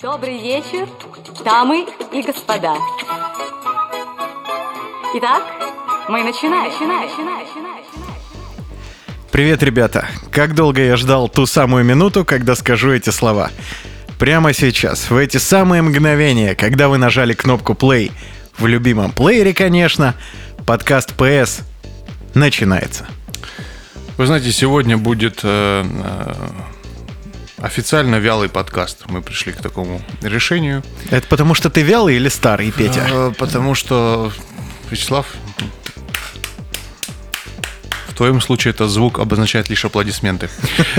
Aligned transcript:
Добрый 0.00 0.40
вечер, 0.40 0.88
дамы 1.44 1.84
и 2.12 2.22
господа. 2.22 2.76
Итак, 5.16 5.42
мы 6.08 6.22
начинаем. 6.22 6.70
начинаем, 6.70 7.08
начинаем, 7.08 7.46
начинаем. 7.46 7.84
Привет, 9.32 9.60
ребята! 9.64 10.06
Как 10.30 10.54
долго 10.54 10.82
я 10.82 10.96
ждал 10.96 11.28
ту 11.28 11.46
самую 11.46 11.82
минуту, 11.82 12.24
когда 12.24 12.54
скажу 12.54 12.92
эти 12.92 13.10
слова. 13.10 13.50
Прямо 14.20 14.52
сейчас, 14.52 15.10
в 15.10 15.16
эти 15.16 15.38
самые 15.38 15.82
мгновения, 15.82 16.54
когда 16.54 16.88
вы 16.88 16.98
нажали 16.98 17.32
кнопку 17.32 17.72
play, 17.72 18.12
в 18.56 18.68
любимом 18.68 19.10
плеере, 19.10 19.52
конечно, 19.52 20.14
подкаст 20.64 21.14
PS 21.18 21.62
начинается. 22.34 23.04
Вы 24.16 24.26
знаете, 24.26 24.52
сегодня 24.52 24.96
будет 24.96 25.40
э, 25.42 25.84
э, 25.84 26.34
официально 27.60 28.16
вялый 28.16 28.48
подкаст. 28.48 29.04
Мы 29.08 29.22
пришли 29.22 29.52
к 29.52 29.60
такому 29.60 30.00
решению. 30.22 30.82
Это 31.10 31.26
потому 31.26 31.54
что 31.54 31.70
ты 31.70 31.82
вялый 31.82 32.16
или 32.16 32.28
старый, 32.28 32.70
Петя? 32.70 33.06
Э, 33.10 33.32
потому 33.36 33.74
что, 33.74 34.32
Вячеслав, 34.90 35.26
в 38.08 38.14
твоем 38.14 38.40
случае 38.40 38.70
этот 38.72 38.90
звук 38.90 39.18
обозначает 39.18 39.68
лишь 39.70 39.84
аплодисменты. 39.84 40.48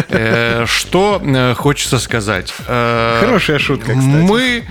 Э, 0.09 0.65
Что 0.67 1.21
э, 1.23 1.53
хочется 1.55 1.99
сказать? 1.99 2.53
Хорошая 2.65 3.59
шутка, 3.59 3.93
кстати. 3.93 4.05
Мы, 4.05 4.65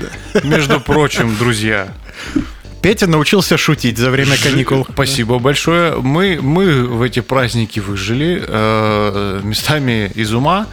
между 0.45 0.81
прочим, 0.81 1.37
друзья, 1.37 1.89
Петя 2.83 3.07
научился 3.07 3.57
шутить 3.57 3.99
за 3.99 4.11
время 4.11 4.37
каникул. 4.43 4.87
Спасибо 4.91 5.39
большое. 5.39 5.97
Мы, 5.97 6.39
мы 6.41 6.85
в 6.87 7.03
эти 7.03 7.21
праздники 7.21 7.81
выжили 7.81 8.43
э, 8.47 9.41
местами 9.43 10.11
из 10.15 10.33
ума 10.33 10.67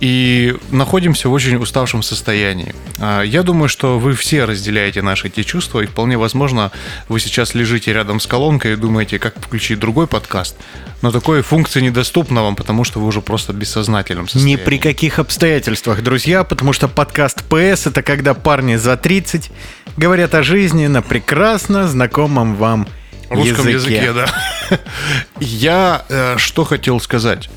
и 0.00 0.54
находимся 0.70 1.28
в 1.28 1.32
очень 1.32 1.56
уставшем 1.56 2.02
состоянии. 2.02 2.74
А, 2.98 3.22
Я 3.22 3.42
думаю, 3.42 3.68
что 3.68 3.98
вы 3.98 4.14
все 4.14 4.44
разделяете 4.44 5.00
наши 5.02 5.28
эти 5.28 5.42
чувства, 5.42 5.80
и 5.80 5.86
вполне 5.86 6.18
возможно, 6.18 6.70
вы 7.08 7.18
сейчас 7.20 7.54
лежите 7.54 7.92
рядом 7.92 8.20
с 8.20 8.26
колонкой 8.26 8.74
и 8.74 8.76
думаете, 8.76 9.18
как 9.18 9.38
включить 9.40 9.78
другой 9.78 10.06
подкаст, 10.06 10.56
но 11.02 11.10
такой 11.10 11.42
функции 11.42 11.80
недоступна 11.80 12.42
вам, 12.42 12.56
потому 12.56 12.84
что 12.84 13.00
вы 13.00 13.06
уже 13.06 13.22
просто 13.22 13.52
в 13.52 13.56
бессознательном 13.56 14.24
Ни 14.24 14.28
состоянии. 14.28 14.56
при 14.56 14.78
каких 14.78 15.18
обстоятельствах, 15.18 16.02
друзья, 16.02 16.44
потому 16.44 16.72
что 16.74 16.88
подкаст 16.88 17.42
PS 17.48 17.88
это 17.88 18.02
когда 18.02 18.34
парни 18.34 18.76
за 18.76 18.96
30 18.96 19.50
говорят 19.96 20.34
о 20.34 20.42
жизни 20.42 20.86
на 20.88 21.00
прекрасно 21.00 21.88
знакомом 21.88 22.54
вам 22.56 22.86
русском 23.30 23.66
языке, 23.66 24.12
да. 24.12 24.28
Я 25.40 26.04
э, 26.08 26.34
что 26.38 26.64
хотел 26.64 27.00
сказать. 27.00 27.48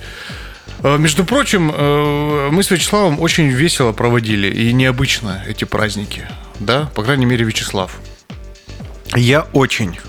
Э, 0.83 0.97
Между 0.97 1.25
прочим, 1.25 1.71
э, 1.73 2.49
мы 2.51 2.63
с 2.63 2.71
Вячеславом 2.71 3.19
очень 3.19 3.49
весело 3.49 3.91
проводили 3.91 4.47
и 4.47 4.71
необычно 4.73 5.43
эти 5.47 5.65
праздники. 5.65 6.27
Да, 6.59 6.89
по 6.95 7.03
крайней 7.03 7.25
мере, 7.25 7.45
Вячеслав. 7.45 7.99
Я 9.15 9.47
очень. 9.53 9.99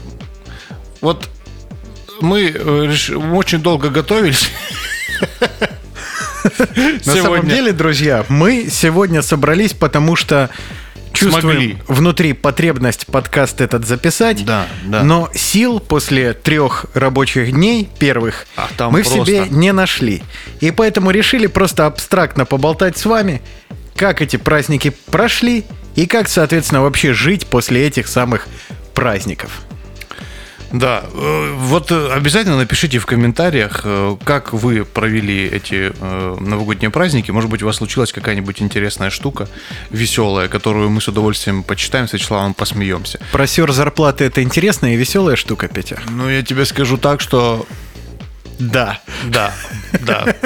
Вот 1.01 1.29
мы 2.21 2.53
э, 2.55 2.95
мы 3.17 3.37
очень 3.37 3.61
долго 3.61 3.89
готовились. 3.91 4.51
На 7.05 7.15
самом 7.15 7.47
деле, 7.49 7.73
друзья, 7.73 8.25
мы 8.29 8.69
сегодня 8.71 9.23
собрались, 9.23 9.75
потому 9.75 10.17
что 10.17 10.51
чувствуем 11.12 11.56
Смогли. 11.56 11.78
внутри 11.89 12.33
потребность 12.33 13.06
подкаст 13.06 13.61
этот 13.61 13.86
записать. 13.86 14.44
Да, 14.44 14.66
да. 14.84 15.03
Но 15.03 15.28
сил 15.34 15.80
после 15.80 16.33
трех 16.33 16.86
рабочих 16.94 17.53
дней 17.53 17.89
первых 17.98 18.47
А 18.56 18.69
там 18.77 18.92
мы 18.92 19.03
в 19.03 19.06
себе 19.06 19.38
просто. 19.38 19.55
не 19.55 19.72
нашли. 19.72 20.22
И 20.61 20.70
поэтому 20.70 21.11
решили 21.11 21.47
просто 21.47 21.86
абстрактно 21.86 22.44
поболтать 22.44 22.97
с 22.98 23.05
вами, 23.06 23.42
как 23.97 24.22
эти 24.22 24.36
праздники 24.36 24.94
прошли 25.11 25.64
и 25.97 26.06
как, 26.06 26.28
соответственно, 26.28 26.83
вообще 26.83 27.12
жить 27.12 27.47
после 27.47 27.86
этих 27.86 28.08
самых 28.08 28.47
праздников. 28.94 29.61
Да, 30.73 31.05
э, 31.13 31.55
вот 31.57 31.91
э, 31.91 32.13
обязательно 32.13 32.57
напишите 32.57 32.99
в 32.99 33.06
комментариях, 33.06 33.81
э, 33.84 34.17
как 34.25 34.53
вы 34.53 34.84
провели 34.84 35.47
эти 35.47 35.93
новогодние 36.41 36.91
праздники. 36.91 37.31
Может 37.31 37.50
быть, 37.50 37.62
у 37.62 37.67
вас 37.67 37.77
случилась 37.77 38.12
какая-нибудь 38.12 38.62
интересная 38.62 39.11
штука, 39.11 39.49
веселая, 39.91 40.49
которую 40.49 40.91
мы 40.91 41.00
с 41.00 41.09
удовольствием 41.09 41.62
почитаем, 41.62 42.06
с 42.06 42.12
Вячеславом 42.12 42.55
посмеемся. 42.55 43.19
Просер 43.33 43.72
зарплаты 43.72 44.25
это 44.25 44.43
интересная 44.43 44.94
и 44.94 44.97
веселая 44.97 45.37
штука, 45.37 45.69
Петя. 45.69 45.99
Ну, 46.09 46.28
я 46.28 46.43
тебе 46.43 46.65
скажу 46.65 46.97
так, 46.97 47.21
что 47.21 47.67
Да. 48.59 49.00
Да, 49.27 49.55
да. 50.00 50.37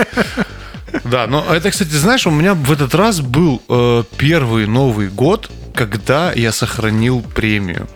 Да, 1.04 1.26
но 1.26 1.44
это, 1.52 1.70
кстати, 1.70 1.90
знаешь, 1.90 2.26
у 2.26 2.30
меня 2.30 2.54
в 2.54 2.70
этот 2.70 2.94
раз 2.94 3.20
был 3.20 3.60
э, 3.68 4.04
первый 4.16 4.66
Новый 4.66 5.08
год, 5.08 5.50
когда 5.74 6.32
я 6.32 6.52
сохранил 6.52 7.20
премию. 7.20 7.88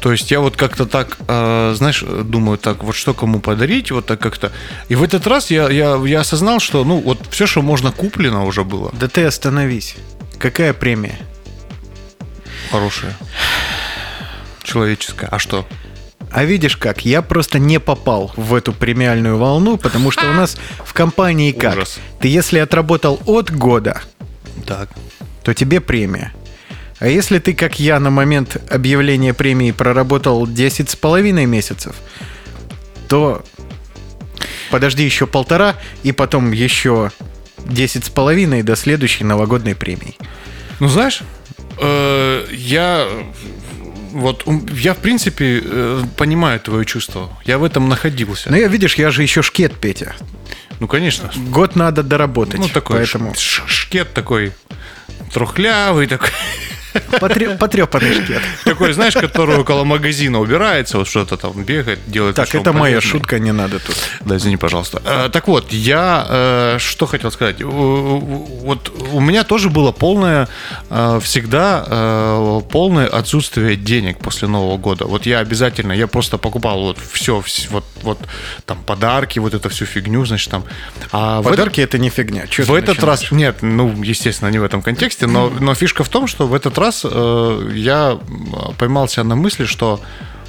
То 0.00 0.12
есть 0.12 0.30
я 0.30 0.40
вот 0.40 0.56
как-то 0.56 0.86
так, 0.86 1.18
э, 1.28 1.74
знаешь, 1.76 2.02
думаю, 2.02 2.56
так, 2.56 2.82
вот 2.82 2.96
что 2.96 3.12
кому 3.12 3.40
подарить, 3.40 3.90
вот 3.90 4.06
так 4.06 4.18
как-то. 4.18 4.50
И 4.88 4.94
в 4.94 5.02
этот 5.02 5.26
раз 5.26 5.50
я, 5.50 5.68
я, 5.68 6.00
я 6.04 6.20
осознал, 6.20 6.58
что, 6.58 6.84
ну, 6.84 7.00
вот 7.00 7.18
все, 7.30 7.46
что 7.46 7.60
можно 7.60 7.92
куплено 7.92 8.46
уже 8.46 8.64
было. 8.64 8.90
Да 8.98 9.08
ты 9.08 9.24
остановись. 9.24 9.96
Какая 10.38 10.72
премия? 10.72 11.18
Хорошее. 12.70 13.14
Человеческое. 14.62 15.26
А 15.26 15.38
что? 15.38 15.66
А 16.32 16.44
видишь 16.44 16.76
как, 16.76 17.04
я 17.04 17.22
просто 17.22 17.58
не 17.58 17.78
попал 17.80 18.32
в 18.36 18.54
эту 18.54 18.72
премиальную 18.72 19.36
волну, 19.36 19.76
потому 19.76 20.10
что 20.10 20.30
у 20.30 20.32
нас 20.32 20.56
в 20.84 20.92
компании 20.94 21.52
как? 21.52 21.74
Ужас. 21.74 21.98
Ты 22.20 22.28
если 22.28 22.58
отработал 22.58 23.20
от 23.26 23.50
года, 23.50 24.00
Так. 24.66 24.88
то 25.42 25.52
тебе 25.54 25.80
премия. 25.80 26.32
А 27.00 27.08
если 27.08 27.38
ты, 27.38 27.54
как 27.54 27.80
я, 27.80 27.98
на 27.98 28.10
момент 28.10 28.58
объявления 28.70 29.32
премии 29.32 29.72
проработал 29.72 30.46
10 30.46 30.90
с 30.90 30.96
половиной 30.96 31.46
месяцев, 31.46 31.96
то 33.08 33.42
подожди 34.70 35.02
еще 35.02 35.26
полтора, 35.26 35.76
и 36.02 36.12
потом 36.12 36.52
еще 36.52 37.10
10 37.64 38.04
с 38.04 38.10
половиной 38.10 38.62
до 38.62 38.76
следующей 38.76 39.24
новогодней 39.24 39.74
премии. 39.74 40.16
Ну, 40.78 40.88
знаешь, 40.88 41.22
э, 41.78 42.46
я 42.52 43.08
вот 44.12 44.44
я 44.72 44.92
в 44.92 44.98
принципе 44.98 45.62
э, 45.64 46.02
понимаю 46.18 46.60
твое 46.60 46.84
чувство. 46.84 47.30
Я 47.44 47.58
в 47.58 47.64
этом 47.64 47.88
находился. 47.88 48.50
Но 48.50 48.56
я, 48.56 48.68
видишь, 48.68 48.96
я 48.96 49.10
же 49.10 49.22
еще 49.22 49.40
шкет, 49.40 49.72
Петя. 49.80 50.14
Ну, 50.80 50.86
конечно. 50.86 51.30
Год 51.48 51.76
надо 51.76 52.02
доработать. 52.02 52.60
Ну, 52.60 52.68
такой 52.68 52.98
поэтому 52.98 53.34
шкет 53.36 54.12
такой 54.12 54.52
трухлявый 55.32 56.06
такой. 56.06 56.30
Потре- 57.20 57.56
потрепанный 57.56 58.14
шкет. 58.14 58.42
Такой, 58.64 58.92
знаешь, 58.92 59.14
который 59.14 59.56
около 59.58 59.84
магазина 59.84 60.40
убирается, 60.40 60.98
вот 60.98 61.08
что-то 61.08 61.36
там 61.36 61.62
бегает, 61.64 61.98
делает. 62.06 62.36
Так, 62.36 62.54
это 62.54 62.72
моя 62.72 63.00
шутка, 63.00 63.38
не 63.38 63.52
надо 63.52 63.78
тут. 63.78 63.96
Да, 64.20 64.36
извини, 64.36 64.56
пожалуйста. 64.56 65.02
Э, 65.04 65.28
Так 65.32 65.48
вот, 65.48 65.72
я 65.72 66.26
э, 66.28 66.76
что 66.78 67.06
хотел 67.06 67.30
сказать. 67.30 67.62
Вот 67.62 68.92
у 69.12 69.20
меня 69.20 69.44
тоже 69.44 69.70
было 69.70 69.92
полное, 69.92 70.48
э, 70.90 71.20
всегда 71.22 72.60
полное 72.70 73.06
отсутствие 73.06 73.76
денег 73.76 74.18
после 74.18 74.48
Нового 74.48 74.76
года. 74.76 75.04
Вот 75.06 75.26
я 75.26 75.38
обязательно, 75.38 75.92
я 75.92 76.06
просто 76.06 76.38
покупал 76.38 76.80
вот 76.80 76.98
все, 77.12 77.42
вот, 77.70 77.84
вот 78.02 78.18
там 78.66 78.82
подарки, 78.82 79.38
вот 79.38 79.54
эту 79.54 79.68
всю 79.68 79.86
фигню, 79.86 80.24
значит, 80.24 80.50
там. 80.50 80.64
А 81.12 81.42
Подарки 81.42 81.80
это 81.80 81.98
не 81.98 82.10
фигня. 82.10 82.44
В 82.58 82.74
этот 82.74 83.02
раз, 83.02 83.30
нет, 83.30 83.58
ну, 83.62 84.02
естественно, 84.02 84.48
не 84.48 84.58
в 84.58 84.64
этом 84.64 84.82
контексте, 84.82 85.26
но, 85.26 85.50
но 85.60 85.74
фишка 85.74 86.04
в 86.04 86.08
том, 86.08 86.26
что 86.26 86.46
в 86.46 86.54
этот 86.54 86.78
раз 86.80 87.04
э, 87.08 87.70
я 87.74 88.18
поймал 88.78 89.08
себя 89.08 89.24
на 89.24 89.36
мысли, 89.36 89.64
что, 89.66 90.00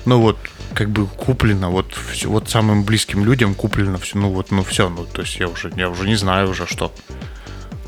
ну 0.05 0.19
вот, 0.21 0.37
как 0.73 0.89
бы 0.89 1.05
куплено, 1.05 1.69
вот, 1.69 1.93
всё- 2.13 2.29
вот 2.29 2.49
самым 2.49 2.83
близким 2.83 3.25
людям 3.25 3.53
куплено 3.55 3.97
все, 3.97 4.17
ну 4.17 4.29
вот, 4.29 4.51
ну 4.51 4.63
все, 4.63 4.89
ну, 4.89 5.05
то 5.05 5.21
есть 5.21 5.37
я 5.39 5.47
уже, 5.47 5.71
я 5.75 5.89
уже 5.89 6.07
не 6.07 6.15
знаю 6.15 6.49
уже 6.49 6.65
что. 6.67 6.91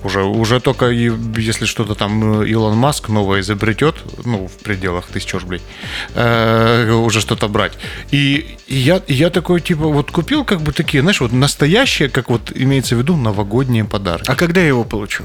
Уже, 0.04 0.22
уже 0.24 0.59
только 0.59 0.90
если 0.90 1.64
что-то 1.66 1.96
там 1.96 2.42
э, 2.42 2.48
Илон 2.50 2.76
Маск 2.76 3.08
новое 3.08 3.40
изобретет, 3.40 3.95
ну, 4.25 4.48
в 4.48 4.62
пределах 4.62 5.07
тысяч 5.07 5.34
рублей, 5.34 5.62
э, 6.13 6.92
уже 6.92 7.22
что-то 7.22 7.48
брать. 7.48 7.72
И, 8.12 8.57
и 8.68 8.75
я, 8.75 9.01
я 9.07 9.30
такой, 9.30 9.62
типа, 9.62 9.88
вот 9.88 10.12
купил 10.12 10.44
как 10.44 10.60
бы 10.62 10.74
такие, 10.74 11.01
знаешь, 11.01 11.22
вот 11.22 11.31
настоящие, 11.31 12.10
как 12.10 12.30
вот 12.30 12.51
имеется 12.54 12.96
в 12.96 13.00
виду, 13.00 13.16
новогодние 13.16 13.86
подарки. 13.86 14.30
А 14.30 14.36
когда 14.36 14.60
я 14.60 14.68
его 14.68 14.84
получу? 14.84 15.24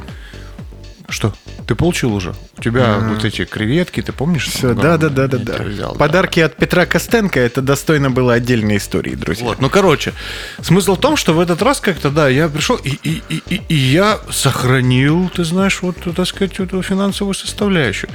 Что? 1.09 1.35
Ты 1.67 1.75
получил 1.75 2.13
уже? 2.13 2.35
У 2.59 2.63
тебя 2.63 2.99
вот 2.99 3.25
эти 3.25 3.47
креветки, 3.47 4.03
ты 4.03 4.13
помнишь? 4.13 4.49
Все, 4.49 4.75
да, 4.75 4.99
да, 4.99 5.09
да, 5.09 5.27
да, 5.27 5.39
да. 5.39 5.63
взял, 5.63 5.93
да. 5.93 5.99
Подарки 5.99 6.41
от 6.41 6.57
Петра 6.57 6.85
Костенко 6.85 7.41
это 7.41 7.63
достойно 7.63 8.11
было 8.11 8.35
отдельной 8.35 8.77
истории, 8.77 9.15
друзья. 9.15 9.47
Вот, 9.47 9.61
ну 9.61 9.71
короче, 9.71 10.13
смысл 10.61 10.97
в 10.97 11.01
том, 11.01 11.17
что 11.17 11.33
в 11.33 11.41
этот 11.41 11.63
раз 11.63 11.81
как-то, 11.81 12.11
да, 12.11 12.29
я 12.29 12.49
пришел 12.49 12.77
и, 12.77 12.91
и, 12.91 13.23
и, 13.31 13.43
и, 13.49 13.63
и 13.69 13.75
я 13.75 14.21
сохранил, 14.31 15.31
ты 15.35 15.45
знаешь, 15.45 15.81
вот, 15.81 15.97
так 16.15 16.27
сказать, 16.27 16.61
эту 16.61 16.83
финансовую 16.83 17.35
составляющую. 17.35 18.11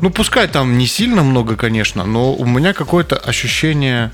Ну, 0.00 0.08
пускай 0.08 0.48
там 0.48 0.78
не 0.78 0.86
сильно 0.86 1.22
много, 1.22 1.54
конечно, 1.54 2.04
но 2.04 2.32
у 2.32 2.46
меня 2.46 2.72
какое-то 2.72 3.16
ощущение 3.16 4.10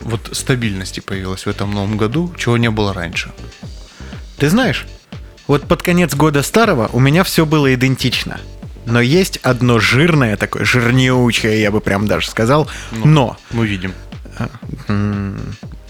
вот 0.00 0.30
стабильности 0.32 1.00
появилось 1.00 1.44
в 1.44 1.48
этом 1.48 1.72
новом 1.72 1.98
году, 1.98 2.32
чего 2.38 2.56
не 2.56 2.70
было 2.70 2.94
раньше. 2.94 3.32
Ты 4.38 4.48
знаешь, 4.48 4.86
Вот 5.46 5.66
под 5.66 5.82
конец 5.82 6.14
года 6.14 6.42
старого 6.42 6.88
у 6.92 7.00
меня 7.00 7.24
все 7.24 7.44
было 7.46 7.72
идентично. 7.74 8.40
Но 8.84 9.00
есть 9.00 9.38
одно 9.42 9.78
жирное 9.78 10.36
такое, 10.36 10.64
жирнючее, 10.64 11.60
я 11.60 11.70
бы 11.70 11.80
прям 11.80 12.06
даже 12.06 12.28
сказал, 12.28 12.68
но. 13.04 13.36
Мы 13.50 13.66
видим. 13.66 13.94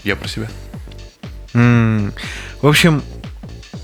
Я 0.03 0.15
про 0.15 0.27
себя. 0.27 0.49
В 1.53 2.67
общем, 2.67 3.01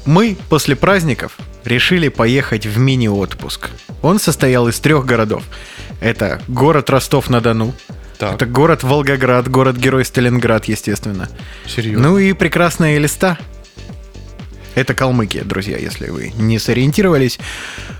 мы 0.05 0.37
после 0.49 0.75
праздников 0.75 1.37
решили 1.65 2.07
поехать 2.09 2.65
в 2.65 2.77
мини-отпуск. 2.77 3.69
Он 4.01 4.19
состоял 4.19 4.67
из 4.67 4.79
трех 4.79 5.05
городов. 5.05 5.43
Это 6.01 6.41
город 6.47 6.89
Ростов-на-Дону, 6.89 7.73
Так. 8.17 8.35
это 8.35 8.45
город 8.45 8.83
Волгоград, 8.83 9.49
город-герой 9.49 10.05
Сталинград, 10.05 10.65
естественно. 10.65 11.27
Серьезно. 11.67 12.09
Ну 12.09 12.17
и 12.17 12.33
прекрасная 12.33 12.95
Элиста. 12.97 13.37
Это 14.79 14.93
Калмыкия, 14.93 15.43
друзья, 15.43 15.77
если 15.77 16.09
вы 16.09 16.31
не 16.37 16.57
сориентировались. 16.57 17.37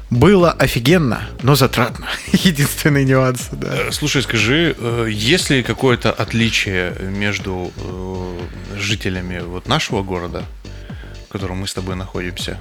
Было 0.09 0.53
офигенно, 0.53 1.27
но 1.43 1.55
затратно. 1.55 2.07
Единственный 2.31 3.03
нюанс, 3.03 3.49
да. 3.51 3.67
Э, 3.89 3.91
Слушай, 3.91 4.21
скажи, 4.21 4.73
э, 4.79 5.09
есть 5.11 5.49
ли 5.49 5.61
какое-то 5.61 6.09
отличие 6.13 6.95
между 7.01 7.73
э, 7.75 8.77
жителями 8.77 9.39
вот 9.39 9.67
нашего 9.67 10.03
города, 10.03 10.45
в 11.27 11.33
котором 11.33 11.57
мы 11.57 11.67
с 11.67 11.73
тобой 11.73 11.97
находимся, 11.97 12.57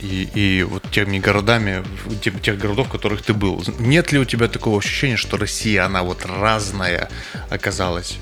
и, 0.00 0.28
и 0.34 0.62
вот 0.62 0.82
теми 0.90 1.18
городами, 1.18 1.84
тем- 2.22 2.38
тех 2.40 2.58
городов, 2.58 2.86
в 2.88 2.90
которых 2.90 3.20
ты 3.20 3.34
был? 3.34 3.62
Нет 3.78 4.12
ли 4.12 4.18
у 4.18 4.24
тебя 4.24 4.48
такого 4.48 4.78
ощущения, 4.78 5.16
что 5.16 5.36
Россия, 5.36 5.84
она 5.84 6.02
вот 6.02 6.24
разная 6.24 7.10
оказалась? 7.50 8.18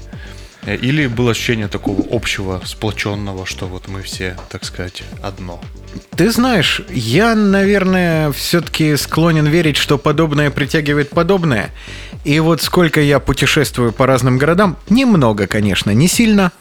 Э, 0.64 0.76
Или 0.76 1.06
было 1.06 1.32
ощущение 1.32 1.68
такого 1.68 2.04
общего, 2.10 2.62
сплоченного, 2.64 3.46
что 3.46 3.66
вот 3.66 3.88
мы 3.88 4.02
все, 4.02 4.36
так 4.48 4.64
сказать, 4.64 5.02
одно? 5.22 5.60
Ты 6.16 6.30
знаешь, 6.30 6.80
я, 6.90 7.34
наверное, 7.34 8.32
все-таки 8.32 8.96
склонен 8.96 9.46
верить, 9.46 9.76
что 9.76 9.98
подобное 9.98 10.50
притягивает 10.50 11.10
подобное. 11.10 11.70
И 12.24 12.38
вот 12.40 12.62
сколько 12.62 13.00
я 13.00 13.18
путешествую 13.18 13.92
по 13.92 14.06
разным 14.06 14.38
городам, 14.38 14.76
немного, 14.88 15.46
конечно, 15.46 15.90
не 15.90 16.06
сильно, 16.06 16.52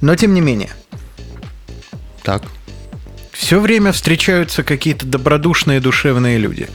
но 0.00 0.14
тем 0.14 0.34
не 0.34 0.40
менее. 0.40 0.70
Так. 2.22 2.44
Все 3.32 3.58
время 3.58 3.92
встречаются 3.92 4.62
какие-то 4.62 5.06
добродушные, 5.06 5.80
душевные 5.80 6.38
люди. 6.38 6.68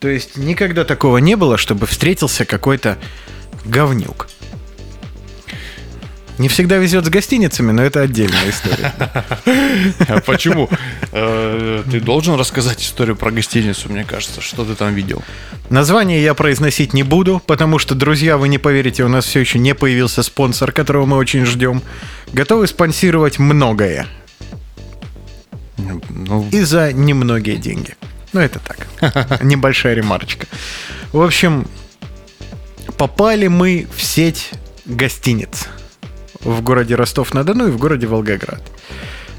То 0.00 0.08
есть 0.08 0.36
никогда 0.36 0.84
такого 0.84 1.18
не 1.18 1.36
было, 1.36 1.56
чтобы 1.56 1.86
встретился 1.86 2.44
какой-то 2.44 2.98
говнюк. 3.64 4.28
Не 6.42 6.48
всегда 6.48 6.78
везет 6.78 7.06
с 7.06 7.08
гостиницами, 7.08 7.70
но 7.70 7.84
это 7.84 8.00
отдельная 8.00 8.50
история. 8.50 8.92
А 10.08 10.20
почему? 10.26 10.68
Э, 11.12 11.84
Ты 11.88 12.00
должен 12.00 12.34
рассказать 12.34 12.82
историю 12.82 13.14
про 13.14 13.30
гостиницу, 13.30 13.88
мне 13.88 14.02
кажется. 14.02 14.40
Что 14.40 14.64
ты 14.64 14.74
там 14.74 14.92
видел? 14.92 15.22
Название 15.70 16.20
я 16.20 16.34
произносить 16.34 16.94
не 16.94 17.04
буду, 17.04 17.40
потому 17.46 17.78
что, 17.78 17.94
друзья, 17.94 18.38
вы 18.38 18.48
не 18.48 18.58
поверите, 18.58 19.04
у 19.04 19.08
нас 19.08 19.24
все 19.24 19.38
еще 19.38 19.60
не 19.60 19.72
появился 19.72 20.24
спонсор, 20.24 20.72
которого 20.72 21.06
мы 21.06 21.16
очень 21.16 21.46
ждем. 21.46 21.80
Готовы 22.32 22.66
спонсировать 22.66 23.38
многое. 23.38 24.08
Ну, 25.76 26.48
И 26.50 26.62
за 26.62 26.92
немногие 26.92 27.54
деньги. 27.54 27.94
Ну, 28.32 28.40
это 28.40 28.58
так. 28.58 29.40
Небольшая 29.44 29.94
ремарочка. 29.94 30.48
В 31.12 31.22
общем, 31.22 31.68
попали 32.98 33.46
мы 33.46 33.86
в 33.96 34.02
сеть 34.02 34.50
гостиниц 34.86 35.68
в 36.44 36.62
городе 36.62 36.94
Ростов-на-Дону 36.94 37.68
и 37.68 37.70
в 37.70 37.78
городе 37.78 38.06
Волгоград. 38.06 38.62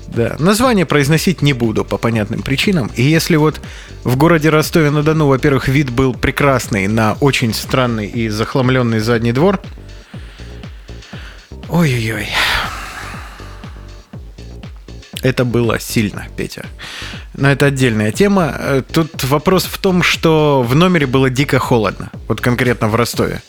Да, 0.08 0.36
название 0.38 0.86
произносить 0.86 1.42
не 1.42 1.54
буду 1.54 1.84
по 1.84 1.98
понятным 1.98 2.44
причинам. 2.44 2.92
И 2.96 3.02
если 3.02 3.36
вот 3.36 3.60
в 4.04 4.16
городе 4.16 4.50
Ростове-на-Дону, 4.50 5.28
во-первых, 5.28 5.68
вид 5.68 5.90
был 5.90 6.14
прекрасный 6.14 6.88
на 6.88 7.18
очень 7.20 7.54
странный 7.54 8.08
и 8.08 8.30
захламленный 8.30 9.00
задний 9.00 9.32
двор. 9.32 9.60
Ой-ой-ой. 11.70 12.28
Это 15.24 15.46
было 15.46 15.80
сильно, 15.80 16.28
Петя. 16.36 16.66
Но 17.34 17.50
это 17.50 17.68
отдельная 17.68 18.12
тема. 18.12 18.54
Э, 18.60 18.84
Тут 18.92 19.24
вопрос 19.24 19.64
в 19.64 19.78
том, 19.78 20.04
что 20.04 20.62
в 20.62 20.75
номере 20.75 21.08
было 21.08 21.30
дико 21.30 21.60
холодно. 21.60 22.12
Вот 22.28 22.42
конкретно 22.42 22.90
в 22.90 22.96
Ростове. 22.96 23.42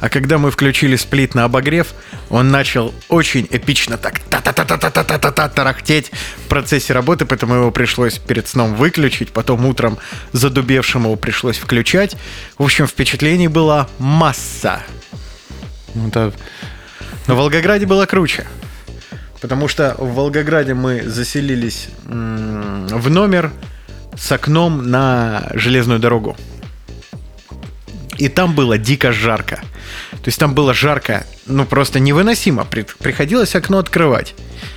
А 0.00 0.08
когда 0.08 0.38
мы 0.38 0.50
включили 0.50 0.96
сплит 0.96 1.36
на 1.36 1.44
обогрев, 1.44 1.94
он 2.28 2.50
начал 2.50 2.92
очень 3.08 3.46
эпично 3.50 3.96
так 3.98 4.18
та-та-та-та-та-та-та 4.18 5.48
тарахтеть 5.48 6.10
в 6.44 6.48
процессе 6.48 6.92
работы, 6.92 7.24
поэтому 7.24 7.54
его 7.54 7.70
пришлось 7.70 8.18
перед 8.18 8.48
сном 8.48 8.74
выключить, 8.74 9.30
потом 9.30 9.64
утром 9.64 9.98
задубевшим 10.32 11.04
его 11.04 11.14
пришлось 11.14 11.56
включать. 11.56 12.16
В 12.58 12.64
общем, 12.64 12.88
впечатлений 12.88 13.46
была 13.46 13.88
масса. 14.00 14.82
ну, 15.94 16.08
это 16.08 16.32
Но 17.28 17.36
в 17.36 17.38
Волгограде 17.38 17.86
было 17.86 18.06
круче. 18.06 18.44
Потому 19.42 19.66
что 19.68 19.94
в 19.98 20.14
Волгограде 20.14 20.72
мы 20.72 21.02
заселились 21.02 21.88
в 22.06 23.10
номер 23.10 23.50
с 24.16 24.30
окном 24.32 24.88
на 24.88 25.50
железную 25.54 25.98
дорогу. 25.98 26.36
И 28.18 28.28
там 28.28 28.54
было 28.54 28.78
дико 28.78 29.10
жарко. 29.12 29.56
То 30.12 30.28
есть 30.28 30.38
там 30.38 30.54
было 30.54 30.72
жарко, 30.72 31.26
ну 31.46 31.64
просто 31.64 31.98
невыносимо. 31.98 32.64
При- 32.64 32.82
Приходилось 33.00 33.56
окно 33.56 33.78
открывать. 33.78 34.34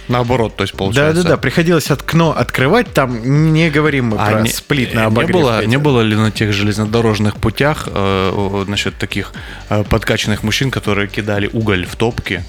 наоборот, 0.08 0.56
то 0.56 0.64
есть 0.64 0.74
получается. 0.74 1.22
Да-да-да, 1.22 1.38
приходилось 1.38 1.92
окно 1.92 2.36
открывать. 2.36 2.92
Там 2.92 3.54
не 3.54 3.70
говорим 3.70 4.08
мы 4.08 4.18
А 4.18 4.32
про 4.32 4.42
не, 4.42 4.50
сплит 4.50 4.96
на 4.96 5.02
не 5.02 5.06
обогрев. 5.06 5.36
было, 5.36 5.58
Петя. 5.60 5.70
не 5.70 5.78
было 5.78 6.02
ли 6.02 6.16
на 6.16 6.32
тех 6.32 6.52
железнодорожных 6.54 7.36
путях 7.36 7.88
э, 7.92 8.64
значит, 8.66 8.96
таких 8.98 9.32
э, 9.70 9.84
подкачанных 9.84 10.42
мужчин, 10.42 10.72
которые 10.72 11.08
кидали 11.08 11.48
уголь 11.54 11.86
в 11.86 11.96
топки? 11.98 12.44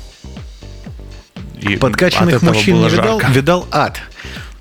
И 1.61 1.77
Подкачанных 1.77 2.43
мужчин 2.43 2.81
не 2.81 2.89
видал, 2.89 3.21
жарко. 3.21 3.33
видал 3.33 3.67
ад. 3.71 4.01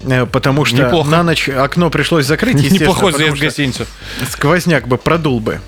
Э, 0.01 0.25
Потому 0.25 0.65
что 0.65 0.77
Неплохо. 0.77 1.09
на 1.09 1.23
ночь 1.23 1.49
окно 1.49 1.89
пришлось 1.89 2.25
закрыть, 2.25 2.55
естественно, 2.57 2.89
Неплохой 2.89 3.11
заезд 3.13 3.37
в 3.37 3.41
гостиницу. 3.41 3.85
сквозняк 4.29 4.87
бы 4.87 4.97
продул 4.97 5.39
бы. 5.39 5.59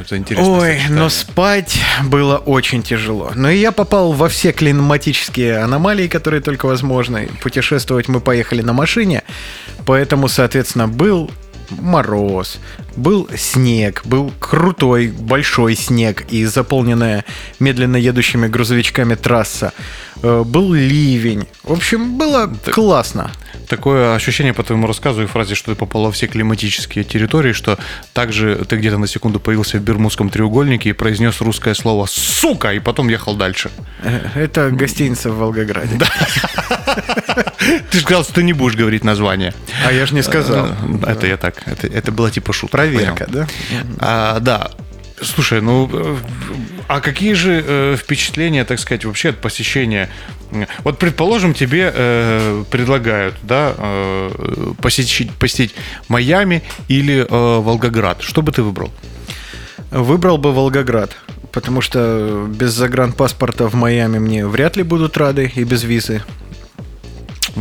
Это 0.00 0.16
интересно. 0.16 0.58
Ой, 0.58 0.80
но 0.88 1.08
спать 1.08 1.80
было 2.04 2.36
очень 2.38 2.82
тяжело. 2.82 3.32
Но 3.34 3.50
и 3.50 3.58
я 3.58 3.72
попал 3.72 4.12
во 4.12 4.28
все 4.28 4.52
климатические 4.52 5.58
аномалии, 5.58 6.08
которые 6.08 6.40
только 6.40 6.66
возможны. 6.66 7.28
Путешествовать 7.42 8.08
мы 8.08 8.20
поехали 8.20 8.62
на 8.62 8.72
машине, 8.72 9.22
поэтому, 9.84 10.28
соответственно, 10.28 10.88
был 10.88 11.30
мороз, 11.70 12.58
был 12.98 13.28
снег, 13.36 14.02
был 14.04 14.32
крутой 14.40 15.08
большой 15.08 15.74
снег 15.76 16.24
и 16.28 16.44
заполненная 16.44 17.24
медленно 17.60 17.96
едущими 17.96 18.48
грузовичками 18.48 19.14
трасса. 19.14 19.72
Э, 20.22 20.42
Был 20.44 20.72
ливень. 20.74 21.46
В 21.62 21.72
общем, 21.72 22.18
было 22.18 22.52
классно. 22.72 23.30
Такое 23.68 24.14
ощущение 24.14 24.52
по 24.54 24.62
твоему 24.62 24.86
рассказу 24.86 25.22
и 25.22 25.26
фразе, 25.26 25.54
что 25.54 25.72
ты 25.72 25.76
попал 25.76 26.04
во 26.04 26.10
все 26.10 26.26
климатические 26.26 27.04
территории, 27.04 27.52
что 27.52 27.78
также 28.14 28.56
ты 28.68 28.76
где-то 28.76 28.98
на 28.98 29.06
секунду 29.06 29.38
появился 29.40 29.78
в 29.78 29.82
Бермудском 29.82 30.30
треугольнике 30.30 30.90
и 30.90 30.92
произнес 30.92 31.40
русское 31.40 31.74
слово 31.74 32.06
«сука», 32.06 32.72
и 32.72 32.78
потом 32.80 33.08
ехал 33.08 33.36
дальше. 33.36 33.70
Э, 34.02 34.20
Это 34.34 34.70
гостиница 34.70 35.30
в 35.30 35.36
Волгограде. 35.38 35.98
Ты 37.90 37.98
же 37.98 38.04
сказал, 38.04 38.24
что 38.24 38.34
ты 38.34 38.42
не 38.42 38.52
будешь 38.54 38.76
говорить 38.76 39.04
название. 39.04 39.52
А 39.86 39.92
я 39.92 40.06
же 40.06 40.14
не 40.14 40.22
сказал. 40.22 40.66
Э, 40.66 40.72
Это 41.06 41.26
я 41.26 41.36
так. 41.36 41.62
Это, 41.66 41.86
это 41.86 42.10
была 42.12 42.30
типа 42.30 42.52
шутка. 42.52 42.78
Проверка, 42.88 43.24
понял. 43.24 43.46
да? 43.46 43.48
А, 43.98 44.40
да. 44.40 44.70
Слушай, 45.20 45.60
ну, 45.60 45.90
а 46.86 47.00
какие 47.00 47.32
же 47.32 47.64
э, 47.66 47.96
впечатления, 47.96 48.64
так 48.64 48.78
сказать, 48.78 49.04
вообще 49.04 49.30
от 49.30 49.38
посещения? 49.38 50.08
Вот, 50.84 50.98
предположим, 50.98 51.54
тебе 51.54 51.92
э, 51.94 52.64
предлагают, 52.70 53.34
да, 53.42 53.74
э, 53.76 54.72
посетить, 54.80 55.30
посетить 55.32 55.74
Майами 56.08 56.62
или 56.88 57.18
э, 57.18 57.26
Волгоград. 57.28 58.22
Что 58.22 58.42
бы 58.42 58.52
ты 58.52 58.62
выбрал? 58.62 58.90
Выбрал 59.90 60.38
бы 60.38 60.52
Волгоград, 60.52 61.16
потому 61.52 61.80
что 61.80 62.46
без 62.48 62.72
загранпаспорта 62.72 63.68
в 63.68 63.74
Майами 63.74 64.18
мне 64.18 64.46
вряд 64.46 64.76
ли 64.76 64.82
будут 64.82 65.16
рады 65.16 65.50
и 65.54 65.64
без 65.64 65.82
визы. 65.82 66.22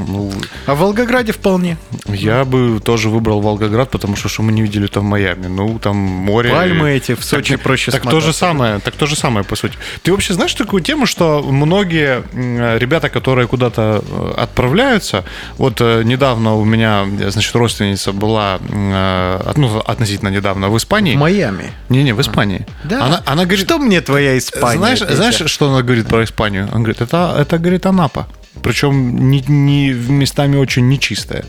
Ну, 0.07 0.31
А 0.65 0.75
в 0.75 0.79
Волгограде 0.79 1.31
вполне. 1.31 1.77
я 2.07 2.45
бы 2.45 2.79
тоже 2.79 3.09
выбрал 3.09 3.41
Волгоград, 3.41 3.89
потому 3.89 4.15
что 4.15 4.29
что 4.29 4.43
мы 4.43 4.51
не 4.51 4.61
видели 4.61 4.87
там 4.87 5.05
Майами. 5.05 5.47
Ну, 5.47 5.79
там 5.79 5.95
море. 5.97 6.51
Пальмы 6.51 6.91
эти 6.91 7.15
в 7.15 7.23
Сочи 7.23 7.53
так, 7.55 7.63
проще 7.63 7.91
Так 7.91 8.03
то 8.03 8.19
же 8.19 8.33
смотаться. 8.33 8.39
самое, 8.39 8.79
так 8.79 8.95
то 8.95 9.05
же 9.05 9.15
самое, 9.15 9.43
по 9.45 9.55
сути. 9.55 9.73
Ты 10.03 10.11
вообще 10.11 10.33
знаешь 10.33 10.53
такую 10.53 10.83
тему, 10.83 11.05
что 11.05 11.41
многие 11.43 12.23
м, 12.33 12.77
ребята, 12.77 13.09
которые 13.09 13.47
куда-то 13.47 14.03
э, 14.07 14.33
отправляются, 14.37 15.23
вот 15.57 15.81
э, 15.81 16.03
недавно 16.03 16.55
у 16.55 16.65
меня, 16.65 17.05
э, 17.19 17.29
значит, 17.31 17.55
родственница 17.55 18.11
была, 18.13 18.59
э, 18.69 19.53
ну, 19.55 19.79
относительно 19.79 20.29
недавно 20.29 20.69
в 20.69 20.77
Испании. 20.77 21.15
В 21.15 21.19
Майами. 21.19 21.71
Не-не, 21.89 22.13
в 22.13 22.21
Испании. 22.21 22.65
Да. 22.83 23.05
Она, 23.05 23.23
она 23.25 23.43
говорит, 23.45 23.65
Что 23.65 23.77
мне 23.79 24.01
твоя 24.01 24.37
Испания? 24.37 24.77
знаешь, 24.77 24.99
знаешь, 24.99 25.41
что 25.51 25.69
она 25.71 25.81
говорит 25.81 26.07
про 26.07 26.23
Испанию? 26.23 26.63
Она 26.71 26.77
говорит, 26.79 27.01
это, 27.01 27.35
это 27.39 27.57
говорит, 27.57 27.85
Анапа. 27.85 28.27
Причем 28.63 29.29
не, 29.29 29.41
не, 29.47 29.89
местами 29.91 30.57
очень 30.57 30.87
нечистая. 30.87 31.45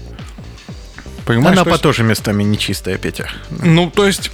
Понимаешь? 1.26 1.56
Анапа 1.56 1.70
есть... 1.70 1.82
тоже 1.82 2.04
местами 2.04 2.42
нечистая, 2.42 2.96
Петя. 2.96 3.28
Ну, 3.50 3.90
то 3.90 4.06
есть 4.06 4.30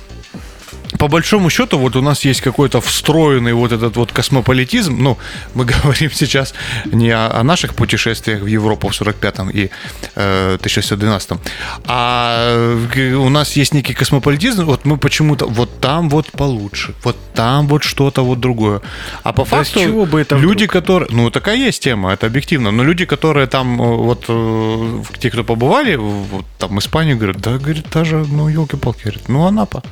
по 0.98 1.08
большому 1.08 1.50
счету, 1.50 1.78
вот 1.78 1.96
у 1.96 2.02
нас 2.02 2.24
есть 2.24 2.40
какой-то 2.40 2.80
встроенный 2.80 3.52
вот 3.52 3.72
этот 3.72 3.96
вот 3.96 4.12
космополитизм. 4.12 4.96
Ну, 4.98 5.18
мы 5.54 5.64
говорим 5.82 6.10
сейчас 6.12 6.54
не 6.84 7.10
о, 7.10 7.40
о 7.40 7.42
наших 7.42 7.74
путешествиях 7.74 8.42
в 8.42 8.46
Европу 8.46 8.88
в 8.88 8.92
45-м 8.92 9.50
и 9.50 9.70
э, 10.14 10.58
1912-м, 10.60 11.40
а 11.86 12.76
у 13.16 13.28
нас 13.28 13.56
есть 13.56 13.74
некий 13.74 13.94
космополитизм. 13.94 14.64
Вот 14.64 14.84
мы 14.84 14.96
почему-то 14.96 15.46
вот 15.46 15.80
там 15.80 16.08
вот 16.08 16.30
получше, 16.32 16.94
вот 17.02 17.16
там 17.34 17.66
вот 17.68 17.82
что-то 17.82 18.24
вот 18.24 18.40
другое. 18.40 18.80
А 19.22 19.32
по 19.32 19.44
да 19.44 19.50
факту 19.50 19.80
чего 19.80 20.06
бы 20.06 20.20
это 20.20 20.36
люди, 20.36 20.64
вдруг? 20.64 20.72
которые... 20.72 21.08
Ну, 21.10 21.30
такая 21.30 21.56
есть 21.56 21.82
тема, 21.82 22.12
это 22.12 22.26
объективно. 22.26 22.70
Но 22.70 22.84
люди, 22.84 23.04
которые 23.04 23.46
там 23.46 23.80
э, 23.80 23.96
вот 23.96 24.24
э, 24.28 25.02
те, 25.18 25.30
кто 25.30 25.44
побывали, 25.44 25.96
вот 25.96 26.46
там 26.58 26.78
Испанию, 26.78 27.16
говорят, 27.16 27.40
да, 27.40 27.58
говорит, 27.58 27.86
даже, 27.92 28.16
ну, 28.16 28.48
елки-палки, 28.48 29.02
говорит, 29.04 29.28
ну, 29.28 29.46
Анапа. 29.46 29.82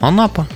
Анапа. 0.00 0.46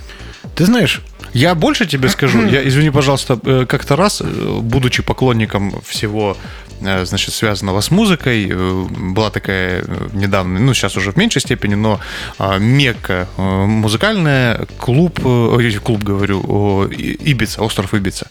Ты 0.54 0.64
знаешь, 0.64 1.02
я 1.32 1.54
больше 1.54 1.86
тебе 1.86 2.08
скажу, 2.08 2.46
я, 2.46 2.66
извини, 2.66 2.90
пожалуйста, 2.90 3.38
э, 3.44 3.66
как-то 3.66 3.96
раз, 3.96 4.20
э, 4.20 4.58
будучи 4.60 5.02
поклонником 5.02 5.80
всего 5.82 6.36
значит, 6.80 7.34
связанного 7.34 7.80
с 7.80 7.90
музыкой. 7.90 8.48
Э, 8.50 8.86
была 8.90 9.30
такая 9.30 9.84
э, 9.86 10.08
недавно, 10.12 10.60
ну, 10.60 10.74
сейчас 10.74 10.96
уже 10.96 11.12
в 11.12 11.16
меньшей 11.16 11.40
степени, 11.40 11.74
но 11.74 12.00
а, 12.38 12.58
Мекка 12.58 13.28
музыкальная, 13.36 14.66
клуб, 14.78 15.20
клуб, 15.20 16.02
говорю, 16.02 16.86
Ибица, 16.90 17.62
остров 17.62 17.94
Ибица. 17.94 18.28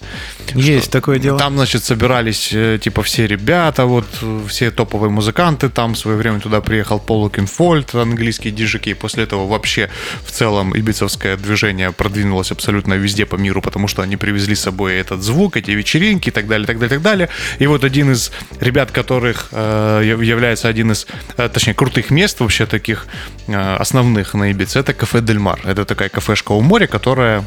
Есть 0.54 0.86
что, 0.86 0.92
такое 0.94 1.20
дело. 1.20 1.40
Там, 1.40 1.56
значит, 1.56 1.84
собирались, 1.84 2.54
типа, 2.82 3.04
все 3.04 3.28
ребята, 3.28 3.86
вот, 3.86 4.06
все 4.48 4.72
топовые 4.72 5.10
музыканты, 5.10 5.70
там 5.70 5.94
в 5.94 5.98
свое 5.98 6.18
время 6.18 6.40
туда 6.40 6.62
приехал 6.62 7.00
Пол 7.00 7.30
Кинфольд, 7.30 7.96
английский 7.96 8.52
диджей, 8.52 8.96
после 8.96 9.24
этого 9.24 9.48
вообще 9.48 9.90
в 10.26 10.32
целом 10.32 10.76
ибицевское 10.76 11.38
движение 11.38 11.92
продвинулось 11.92 12.52
абсолютно 12.52 12.94
везде 12.94 13.26
по 13.26 13.36
миру, 13.36 13.62
потому 13.62 13.88
что 13.88 14.02
они 14.02 14.18
привезли 14.18 14.56
с 14.56 14.62
собой 14.62 14.96
этот 14.96 15.22
звук, 15.22 15.58
эти 15.58 15.72
вечеринки 15.72 16.30
и 16.30 16.32
так 16.32 16.48
далее, 16.48 16.68
так 16.68 16.80
далее, 16.80 16.90
так 16.90 17.02
далее. 17.02 17.30
И 17.60 17.68
вот 17.68 17.84
один 17.84 18.12
из 18.12 18.32
ребят, 18.60 18.92
которых 18.92 19.50
э, 19.52 20.02
является 20.04 20.68
один 20.68 20.92
из, 20.92 21.08
э, 21.38 21.50
точнее, 21.50 21.74
крутых 21.74 22.12
мест 22.12 22.40
вообще 22.40 22.66
таких 22.66 23.08
э, 23.48 23.76
основных 23.76 24.34
на 24.34 24.52
Ибице, 24.52 24.80
это 24.80 24.94
кафе 24.94 25.22
Дель 25.22 25.40
Мар. 25.40 25.60
Это 25.64 25.86
такая 25.86 26.10
кафешка 26.10 26.52
у 26.54 26.62
моря, 26.62 26.88
которая 26.88 27.46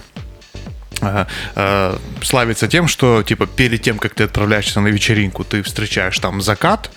славится 2.23 2.69
тем, 2.69 2.89
что 2.89 3.23
типа 3.23 3.47
перед 3.47 3.83
тем, 3.83 3.99
как 3.99 4.15
ты 4.15 4.25
отправляешься 4.25 4.81
на 4.81 4.89
вечеринку, 4.89 5.45
ты 5.45 5.63
встречаешь 5.63 6.19
там 6.19 6.41
закат 6.41 6.91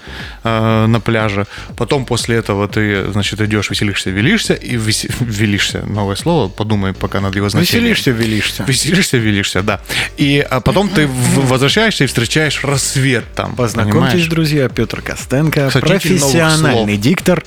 э, 0.43 0.85
на 0.87 0.99
пляже, 0.99 1.47
потом 1.77 2.05
после 2.05 2.37
этого 2.37 2.67
ты, 2.67 3.11
значит, 3.11 3.41
идешь, 3.41 3.69
веселишься, 3.69 4.09
велишься 4.09 4.53
и 4.53 4.75
вес... 4.75 5.05
велишься, 5.19 5.85
новое 5.85 6.15
слово, 6.15 6.49
подумай, 6.49 6.93
пока 6.93 7.21
над 7.21 7.35
его 7.35 7.49
значением. 7.49 7.89
Веселишься, 7.89 8.11
велишься. 8.11 8.63
Веселишься, 8.67 9.17
велишься, 9.17 9.61
да. 9.61 9.81
И 10.17 10.39
а 10.39 10.61
потом 10.61 10.89
ты 10.89 11.07
возвращаешься 11.07 12.03
и 12.03 12.07
встречаешь 12.07 12.63
рассвет 12.63 13.25
там. 13.35 13.55
Познакомьтесь, 13.55 13.99
понимаешь? 14.01 14.27
друзья, 14.27 14.69
Петр 14.69 15.01
Костенко, 15.01 15.67
Кстати, 15.67 15.85
профессиональный 15.85 16.97
диктор, 16.97 17.43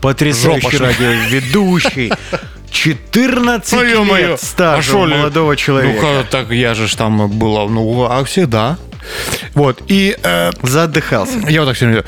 потрясающий 0.00 0.76
радиоведущий. 0.76 2.12
14 2.72 3.72
Ой, 3.74 3.88
лет 4.18 4.40
стажа 4.40 4.94
а 4.94 5.06
молодого 5.06 5.56
человека. 5.56 6.02
Ну, 6.02 6.24
так 6.30 6.50
я 6.50 6.74
же 6.74 6.94
там 6.96 7.30
была, 7.30 7.68
ну, 7.68 8.04
а 8.04 8.24
всегда. 8.24 8.78
Вот, 9.54 9.82
и... 9.88 10.16
Э, 10.22 10.52
Задыхался. 10.62 11.38
Я 11.48 11.60
вот 11.60 11.66
так 11.66 11.76
все. 11.76 12.04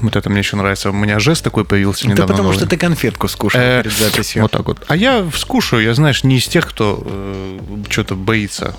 Вот 0.00 0.14
это 0.14 0.30
мне 0.30 0.40
еще 0.40 0.56
нравится. 0.56 0.90
У 0.90 0.92
меня 0.92 1.18
жест 1.18 1.42
такой 1.42 1.64
появился 1.64 2.06
недавно. 2.06 2.26
Да 2.26 2.28
потому 2.28 2.48
новый. 2.50 2.58
что 2.58 2.68
ты 2.68 2.76
конфетку 2.76 3.28
скушал 3.28 3.60
э, 3.60 3.82
перед 3.82 3.96
записью. 3.96 4.42
Вот 4.42 4.50
так 4.52 4.66
вот. 4.66 4.84
А 4.88 4.94
я 4.94 5.26
скушаю, 5.34 5.82
я, 5.82 5.94
знаешь, 5.94 6.22
не 6.22 6.36
из 6.36 6.46
тех, 6.46 6.68
кто 6.68 7.02
э, 7.04 7.58
что-то 7.88 8.14
боится 8.14 8.76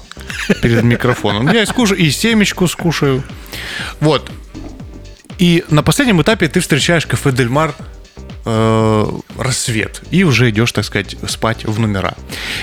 перед 0.62 0.84
микрофоном. 0.84 1.52
Я 1.52 1.66
скушаю, 1.66 2.00
и 2.00 2.10
семечку 2.12 2.68
скушаю. 2.68 3.24
Вот. 4.00 4.30
И 5.40 5.66
на 5.70 5.84
последнем 5.84 6.22
этапе 6.22 6.48
ты 6.48 6.60
встречаешь 6.60 7.06
кафе 7.06 7.32
Дельмар 7.32 7.74
э, 8.50 9.06
рассвет, 9.38 10.02
и 10.12 10.24
уже 10.24 10.50
идешь, 10.50 10.72
так 10.72 10.86
сказать, 10.86 11.16
спать 11.28 11.66
в 11.66 11.80
номера. 11.80 12.14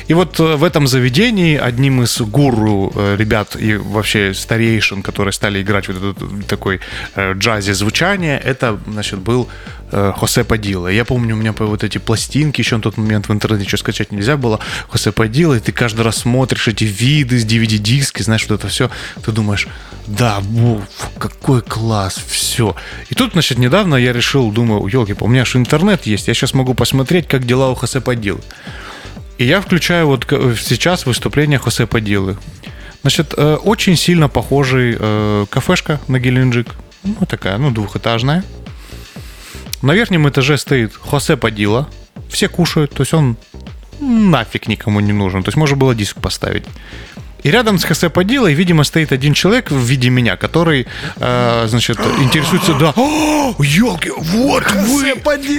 И 0.08 0.14
вот 0.14 0.40
э, 0.40 0.56
в 0.56 0.64
этом 0.64 0.86
заведении 0.86 1.56
одним 1.56 2.02
из 2.02 2.20
гуру 2.20 2.92
э, 2.94 3.16
ребят 3.16 3.56
и 3.56 3.76
вообще 3.76 4.34
старейшин, 4.34 5.02
которые 5.02 5.32
стали 5.32 5.62
играть 5.62 5.88
вот 5.88 5.96
этот 5.96 6.46
такой 6.46 6.80
э, 7.14 7.34
джазе 7.34 7.74
звучание, 7.74 8.38
это, 8.38 8.78
значит, 8.86 9.18
был 9.18 9.48
Хосе 9.90 10.44
Падила. 10.44 10.88
Я 10.88 11.04
помню, 11.04 11.34
у 11.34 11.38
меня 11.38 11.54
вот 11.56 11.84
эти 11.84 11.98
пластинки 11.98 12.60
еще 12.60 12.76
на 12.76 12.82
тот 12.82 12.96
момент 12.96 13.28
в 13.28 13.32
интернете 13.32 13.68
что 13.68 13.78
скачать 13.78 14.12
нельзя 14.12 14.36
было. 14.36 14.60
Хосе 14.88 15.12
Падила, 15.12 15.54
и 15.54 15.60
ты 15.60 15.72
каждый 15.72 16.02
раз 16.02 16.18
смотришь 16.18 16.68
эти 16.68 16.84
виды 16.84 17.38
с 17.38 17.44
DVD-диски, 17.44 18.22
знаешь, 18.22 18.46
вот 18.48 18.58
это 18.60 18.68
все. 18.68 18.90
Ты 19.24 19.32
думаешь, 19.32 19.68
да, 20.06 20.38
во, 20.40 20.82
какой 21.18 21.62
класс, 21.62 22.20
все. 22.28 22.76
И 23.08 23.14
тут, 23.14 23.32
значит, 23.32 23.58
недавно 23.58 23.96
я 23.96 24.12
решил, 24.12 24.50
думаю, 24.50 24.86
елки, 24.86 25.14
у 25.18 25.28
меня 25.28 25.44
же 25.44 25.58
интернет 25.58 26.06
есть, 26.06 26.28
я 26.28 26.34
сейчас 26.34 26.54
могу 26.54 26.74
посмотреть, 26.74 27.28
как 27.28 27.44
дела 27.44 27.70
у 27.70 27.74
Хосе 27.74 28.00
Падилы. 28.00 28.40
И 29.38 29.44
я 29.44 29.60
включаю 29.60 30.06
вот 30.06 30.26
сейчас 30.26 31.06
выступление 31.06 31.58
Хосе 31.58 31.86
Падилы. 31.86 32.36
Значит, 33.02 33.34
э, 33.36 33.54
очень 33.54 33.96
сильно 33.96 34.28
похожий 34.28 34.96
э, 34.98 35.46
кафешка 35.50 36.00
на 36.08 36.18
Геленджик. 36.18 36.74
Ну, 37.04 37.26
такая, 37.26 37.58
ну, 37.58 37.70
двухэтажная. 37.70 38.42
На 39.86 39.94
верхнем 39.94 40.28
этаже 40.28 40.58
стоит 40.58 40.92
Хосе 40.96 41.36
Падила. 41.36 41.88
Все 42.28 42.48
кушают, 42.48 42.90
то 42.92 43.02
есть 43.02 43.14
он 43.14 43.36
нафиг 44.00 44.66
никому 44.66 44.98
не 44.98 45.12
нужен. 45.12 45.44
То 45.44 45.48
есть 45.50 45.56
можно 45.56 45.76
было 45.76 45.94
диск 45.94 46.20
поставить. 46.20 46.64
И 47.44 47.50
рядом 47.52 47.78
с 47.78 47.84
Хосе 47.84 48.10
Падилой, 48.10 48.54
видимо, 48.54 48.82
стоит 48.82 49.12
один 49.12 49.32
человек 49.32 49.70
в 49.70 49.78
виде 49.78 50.10
меня, 50.10 50.36
который, 50.36 50.88
э, 51.20 51.66
значит, 51.68 52.00
интересуется, 52.20 52.74
да, 52.74 52.94
елки, 52.96 54.10
вот 54.10 54.64
вы! 54.72 55.14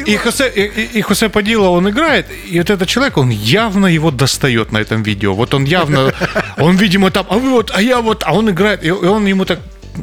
И 0.06 0.18
Хосе, 0.18 0.50
и, 0.50 0.98
и 1.00 1.02
Хосе 1.02 1.30
Падила, 1.30 1.70
он 1.70 1.90
играет, 1.90 2.26
и 2.52 2.60
вот 2.60 2.70
этот 2.70 2.90
человек, 2.90 3.16
он 3.18 3.30
явно 3.30 3.86
его 3.88 4.12
достает 4.12 4.74
на 4.74 4.80
этом 4.80 5.04
видео. 5.04 5.36
Вот 5.36 5.54
он 5.54 5.64
явно, 5.64 6.14
он, 6.58 6.76
видимо, 6.76 7.12
там, 7.12 7.26
а 7.30 7.38
вы 7.38 7.52
вот, 7.52 7.72
а 7.74 7.82
я 7.82 8.02
вот, 8.02 8.24
а 8.26 8.34
он 8.34 8.50
играет, 8.50 8.84
и 8.84 8.92
он 8.92 9.26
ему 9.26 9.46
так, 9.46 9.62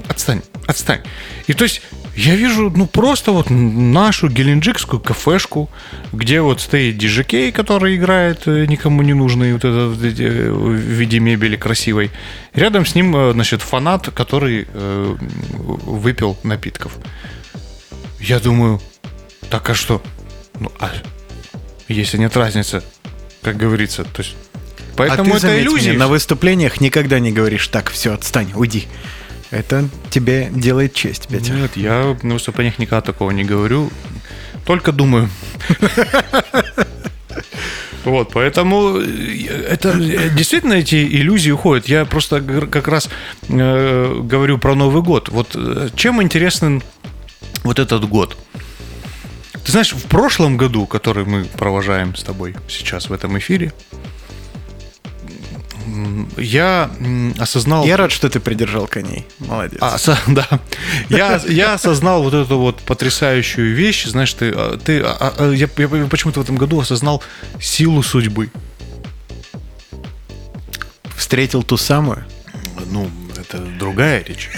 отстань, 0.08 0.40
отстань. 0.66 1.00
И 1.46 1.52
то 1.52 1.64
есть 1.64 1.82
я 2.16 2.36
вижу, 2.36 2.72
ну, 2.74 2.86
просто 2.86 3.32
вот 3.32 3.50
нашу 3.50 4.28
геленджикскую 4.28 5.00
кафешку, 5.00 5.68
где 6.12 6.40
вот 6.40 6.60
стоит 6.60 6.96
диджекей, 6.96 7.50
который 7.50 7.96
играет 7.96 8.46
э, 8.46 8.66
никому 8.66 9.02
не 9.02 9.14
нужный 9.14 9.52
вот 9.52 9.64
этот 9.64 10.00
э, 10.00 10.50
в 10.50 10.74
виде 10.74 11.18
мебели 11.18 11.56
красивой. 11.56 12.10
Рядом 12.54 12.86
с 12.86 12.94
ним, 12.94 13.16
э, 13.16 13.32
значит, 13.32 13.62
фанат, 13.62 14.10
который 14.14 14.68
э, 14.72 15.16
выпил 15.58 16.38
напитков. 16.44 16.96
Я 18.20 18.38
думаю, 18.38 18.80
так 19.50 19.68
а 19.70 19.74
что? 19.74 20.00
Ну, 20.60 20.70
а 20.78 20.92
если 21.88 22.16
нет 22.16 22.36
разницы, 22.36 22.82
как 23.42 23.56
говорится, 23.56 24.04
то 24.04 24.22
есть... 24.22 24.36
Поэтому 24.96 25.34
а 25.34 25.40
ты 25.40 25.48
это 25.48 25.60
иллюзия. 25.60 25.94
На 25.94 26.06
выступлениях 26.06 26.80
никогда 26.80 27.18
не 27.18 27.32
говоришь, 27.32 27.66
так, 27.66 27.90
все, 27.90 28.14
отстань, 28.14 28.52
уйди. 28.54 28.86
Это 29.50 29.88
тебе 30.10 30.50
делает 30.52 30.94
честь, 30.94 31.28
Петя. 31.28 31.52
Нет, 31.52 31.76
я 31.76 32.16
на 32.22 32.34
выступлениях 32.34 32.78
никогда 32.78 33.00
такого 33.00 33.30
не 33.30 33.44
говорю. 33.44 33.90
Только 34.66 34.92
думаю. 34.92 35.28
Вот, 38.04 38.32
поэтому 38.34 38.98
э, 38.98 39.66
это 39.66 39.90
э, 39.98 40.28
действительно 40.28 40.74
эти 40.74 40.96
иллюзии 40.96 41.50
уходят. 41.50 41.88
Я 41.88 42.04
просто 42.04 42.42
как 42.42 42.86
раз 42.86 43.08
э, 43.48 44.20
говорю 44.22 44.58
про 44.58 44.74
Новый 44.74 45.02
год. 45.02 45.30
Вот 45.30 45.52
э, 45.54 45.88
чем 45.96 46.22
интересен 46.22 46.82
вот 47.62 47.78
этот 47.78 48.06
год? 48.06 48.36
Ты 49.64 49.72
знаешь, 49.72 49.94
в 49.94 50.04
прошлом 50.04 50.58
году, 50.58 50.86
который 50.86 51.24
мы 51.24 51.44
провожаем 51.44 52.14
с 52.14 52.22
тобой 52.22 52.54
сейчас 52.68 53.08
в 53.08 53.12
этом 53.14 53.38
эфире, 53.38 53.72
я 56.36 56.90
осознал... 57.38 57.84
Я 57.84 57.96
рад, 57.96 58.12
что 58.12 58.28
ты 58.28 58.40
придержал 58.40 58.86
коней. 58.86 59.26
Молодец. 59.38 59.78
А, 59.80 59.98
со, 59.98 60.18
да. 60.26 60.46
Я, 61.08 61.40
я 61.46 61.74
осознал 61.74 62.22
вот 62.22 62.34
эту 62.34 62.58
вот 62.58 62.80
потрясающую 62.82 63.74
вещь. 63.74 64.04
Знаешь, 64.06 64.32
ты... 64.32 64.52
А, 64.54 64.78
ты 64.78 65.00
а, 65.00 65.34
а, 65.38 65.52
я, 65.52 65.68
я 65.76 66.06
почему-то 66.06 66.40
в 66.40 66.42
этом 66.42 66.56
году 66.56 66.80
осознал 66.80 67.22
силу 67.60 68.02
судьбы. 68.02 68.50
Встретил 71.16 71.62
ту 71.62 71.76
самую? 71.76 72.24
Ну, 72.90 73.10
это 73.36 73.58
другая 73.58 74.24
речь. 74.24 74.50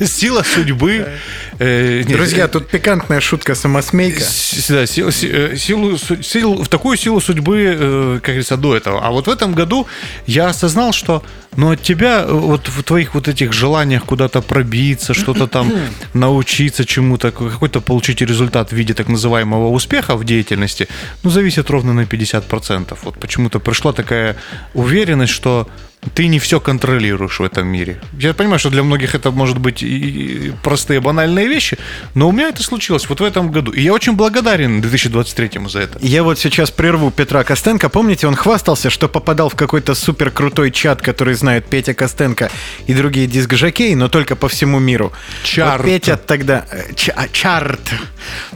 Сила 0.00 0.42
судьбы 0.42 1.18
э, 1.58 2.02
нет, 2.06 2.16
Друзья, 2.16 2.44
э, 2.44 2.48
тут 2.48 2.68
пикантная 2.68 3.20
шутка 3.20 3.54
самосмейка. 3.54 4.20
да, 4.68 4.86
сил- 4.86 5.10
си- 5.12 5.30
э, 5.32 5.56
силу, 5.56 5.98
су- 5.98 6.22
сил- 6.22 6.62
в 6.62 6.68
такую 6.68 6.96
силу 6.96 7.20
судьбы, 7.20 7.76
э, 7.78 8.14
как 8.22 8.26
говорится, 8.34 8.56
до 8.56 8.76
этого. 8.76 9.00
А 9.06 9.10
вот 9.10 9.26
в 9.26 9.30
этом 9.30 9.54
году 9.54 9.86
я 10.26 10.48
осознал, 10.48 10.92
что 10.92 11.22
ну, 11.56 11.70
от 11.72 11.82
тебя, 11.82 12.24
вот 12.26 12.68
в 12.68 12.82
твоих 12.82 13.14
вот 13.14 13.28
этих 13.28 13.52
желаниях 13.52 14.04
куда-то 14.04 14.40
пробиться, 14.40 15.12
что-то 15.14 15.46
там 15.46 15.70
научиться 16.14 16.84
чему-то, 16.84 17.30
какой-то 17.30 17.80
получить 17.80 18.22
результат 18.22 18.70
в 18.72 18.74
виде 18.76 18.94
так 18.94 19.08
называемого 19.08 19.68
успеха 19.68 20.16
в 20.16 20.24
деятельности, 20.24 20.88
ну, 21.22 21.30
зависит 21.30 21.68
ровно 21.70 21.92
на 21.92 22.04
50%. 22.06 22.98
Вот 23.02 23.18
почему-то 23.20 23.60
пришла 23.60 23.92
такая 23.92 24.36
уверенность, 24.74 25.32
что 25.32 25.68
ты 26.14 26.26
не 26.26 26.38
все 26.40 26.58
контролируешь 26.60 27.38
в 27.38 27.44
этом 27.44 27.68
мире. 27.68 28.00
Я 28.18 28.34
понимаю, 28.34 28.58
что 28.58 28.70
для 28.70 28.82
многих 28.82 29.14
это 29.14 29.30
может 29.30 29.58
быть 29.58 29.82
и 29.82 30.52
простые 30.62 31.00
банальные 31.00 31.46
вещи, 31.46 31.78
но 32.14 32.28
у 32.28 32.32
меня 32.32 32.48
это 32.48 32.62
случилось 32.62 33.08
вот 33.08 33.20
в 33.20 33.24
этом 33.24 33.52
году. 33.52 33.70
И 33.70 33.80
я 33.82 33.92
очень 33.92 34.14
благодарен 34.14 34.80
2023 34.80 35.50
за 35.68 35.80
это. 35.80 35.98
Я 36.02 36.22
вот 36.24 36.38
сейчас 36.38 36.70
прерву 36.72 37.10
Петра 37.10 37.44
Костенко. 37.44 37.88
Помните, 37.88 38.26
он 38.26 38.34
хвастался, 38.34 38.90
что 38.90 39.08
попадал 39.08 39.48
в 39.48 39.54
какой-то 39.54 39.94
супер 39.94 40.30
крутой 40.30 40.72
чат, 40.72 41.00
который 41.00 41.34
знает 41.34 41.66
Петя 41.66 41.94
Костенко 41.94 42.50
и 42.86 42.94
другие 42.94 43.26
диск-жокеи, 43.28 43.94
но 43.94 44.08
только 44.08 44.34
по 44.34 44.48
всему 44.48 44.80
миру. 44.80 45.12
Чарт. 45.44 45.82
Вот 45.82 45.86
Петя 45.86 46.16
тогда... 46.16 46.66
э, 46.70 46.94
ча- 46.96 47.14
а, 47.16 47.28
чарт. 47.28 47.80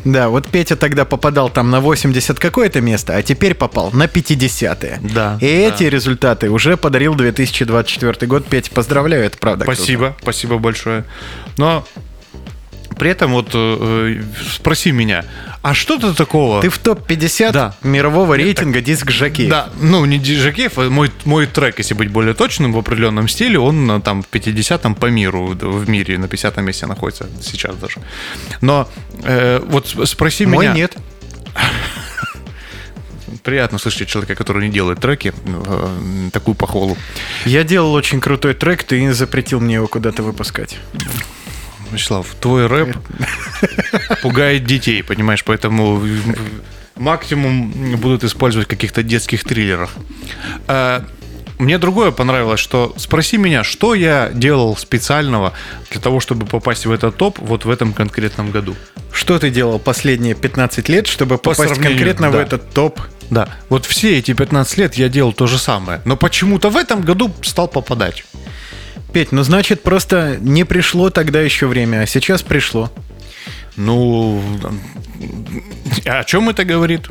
Да, 0.04 0.28
вот 0.30 0.48
Петя 0.48 0.74
тогда 0.76 1.04
попадал 1.04 1.48
там 1.48 1.70
на 1.70 1.80
80 1.80 2.38
какое-то 2.38 2.80
место, 2.80 3.14
а 3.14 3.22
теперь 3.22 3.54
попал 3.54 3.90
на 3.92 4.08
50 4.08 4.80
Да, 5.14 5.38
И 5.40 5.46
да. 5.46 5.46
эти 5.46 5.84
результаты 5.84 6.50
уже 6.50 6.76
подарил 6.76 7.14
2024 7.36 8.26
год. 8.26 8.46
Петя, 8.46 8.70
поздравляю, 8.72 9.24
это 9.24 9.38
правда. 9.38 9.64
Спасибо, 9.64 10.16
спасибо 10.20 10.58
большое. 10.58 11.04
Но 11.58 11.86
при 12.98 13.10
этом 13.10 13.32
вот 13.32 13.50
э, 13.52 14.18
э, 14.18 14.22
спроси 14.54 14.90
меня, 14.90 15.24
а 15.60 15.74
что 15.74 15.98
ты 15.98 16.14
такого? 16.14 16.62
Ты 16.62 16.70
в 16.70 16.78
топ-50 16.78 17.52
Да. 17.52 17.74
мирового 17.82 18.34
рейтинга 18.38 18.80
диск-жокеев. 18.80 19.50
Да, 19.50 19.68
ну 19.80 20.04
не 20.06 20.18
Диджакеев, 20.18 20.78
а 20.78 20.88
мой, 20.88 21.10
мой 21.26 21.46
трек, 21.46 21.76
если 21.78 21.92
быть 21.92 22.08
более 22.10 22.32
точным, 22.32 22.72
в 22.72 22.78
определенном 22.78 23.28
стиле, 23.28 23.58
он 23.58 23.86
на, 23.86 24.00
там 24.00 24.22
в 24.22 24.28
50-м 24.32 24.94
по 24.94 25.06
миру, 25.06 25.48
в- 25.48 25.88
мире, 25.90 26.16
на 26.16 26.24
50-м 26.24 26.64
месте 26.64 26.86
находится 26.86 27.26
сейчас 27.42 27.76
даже. 27.76 27.96
Но 28.62 28.88
э, 29.24 29.60
вот 29.68 29.94
спроси 30.08 30.46
Мой 30.46 30.64
меня... 30.66 30.74
нет. 30.74 30.96
Приятно 33.42 33.78
слышать 33.78 34.08
человека, 34.08 34.34
который 34.34 34.66
не 34.66 34.72
делает 34.72 35.00
треки, 35.00 35.32
э, 35.44 36.28
такую 36.32 36.54
похвалу. 36.54 36.96
Я 37.44 37.64
делал 37.64 37.92
очень 37.94 38.20
крутой 38.20 38.54
трек, 38.54 38.84
ты 38.84 39.12
запретил 39.12 39.60
мне 39.60 39.74
его 39.74 39.86
куда-то 39.86 40.22
выпускать. 40.22 40.78
Вячеслав, 41.90 42.26
твой 42.40 42.66
рэп 42.66 42.96
пугает 44.22 44.64
детей, 44.64 45.02
понимаешь, 45.02 45.44
поэтому 45.44 46.02
максимум 46.96 47.96
будут 47.96 48.24
использовать 48.24 48.66
в 48.66 48.70
каких-то 48.70 49.02
детских 49.02 49.44
триллерах. 49.44 49.90
А, 50.66 51.04
Мне 51.58 51.78
другое 51.78 52.10
понравилось, 52.10 52.60
что 52.60 52.94
спроси 52.96 53.36
меня, 53.38 53.64
что 53.64 53.94
я 53.94 54.30
делал 54.34 54.76
специального 54.76 55.52
для 55.90 56.00
того, 56.00 56.20
чтобы 56.20 56.46
попасть 56.46 56.86
в 56.86 56.90
этот 56.92 57.16
топ 57.16 57.38
вот 57.38 57.64
в 57.64 57.70
этом 57.70 57.92
конкретном 57.92 58.50
году. 58.50 58.74
Что 59.12 59.38
ты 59.38 59.50
делал 59.50 59.78
последние 59.78 60.34
15 60.34 60.88
лет, 60.88 61.06
чтобы 61.06 61.38
По 61.38 61.50
попасть 61.50 61.80
конкретно 61.80 62.30
в 62.30 62.32
да. 62.32 62.42
этот 62.42 62.70
топ? 62.74 63.00
Да, 63.30 63.48
вот 63.68 63.86
все 63.86 64.18
эти 64.18 64.32
15 64.32 64.78
лет 64.78 64.94
я 64.94 65.08
делал 65.08 65.32
то 65.32 65.46
же 65.46 65.58
самое, 65.58 66.00
но 66.04 66.16
почему-то 66.16 66.70
в 66.70 66.76
этом 66.76 67.02
году 67.02 67.32
стал 67.42 67.68
попадать. 67.68 68.24
Петь, 69.12 69.32
ну 69.32 69.42
значит 69.42 69.82
просто 69.82 70.36
не 70.40 70.64
пришло 70.64 71.10
тогда 71.10 71.40
еще 71.40 71.66
время, 71.66 72.02
а 72.02 72.06
сейчас 72.06 72.42
пришло. 72.42 72.90
Ну, 73.76 74.42
о 76.04 76.24
чем 76.24 76.48
это 76.48 76.64
говорит? 76.64 77.02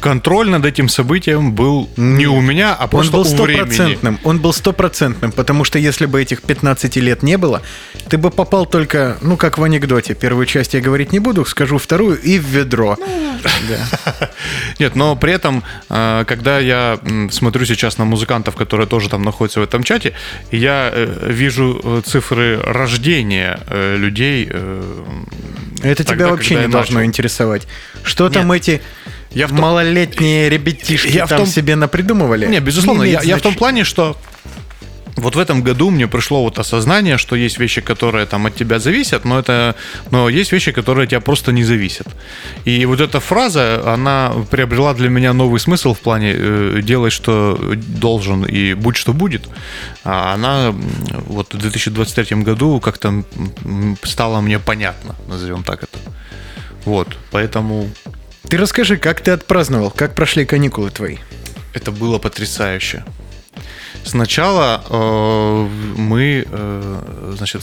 Контроль 0.00 0.48
над 0.50 0.64
этим 0.64 0.88
событием 0.88 1.52
был 1.52 1.88
не 1.96 2.26
у 2.26 2.40
меня, 2.40 2.74
а 2.74 2.84
Он 2.84 2.88
просто 2.90 3.12
был 3.12 3.20
у 3.20 3.44
времени. 3.44 3.64
стопроцентным. 3.64 4.20
Он 4.24 4.38
был 4.38 4.52
стопроцентным, 4.52 5.32
потому 5.32 5.64
что 5.64 5.78
если 5.78 6.06
бы 6.06 6.20
этих 6.20 6.42
15 6.42 6.96
лет 6.96 7.22
не 7.22 7.38
было, 7.38 7.62
ты 8.08 8.18
бы 8.18 8.30
попал 8.30 8.66
только, 8.66 9.18
ну, 9.20 9.36
как 9.36 9.58
в 9.58 9.62
анекдоте. 9.62 10.14
Первую 10.14 10.46
часть 10.46 10.74
я 10.74 10.80
говорить 10.80 11.12
не 11.12 11.18
буду, 11.18 11.44
скажу 11.44 11.78
вторую 11.78 12.20
и 12.20 12.38
в 12.38 12.44
ведро. 12.44 12.96
Да. 13.68 14.30
Нет, 14.78 14.96
но 14.96 15.16
при 15.16 15.32
этом, 15.32 15.62
э, 15.88 16.24
когда 16.26 16.58
я 16.58 16.98
смотрю 17.30 17.64
сейчас 17.64 17.98
на 17.98 18.04
музыкантов, 18.04 18.56
которые 18.56 18.86
тоже 18.86 19.08
там 19.08 19.22
находятся 19.22 19.60
в 19.60 19.62
этом 19.62 19.82
чате, 19.82 20.12
я 20.50 20.90
э, 20.92 21.30
вижу 21.30 21.80
э, 21.82 22.02
цифры 22.04 22.60
рождения 22.60 23.60
людей. 23.70 24.50
Это 25.82 26.04
тогда, 26.04 26.24
тебя 26.24 26.28
вообще 26.28 26.54
не 26.56 26.68
должно 26.68 26.96
начал. 26.96 27.08
интересовать. 27.08 27.66
Что 28.02 28.28
там 28.28 28.50
эти 28.52 28.80
Я 29.30 29.46
в 29.46 29.50
том- 29.50 29.60
малолетние 29.60 30.48
ребятишки 30.48 31.08
Я 31.08 31.26
в 31.26 31.28
там 31.28 31.38
том- 31.40 31.46
себе 31.46 31.76
напридумывали? 31.76 32.46
Не, 32.46 32.60
безусловно, 32.60 33.02
Не 33.04 33.12
я, 33.12 33.22
я 33.22 33.36
в 33.36 33.42
том 33.42 33.54
плане, 33.54 33.84
что 33.84 34.16
вот 35.16 35.34
в 35.34 35.38
этом 35.38 35.62
году 35.62 35.90
мне 35.90 36.06
пришло 36.06 36.42
вот 36.42 36.58
осознание, 36.58 37.16
что 37.16 37.36
есть 37.36 37.58
вещи, 37.58 37.80
которые 37.80 38.26
там 38.26 38.44
от 38.46 38.54
тебя 38.54 38.78
зависят, 38.78 39.24
но 39.24 39.38
это, 39.38 39.74
но 40.10 40.28
есть 40.28 40.52
вещи, 40.52 40.72
которые 40.72 41.04
от 41.04 41.10
тебя 41.10 41.20
просто 41.20 41.52
не 41.52 41.64
зависят. 41.64 42.06
И 42.66 42.84
вот 42.86 43.00
эта 43.00 43.18
фраза, 43.20 43.82
она 43.94 44.32
приобрела 44.50 44.92
для 44.94 45.08
меня 45.08 45.32
новый 45.32 45.58
смысл 45.58 45.94
в 45.94 45.98
плане 46.00 46.34
э, 46.36 46.80
делай, 46.82 47.10
что 47.10 47.58
должен 47.74 48.44
и 48.44 48.74
будь, 48.74 48.96
что 48.96 49.12
будет. 49.14 49.48
А 50.04 50.34
она 50.34 50.74
вот 51.28 51.54
в 51.54 51.58
2023 51.58 52.42
году 52.44 52.78
как-то 52.80 53.24
стала 54.02 54.40
мне 54.42 54.58
понятна, 54.58 55.14
назовем 55.28 55.62
так 55.62 55.82
это. 55.82 55.98
Вот, 56.84 57.08
поэтому 57.30 57.88
Ты 58.48 58.58
расскажи, 58.58 58.96
как 58.96 59.20
ты 59.20 59.32
отпраздновал, 59.32 59.90
как 59.90 60.14
прошли 60.14 60.44
каникулы 60.46 60.90
твои? 60.90 61.16
Это 61.72 61.90
было 61.90 62.18
потрясающе. 62.18 63.04
Сначала 64.04 64.84
э, 64.88 65.68
мы, 65.96 66.46
э, 66.48 67.32
значит, 67.36 67.62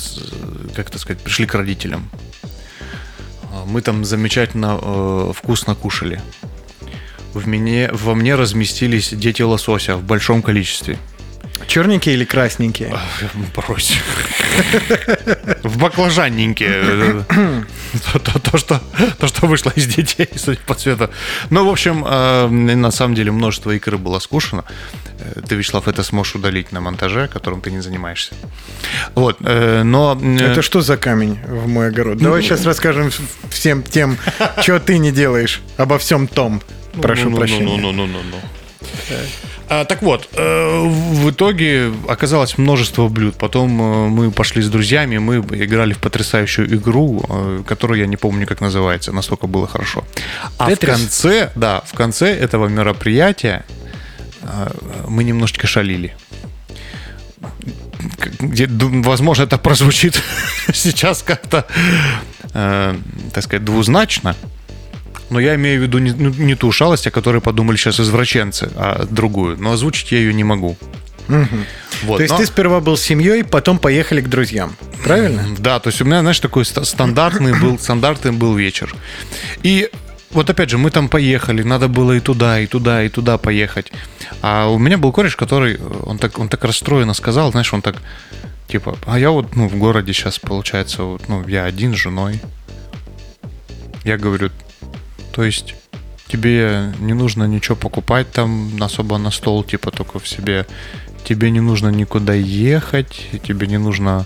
как 0.75 0.89
это 0.89 0.99
сказать, 0.99 1.21
пришли 1.21 1.45
к 1.45 1.55
родителям. 1.55 2.09
А, 3.53 3.63
Мы 3.65 3.81
там 3.81 4.03
замечательно 4.03 4.77
э, 4.81 5.31
вкусно 5.33 5.73
кушали. 5.73 6.21
В 7.33 7.47
мне, 7.47 7.89
во 7.93 8.13
мне 8.13 8.35
разместились 8.35 9.09
дети 9.13 9.41
лосося 9.41 9.95
в 9.95 10.03
большом 10.03 10.41
количестве. 10.41 10.99
Черненькие 11.67 12.15
или 12.15 12.25
красненькие? 12.25 12.93
Брось. 13.55 13.97
В 15.63 15.77
баклажанненькие. 15.77 17.25
То, 18.11 18.19
то- 18.19 18.39
то, 18.39 18.57
что, 18.57 18.81
то, 19.19 19.27
что 19.27 19.47
вышло 19.47 19.71
из 19.75 19.85
детей, 19.87 20.27
судя 20.35 20.59
по 20.65 20.73
цвету. 20.75 21.09
Ну, 21.49 21.65
в 21.65 21.69
общем, 21.71 22.03
э, 22.07 22.47
на 22.47 22.91
самом 22.91 23.15
деле 23.15 23.31
множество 23.31 23.71
икры 23.71 23.97
было 23.97 24.19
скушено. 24.19 24.63
Э, 25.19 25.41
Ты, 25.47 25.55
Вячеслав, 25.55 25.87
это 25.87 26.03
сможешь 26.03 26.35
удалить 26.35 26.71
на 26.71 26.81
монтаже, 26.81 27.27
которым 27.27 27.61
ты 27.61 27.71
не 27.71 27.81
занимаешься. 27.81 28.33
Вот, 29.15 29.37
э, 29.41 29.83
но... 29.83 30.19
Это 30.39 30.61
что 30.63 30.81
за 30.81 30.97
камень 30.97 31.39
в 31.47 31.67
мой 31.67 31.87
огород? 31.89 32.17
Давай 32.17 32.41
сейчас 32.41 32.65
расскажем 32.65 33.11
в- 33.11 33.49
всем 33.49 33.83
тем, 33.83 34.17
что 34.61 34.79
ты 34.79 34.97
не 34.97 35.11
делаешь, 35.11 35.61
обо 35.77 35.97
всем 35.97 36.27
том. 36.27 36.61
Прошу 37.01 37.25
Ну, 37.25 37.29
ну, 37.31 37.37
прощения. 37.37 37.77
ну, 37.81 37.91
ну, 37.91 38.05
ну, 38.07 38.07
ну, 38.07 38.19
ну. 38.31 38.37
А, 39.73 39.85
так 39.85 40.03
вот, 40.03 40.29
э, 40.33 40.87
в 40.87 41.29
итоге 41.31 41.91
оказалось 42.07 42.57
множество 42.59 43.07
блюд. 43.07 43.35
Потом 43.37 43.81
э, 43.81 44.07
мы 44.09 44.31
пошли 44.31 44.61
с 44.61 44.69
друзьями, 44.69 45.17
мы 45.17 45.37
играли 45.37 45.93
в 45.93 45.97
потрясающую 45.97 46.67
игру, 46.75 47.25
э, 47.27 47.63
которую 47.65 47.99
я 47.99 48.05
не 48.05 48.17
помню, 48.17 48.45
как 48.45 48.61
называется, 48.61 49.11
настолько 49.11 49.47
было 49.47 49.67
хорошо. 49.67 50.03
А 50.59 50.65
в 50.65 50.69
Тетрис? 50.69 50.91
конце, 50.91 51.51
да, 51.55 51.81
в 51.85 51.93
конце 51.93 52.27
этого 52.27 52.67
мероприятия 52.67 53.65
э, 54.43 54.69
мы 55.07 55.23
немножечко 55.23 55.65
шалили. 55.65 56.15
Где, 58.39 58.67
возможно, 58.67 59.43
это 59.43 59.57
прозвучит 59.57 60.21
сейчас 60.73 61.23
как-то, 61.23 61.65
э, 62.53 62.95
так 63.33 63.43
сказать, 63.43 63.65
двузначно. 63.65 64.35
Но 65.33 65.39
я 65.39 65.55
имею 65.55 65.79
в 65.79 65.83
виду 65.83 65.97
не, 65.97 66.11
ну, 66.11 66.29
не 66.29 66.55
ту 66.55 66.71
шалость, 66.71 67.07
о 67.07 67.11
которой 67.11 67.41
подумали 67.41 67.75
сейчас 67.77 67.99
извращенцы, 67.99 68.69
а 68.75 69.05
другую. 69.09 69.57
Но 69.59 69.71
озвучить 69.71 70.11
я 70.11 70.19
ее 70.19 70.33
не 70.33 70.43
могу. 70.43 70.77
Вот, 72.03 72.17
То 72.17 72.23
есть 72.23 72.31
но- 72.33 72.37
ты 72.37 72.45
сперва 72.45 72.79
был 72.81 72.97
с 72.97 73.01
семьей, 73.01 73.43
потом 73.43 73.79
поехали 73.79 74.21
к 74.21 74.27
друзьям. 74.29 74.75
Правильно? 75.03 75.43
Да, 75.57 75.79
то 75.79 75.89
есть 75.89 76.01
у 76.01 76.05
меня, 76.05 76.19
знаешь, 76.21 76.39
такой 76.39 76.65
ста- 76.65 76.83
стандартный 76.83 77.57
был, 77.59 77.79
стандартный 77.79 78.31
был 78.31 78.55
вечер. 78.55 78.93
И 79.63 79.89
вот 80.31 80.49
опять 80.49 80.69
же, 80.69 80.77
мы 80.77 80.91
там 80.91 81.07
поехали, 81.07 81.63
надо 81.63 81.87
было 81.87 82.11
и 82.13 82.19
туда, 82.19 82.59
и 82.59 82.67
туда, 82.67 83.03
и 83.03 83.09
туда 83.09 83.37
поехать. 83.37 83.91
А 84.41 84.67
у 84.67 84.77
меня 84.77 84.97
был 84.97 85.11
кореш, 85.13 85.35
который, 85.35 85.75
э, 85.75 85.79
он 86.05 86.17
так, 86.17 86.37
он 86.39 86.49
так 86.49 86.63
расстроенно 86.65 87.13
сказал, 87.13 87.51
знаешь, 87.51 87.73
он 87.73 87.81
так, 87.81 87.95
типа, 88.67 88.97
а 89.05 89.17
я 89.17 89.29
вот, 89.31 89.55
ну, 89.55 89.67
в 89.69 89.75
городе 89.77 90.11
сейчас, 90.11 90.39
получается, 90.39 91.03
вот, 91.03 91.29
ну, 91.29 91.47
я 91.47 91.63
один 91.63 91.93
с 91.93 91.97
женой. 91.97 92.41
Я 94.03 94.17
говорю, 94.17 94.49
то 95.33 95.43
есть 95.43 95.75
тебе 96.27 96.93
не 96.99 97.13
нужно 97.13 97.43
ничего 97.45 97.75
покупать 97.75 98.31
там 98.31 98.71
особо 98.81 99.17
на 99.17 99.31
стол, 99.31 99.63
типа 99.63 99.91
только 99.91 100.19
в 100.19 100.27
себе. 100.27 100.65
Тебе 101.25 101.51
не 101.51 101.59
нужно 101.61 101.89
никуда 101.89 102.33
ехать, 102.33 103.27
тебе 103.47 103.67
не 103.67 103.77
нужно 103.77 104.25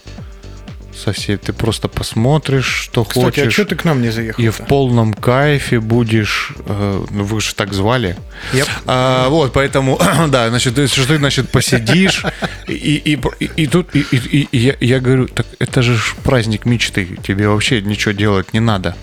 со 0.95 1.11
всей. 1.11 1.37
Ты 1.37 1.53
просто 1.53 1.87
посмотришь, 1.87 2.65
что 2.65 3.03
Кстати, 3.05 3.39
а 3.39 3.43
хочешь. 3.43 3.53
что 3.53 3.65
ты 3.65 3.75
к 3.75 3.85
нам 3.85 4.01
не 4.01 4.09
заехал? 4.09 4.41
и 4.43 4.49
в 4.49 4.57
полном 4.57 5.13
кайфе 5.13 5.79
будешь. 5.79 6.53
э, 6.65 7.05
ну, 7.11 7.23
вы 7.23 7.39
же 7.39 7.53
так 7.53 7.73
звали. 7.73 8.15
Yep. 8.53 8.67
А, 8.87 9.29
вот, 9.29 9.53
поэтому, 9.53 9.99
да, 10.29 10.49
значит, 10.49 10.73
что 10.91 11.07
ты, 11.07 11.17
значит, 11.17 11.49
посидишь, 11.51 12.25
и, 12.67 12.73
и, 12.73 13.19
и, 13.39 13.45
и 13.63 13.67
тут 13.67 13.95
и, 13.95 13.99
и- 13.99 14.47
и 14.51 14.57
я, 14.57 14.75
я 14.79 14.99
говорю, 14.99 15.27
так 15.27 15.45
это 15.59 15.83
же 15.83 15.99
праздник 16.23 16.65
мечты, 16.65 17.17
тебе 17.23 17.47
вообще 17.47 17.81
ничего 17.81 18.11
делать 18.13 18.53
не 18.53 18.59
надо. 18.59 18.95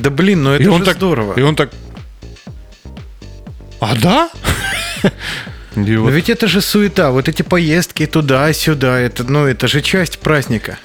Да 0.00 0.10
блин, 0.10 0.42
ну 0.44 0.52
это 0.52 0.62
и 0.64 0.66
он 0.66 0.82
так, 0.84 0.96
здорово. 0.96 1.34
И 1.38 1.42
он 1.42 1.56
так, 1.56 1.70
а 3.80 3.94
да? 3.96 4.30
И 5.76 5.78
Но 5.78 6.08
ведь 6.08 6.30
это 6.30 6.48
же 6.48 6.62
суета, 6.62 7.10
вот 7.10 7.28
эти 7.28 7.42
поездки 7.42 8.06
туда-сюда, 8.06 8.98
это, 8.98 9.24
ну, 9.24 9.44
это 9.46 9.68
же 9.68 9.82
часть 9.82 10.18
праздника. 10.20 10.78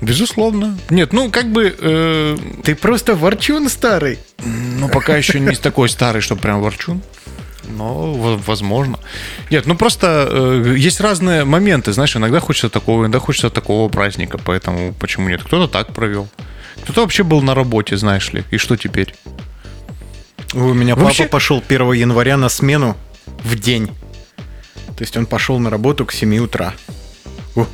Безусловно. 0.00 0.76
Нет, 0.90 1.12
ну 1.12 1.30
как 1.30 1.50
бы, 1.52 1.74
э, 1.78 2.36
Ты 2.64 2.74
просто 2.74 3.14
ворчун 3.14 3.68
старый. 3.68 4.18
ну 4.44 4.88
пока 4.88 5.16
еще 5.16 5.40
не 5.40 5.54
такой 5.54 5.88
старый, 5.88 6.20
что 6.20 6.36
прям 6.36 6.60
ворчун. 6.60 7.00
Но 7.68 8.12
во- 8.14 8.36
возможно. 8.36 8.98
Нет, 9.50 9.66
ну 9.66 9.76
просто 9.76 10.28
э, 10.30 10.74
есть 10.76 11.00
разные 11.00 11.44
моменты, 11.44 11.92
знаешь, 11.92 12.16
иногда 12.16 12.40
хочется 12.40 12.70
такого, 12.70 13.02
иногда 13.02 13.18
хочется 13.18 13.50
такого 13.50 13.88
праздника, 13.88 14.38
поэтому 14.38 14.94
почему 14.94 15.28
нет? 15.28 15.42
Кто-то 15.42 15.70
так 15.70 15.92
провел. 15.92 16.28
Кто-то 16.84 17.02
вообще 17.02 17.22
был 17.22 17.42
на 17.42 17.54
работе, 17.54 17.96
знаешь 17.96 18.32
ли. 18.32 18.44
И 18.50 18.56
что 18.56 18.76
теперь? 18.76 19.14
У 20.54 20.72
меня 20.72 20.94
Вообще- 20.96 21.24
папа 21.24 21.32
пошел 21.32 21.62
1 21.66 21.92
января 21.92 22.36
на 22.36 22.48
смену 22.48 22.96
в 23.44 23.54
день. 23.56 23.88
То 24.96 25.02
есть 25.04 25.16
он 25.16 25.26
пошел 25.26 25.58
на 25.58 25.70
работу 25.70 26.06
к 26.06 26.12
7 26.12 26.38
утра. 26.38 26.74
Ух, 27.54 27.68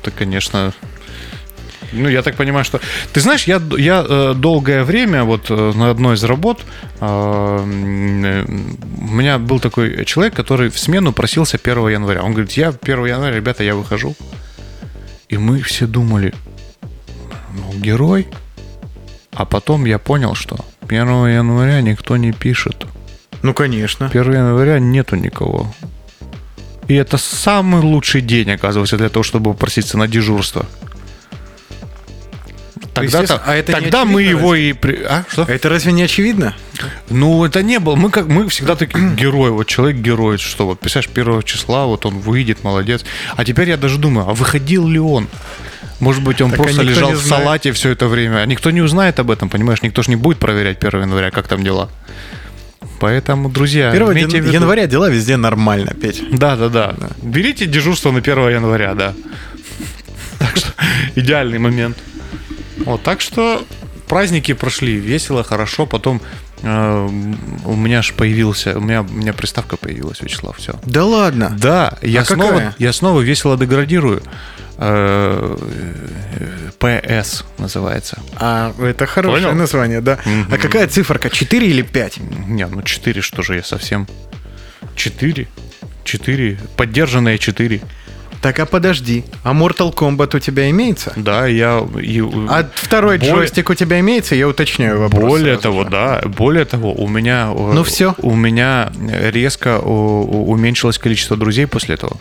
Это, 0.00 0.10
конечно... 0.10 0.72
Ну, 1.92 2.08
я 2.08 2.22
так 2.22 2.36
понимаю, 2.36 2.64
что... 2.64 2.80
Ты 3.12 3.20
знаешь, 3.20 3.44
я, 3.44 3.60
я 3.76 4.02
э, 4.08 4.34
долгое 4.34 4.82
время 4.82 5.24
вот 5.24 5.50
э, 5.50 5.72
на 5.74 5.90
одной 5.90 6.14
из 6.14 6.24
работ 6.24 6.60
э, 7.00 7.06
у 7.06 7.66
меня 7.66 9.38
был 9.38 9.60
такой 9.60 10.04
человек, 10.06 10.34
который 10.34 10.70
в 10.70 10.78
смену 10.78 11.12
просился 11.12 11.58
1 11.62 11.88
января. 11.88 12.22
Он 12.22 12.32
говорит, 12.32 12.52
я 12.52 12.68
1 12.68 13.04
января, 13.04 13.36
ребята, 13.36 13.62
я 13.62 13.74
выхожу. 13.74 14.14
И 15.28 15.36
мы 15.36 15.60
все 15.60 15.86
думали, 15.86 16.32
ну, 17.54 17.72
герой. 17.78 18.26
А 19.34 19.44
потом 19.44 19.84
я 19.86 19.98
понял, 19.98 20.34
что 20.34 20.56
1 20.88 20.98
января 21.26 21.80
никто 21.80 22.16
не 22.16 22.32
пишет. 22.32 22.86
Ну, 23.42 23.54
конечно. 23.54 24.06
1 24.06 24.32
января 24.32 24.78
нету 24.78 25.16
никого. 25.16 25.72
И 26.88 26.94
это 26.94 27.16
самый 27.16 27.80
лучший 27.80 28.20
день, 28.20 28.50
оказывается, 28.50 28.96
для 28.98 29.08
того, 29.08 29.22
чтобы 29.22 29.52
попроситься 29.52 29.96
на 29.96 30.08
дежурство. 30.08 30.66
Тогда, 32.94 33.20
естественно, 33.20 33.42
а 33.46 33.54
это 33.54 33.72
тогда 33.72 34.04
мы 34.04 34.22
его 34.22 34.54
и... 34.54 34.74
при- 34.74 35.02
А, 35.02 35.24
что? 35.28 35.44
Это 35.44 35.70
разве 35.70 35.92
не 35.92 36.02
очевидно? 36.02 36.54
Ну, 37.08 37.42
это 37.44 37.62
не 37.62 37.78
было. 37.78 37.94
Мы, 37.94 38.10
как, 38.10 38.26
мы 38.26 38.46
всегда 38.48 38.76
такие 38.76 39.10
герои. 39.16 39.48
Вот 39.50 39.66
человек 39.66 39.96
герой, 40.02 40.36
что 40.36 40.66
вот, 40.66 40.80
представляешь, 40.80 41.10
первого 41.14 41.42
числа, 41.42 41.86
вот 41.86 42.04
он 42.04 42.18
выйдет, 42.18 42.64
молодец. 42.64 43.04
А 43.34 43.44
теперь 43.46 43.70
я 43.70 43.78
даже 43.78 43.96
думаю, 43.98 44.28
а 44.28 44.34
выходил 44.34 44.86
ли 44.88 44.98
он? 44.98 45.28
Может 46.02 46.24
быть, 46.24 46.40
он 46.40 46.50
Так, 46.50 46.60
просто 46.60 46.82
лежал 46.82 47.12
в 47.12 47.22
салате 47.22 47.70
все 47.70 47.90
это 47.90 48.08
время. 48.08 48.38
А 48.38 48.46
никто 48.46 48.72
не 48.72 48.80
узнает 48.82 49.20
об 49.20 49.30
этом, 49.30 49.48
понимаешь? 49.48 49.82
Никто 49.82 50.02
же 50.02 50.10
не 50.10 50.16
будет 50.16 50.38
проверять 50.38 50.82
1 50.84 51.00
января, 51.02 51.30
как 51.30 51.46
там 51.46 51.62
дела. 51.62 51.88
Поэтому, 52.98 53.48
друзья, 53.48 53.90
1 53.92 54.12
имейте 54.12 54.40
в 54.42 54.44
виду- 54.44 54.52
января 54.52 54.86
дела 54.88 55.08
везде 55.08 55.36
нормально, 55.36 55.94
Петь. 55.94 56.20
Да, 56.36 56.56
да, 56.56 56.68
да. 56.68 56.94
Берите 57.22 57.66
дежурство 57.66 58.10
на 58.10 58.18
1 58.18 58.48
января, 58.48 58.94
да. 58.94 59.14
Так 60.40 60.56
что 60.56 60.72
идеальный 61.14 61.60
момент. 61.60 61.96
Вот, 62.84 63.02
так 63.04 63.20
что 63.20 63.64
праздники 64.08 64.54
прошли 64.54 64.94
весело, 64.96 65.44
хорошо. 65.44 65.86
Потом 65.86 66.20
э, 66.62 67.08
у 67.64 67.76
меня 67.76 68.02
же 68.02 68.12
появился, 68.14 68.76
у 68.76 68.80
меня, 68.80 69.02
у 69.02 69.12
меня 69.12 69.32
приставка 69.32 69.76
появилась, 69.76 70.20
Вячеслав, 70.20 70.56
все. 70.58 70.74
Да 70.84 71.04
ладно. 71.04 71.56
Да, 71.60 71.96
я, 72.02 72.22
А 72.22 72.24
снова, 72.24 72.50
какая? 72.52 72.74
я 72.78 72.92
снова 72.92 73.20
весело 73.20 73.56
деградирую. 73.56 74.20
Э, 74.84 75.56
э, 76.80 77.00
ПС 77.22 77.44
называется. 77.58 78.18
А, 78.36 78.72
это 78.80 79.06
хорошее 79.06 79.44
Понял? 79.46 79.56
название, 79.58 80.00
да. 80.00 80.18
А 80.50 80.58
какая 80.58 80.88
циферка? 80.88 81.30
4 81.30 81.66
или 81.66 81.82
5? 81.82 82.18
Не, 82.48 82.66
ну 82.66 82.82
4, 82.82 83.20
что 83.22 83.42
же 83.42 83.54
я 83.56 83.62
совсем... 83.62 84.08
4? 84.96 85.46
4. 86.04 86.58
Поддержанные 86.76 87.38
4. 87.38 87.80
Так, 88.40 88.58
а 88.58 88.66
подожди. 88.66 89.24
А 89.44 89.52
Mortal 89.52 89.94
Kombat 89.94 90.34
у 90.36 90.40
тебя 90.40 90.68
имеется? 90.70 91.12
Да, 91.14 91.46
я... 91.46 91.78
и- 92.02 92.20
А 92.48 92.68
второй 92.74 93.18
Более- 93.18 93.34
джойстик 93.36 93.70
у 93.70 93.74
тебя 93.74 94.00
имеется? 94.00 94.34
Я 94.34 94.48
уточняю 94.48 94.98
вопрос. 94.98 95.22
Более 95.30 95.56
того, 95.58 95.84
же. 95.84 95.90
да, 95.90 96.20
более 96.24 96.64
того, 96.64 96.92
у 96.92 97.06
меня... 97.06 97.52
э, 97.56 97.72
Ну 97.72 97.84
всё. 97.84 98.16
У 98.18 98.34
меня 98.34 98.90
резко 98.98 99.78
уменьшилось 99.78 100.98
количество 100.98 101.36
друзей 101.36 101.68
после 101.68 101.94
этого. 101.94 102.16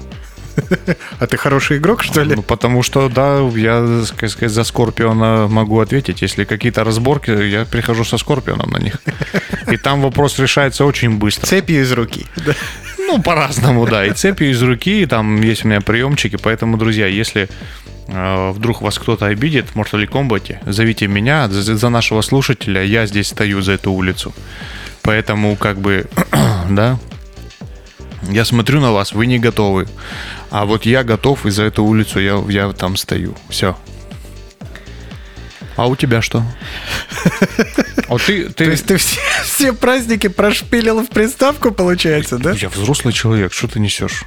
А 1.20 1.28
ты 1.28 1.38
хороший 1.38 1.78
игрок, 1.78 2.04
что 2.04 2.24
ли? 2.24 2.36
Ну, 2.36 2.42
потому 2.42 2.84
что, 2.84 3.10
да, 3.10 3.40
я, 3.56 4.06
так 4.18 4.30
сказать, 4.30 4.52
за 4.52 4.64
Скорпиона 4.64 5.48
могу 5.48 5.80
ответить. 5.80 6.22
Если 6.22 6.44
какие-то 6.44 6.84
разборки, 6.84 7.32
я 7.32 7.66
прихожу 7.66 8.04
со 8.04 8.18
Скорпионом 8.18 8.70
на 8.72 8.78
них. 8.78 8.96
И 9.72 9.78
там 9.78 10.02
вопрос 10.02 10.40
решается 10.40 10.86
очень 10.86 11.18
быстро. 11.18 11.48
Цепью 11.48 11.82
из 11.82 11.92
руки. 11.92 12.26
Ну, 12.98 13.22
по-разному, 13.22 13.86
да. 13.86 14.06
И 14.06 14.14
цепью 14.14 14.52
из 14.52 14.62
руки, 14.62 15.02
и 15.02 15.06
там 15.06 15.42
есть 15.42 15.66
у 15.66 15.68
меня 15.68 15.82
приемчики. 15.82 16.38
Поэтому, 16.42 16.78
друзья, 16.78 17.08
если 17.08 17.50
э, 18.08 18.52
вдруг 18.52 18.82
вас 18.82 18.98
кто-то 19.00 19.26
обидит 19.26 19.68
в 19.70 19.76
Mortal 19.76 20.08
Kombat, 20.08 20.72
зовите 20.72 21.08
меня, 21.08 21.50
за, 21.50 21.76
за 21.76 21.90
нашего 21.90 22.22
слушателя, 22.22 22.84
я 22.84 23.06
здесь 23.06 23.28
стою 23.28 23.62
за 23.62 23.74
эту 23.74 23.92
улицу. 23.92 24.34
Поэтому, 25.02 25.56
как 25.56 25.78
бы, 25.80 26.06
да, 26.70 27.00
я 28.30 28.46
смотрю 28.46 28.80
на 28.82 28.92
вас, 28.92 29.14
вы 29.14 29.26
не 29.26 29.40
готовы. 29.40 29.88
А 30.52 30.66
вот 30.66 30.86
я 30.86 31.04
готов, 31.04 31.46
и 31.46 31.50
за 31.50 31.64
эту 31.64 31.84
улицу 31.84 32.20
я, 32.20 32.44
я 32.50 32.72
там 32.74 32.98
стою. 32.98 33.36
Все. 33.50 33.78
А 35.78 35.88
у 35.88 35.96
тебя 35.96 36.22
что? 36.22 36.44
А 38.08 38.18
ты, 38.18 38.50
ты... 38.50 38.66
То 38.66 38.72
есть 38.72 38.86
ты 38.86 38.98
все, 38.98 39.20
все 39.46 39.74
праздники 39.74 40.28
прошпилил 40.28 41.02
в 41.02 41.08
приставку, 41.08 41.72
получается, 41.72 42.38
да? 42.38 42.52
Я 42.52 42.68
взрослый 42.68 43.14
человек, 43.14 43.54
что 43.54 43.70
ты 43.70 43.80
несешь? 43.80 44.26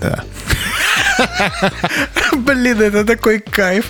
Да. 0.00 0.22
Блин, 2.36 2.80
это 2.80 3.04
такой 3.04 3.40
кайф. 3.40 3.86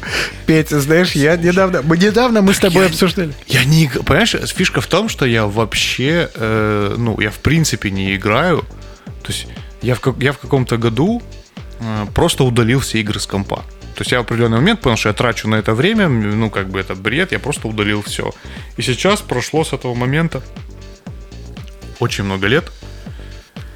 Петя, 0.46 0.80
знаешь, 0.80 1.12
я 1.12 1.36
недавно... 1.36 1.82
Мы 1.82 1.98
недавно 1.98 2.40
мы 2.40 2.54
с 2.54 2.58
тобой 2.58 2.84
я- 2.84 2.88
обсуждали. 2.88 3.34
Я 3.46 3.64
не... 3.64 3.88
Понимаешь, 3.88 4.34
фишка 4.54 4.80
в 4.80 4.86
том, 4.86 5.08
что 5.10 5.26
я 5.26 5.46
вообще... 5.46 6.30
э, 6.34 6.94
ну, 6.96 7.20
я 7.20 7.30
в 7.30 7.38
принципе 7.38 7.90
не 7.90 8.16
играю. 8.16 8.64
То 9.22 9.32
есть 9.32 9.46
я 9.86 9.94
в, 9.94 10.00
как- 10.00 10.18
я 10.18 10.32
в 10.32 10.38
каком-то 10.38 10.76
году 10.78 11.22
э, 11.80 12.06
просто 12.12 12.44
удалил 12.44 12.80
все 12.80 12.98
игры 13.00 13.20
с 13.20 13.26
компа. 13.26 13.64
То 13.94 14.00
есть 14.02 14.12
я 14.12 14.18
в 14.18 14.22
определенный 14.22 14.58
момент 14.58 14.80
понял, 14.80 14.96
что 14.96 15.08
я 15.10 15.14
трачу 15.14 15.48
на 15.48 15.54
это 15.54 15.74
время, 15.74 16.08
ну, 16.08 16.50
как 16.50 16.68
бы 16.68 16.80
это 16.80 16.94
бред, 16.94 17.32
я 17.32 17.38
просто 17.38 17.68
удалил 17.68 18.02
все. 18.02 18.32
И 18.76 18.82
сейчас 18.82 19.20
прошло 19.22 19.64
с 19.64 19.72
этого 19.72 19.94
момента 19.94 20.42
очень 22.00 22.24
много 22.24 22.48
лет. 22.48 22.64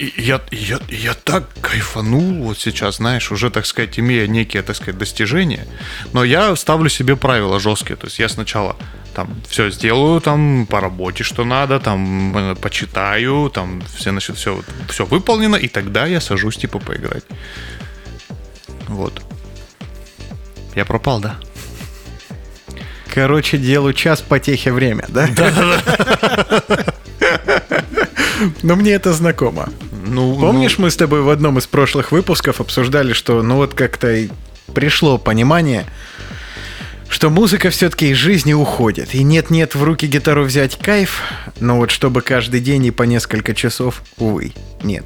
И 0.01 0.13
я, 0.17 0.41
я, 0.51 0.81
я 0.89 1.15
так 1.15 1.45
кайфанул 1.61 2.43
вот 2.45 2.59
сейчас, 2.59 2.97
знаешь, 2.97 3.31
уже, 3.31 3.51
так 3.51 3.67
сказать, 3.67 3.99
имея 3.99 4.27
некие, 4.27 4.63
так 4.63 4.77
сказать, 4.77 4.99
достижения. 4.99 5.67
Но 6.13 6.25
я 6.25 6.57
ставлю 6.57 6.89
себе 6.89 7.17
правила 7.17 7.61
жесткие. 7.61 7.97
То 7.97 8.07
есть 8.07 8.19
я 8.19 8.29
сначала 8.29 8.77
там 9.21 9.37
все 9.49 9.71
сделаю, 9.71 10.21
там 10.23 10.67
по 10.67 10.81
работе, 10.81 11.25
что 11.25 11.45
надо, 11.45 11.79
там 11.79 12.37
э, 12.37 12.55
почитаю, 12.55 13.51
там 13.51 13.83
все, 13.95 14.11
значит, 14.11 14.37
все, 14.37 14.63
все 14.89 15.05
выполнено, 15.05 15.57
и 15.57 15.69
тогда 15.69 16.07
я 16.07 16.23
сажусь, 16.23 16.57
типа, 16.57 16.79
поиграть. 16.79 17.25
Вот. 18.89 19.23
Я 20.75 20.87
пропал, 20.87 21.21
да? 21.21 21.37
Короче, 23.13 23.59
делу 23.59 23.93
час 23.93 24.23
потехи 24.23 24.71
время, 24.71 25.05
да? 25.09 25.29
Но 28.63 28.75
мне 28.75 28.93
это 28.93 29.13
знакомо. 29.13 29.69
Ну, 30.07 30.35
Помнишь, 30.41 30.79
мы 30.79 30.91
с 30.91 30.97
тобой 30.97 31.21
в 31.21 31.29
одном 31.29 31.59
из 31.59 31.67
прошлых 31.67 32.11
выпусков 32.11 32.63
обсуждали, 32.63 33.13
что 33.13 33.43
ну 33.43 33.57
вот 33.57 33.75
как-то 33.75 34.29
пришло 34.75 35.19
понимание, 35.19 35.85
что 37.11 37.29
музыка 37.29 37.71
все-таки 37.71 38.11
из 38.11 38.17
жизни 38.17 38.53
уходит. 38.53 39.15
И 39.15 39.25
нет-нет, 39.25 39.75
в 39.75 39.83
руки 39.83 40.07
гитару 40.07 40.45
взять 40.45 40.77
кайф, 40.77 41.21
но 41.59 41.77
вот 41.77 41.91
чтобы 41.91 42.23
каждый 42.23 42.61
день 42.61 42.87
и 42.87 42.91
по 42.93 43.03
несколько 43.03 43.53
часов, 43.53 44.03
увы, 44.17 44.53
нет. 44.83 45.05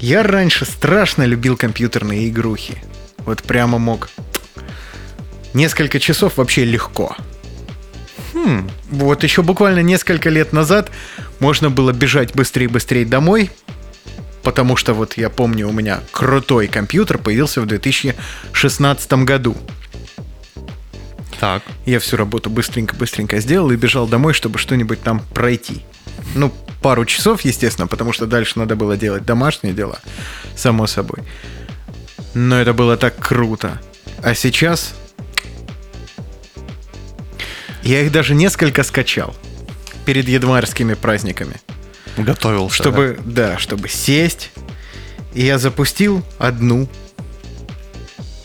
Я 0.00 0.22
раньше 0.24 0.64
страшно 0.64 1.22
любил 1.22 1.56
компьютерные 1.56 2.28
игрухи. 2.28 2.82
Вот 3.18 3.42
прямо 3.44 3.78
мог. 3.78 4.10
Несколько 5.54 6.00
часов 6.00 6.36
вообще 6.36 6.64
легко. 6.64 7.16
Хм. 8.34 8.68
Вот 8.90 9.22
еще 9.22 9.42
буквально 9.42 9.80
несколько 9.80 10.28
лет 10.28 10.52
назад 10.52 10.90
можно 11.38 11.70
было 11.70 11.92
бежать 11.92 12.34
быстрее-быстрее 12.34 13.06
домой, 13.06 13.50
Потому 14.48 14.76
что 14.76 14.94
вот 14.94 15.18
я 15.18 15.28
помню, 15.28 15.68
у 15.68 15.72
меня 15.72 16.00
крутой 16.10 16.68
компьютер 16.68 17.18
появился 17.18 17.60
в 17.60 17.66
2016 17.66 19.12
году. 19.24 19.54
Так. 21.40 21.62
Я 21.86 22.00
всю 22.00 22.16
работу 22.16 22.50
быстренько-быстренько 22.50 23.38
сделал 23.40 23.70
и 23.70 23.76
бежал 23.76 24.06
домой, 24.06 24.34
чтобы 24.34 24.58
что-нибудь 24.58 25.00
там 25.00 25.20
пройти. 25.32 25.82
Ну, 26.34 26.52
пару 26.82 27.04
часов, 27.04 27.42
естественно, 27.42 27.86
потому 27.86 28.12
что 28.12 28.26
дальше 28.26 28.58
надо 28.58 28.76
было 28.76 28.96
делать 28.96 29.24
домашние 29.24 29.72
дела, 29.72 30.00
само 30.56 30.86
собой. 30.86 31.20
Но 32.34 32.60
это 32.60 32.72
было 32.72 32.96
так 32.96 33.16
круто. 33.16 33.80
А 34.22 34.34
сейчас 34.34 34.94
я 37.82 38.02
их 38.02 38.12
даже 38.12 38.34
несколько 38.34 38.82
скачал 38.82 39.34
перед 40.04 40.28
январскими 40.28 40.94
праздниками. 40.94 41.56
Готовился. 42.16 42.74
Чтобы, 42.74 43.18
да, 43.24 43.58
чтобы 43.58 43.88
сесть. 43.88 44.50
И 45.34 45.44
я 45.44 45.58
запустил 45.58 46.24
одну. 46.38 46.88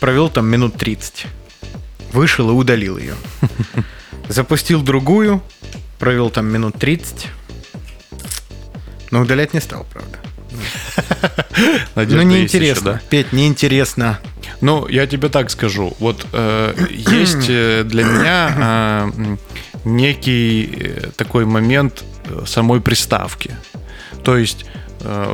Провел 0.00 0.28
там 0.28 0.46
минут 0.46 0.76
30. 0.76 1.26
Вышел 2.14 2.48
и 2.48 2.52
удалил 2.52 2.96
ее. 2.96 3.16
Запустил 4.28 4.82
другую. 4.82 5.42
Провел 5.98 6.30
там 6.30 6.46
минут 6.46 6.78
30. 6.78 7.26
Но 9.10 9.22
удалять 9.22 9.52
не 9.52 9.60
стал, 9.60 9.84
правда. 9.92 10.18
Надежда 11.96 12.24
ну, 12.24 12.30
еще, 12.30 12.38
неинтересно. 12.38 12.92
да? 12.92 13.00
Петь, 13.10 13.32
неинтересно. 13.32 14.20
Ну, 14.60 14.86
я 14.86 15.08
тебе 15.08 15.28
так 15.28 15.50
скажу. 15.50 15.96
Вот 15.98 16.24
э, 16.32 16.86
есть 16.90 17.46
э, 17.48 17.82
для 17.84 18.04
меня 18.04 19.10
э, 19.16 19.36
некий 19.84 20.72
э, 20.72 21.10
такой 21.16 21.46
момент 21.46 22.04
э, 22.26 22.44
самой 22.46 22.80
приставки. 22.80 23.56
То 24.22 24.36
есть 24.36 24.66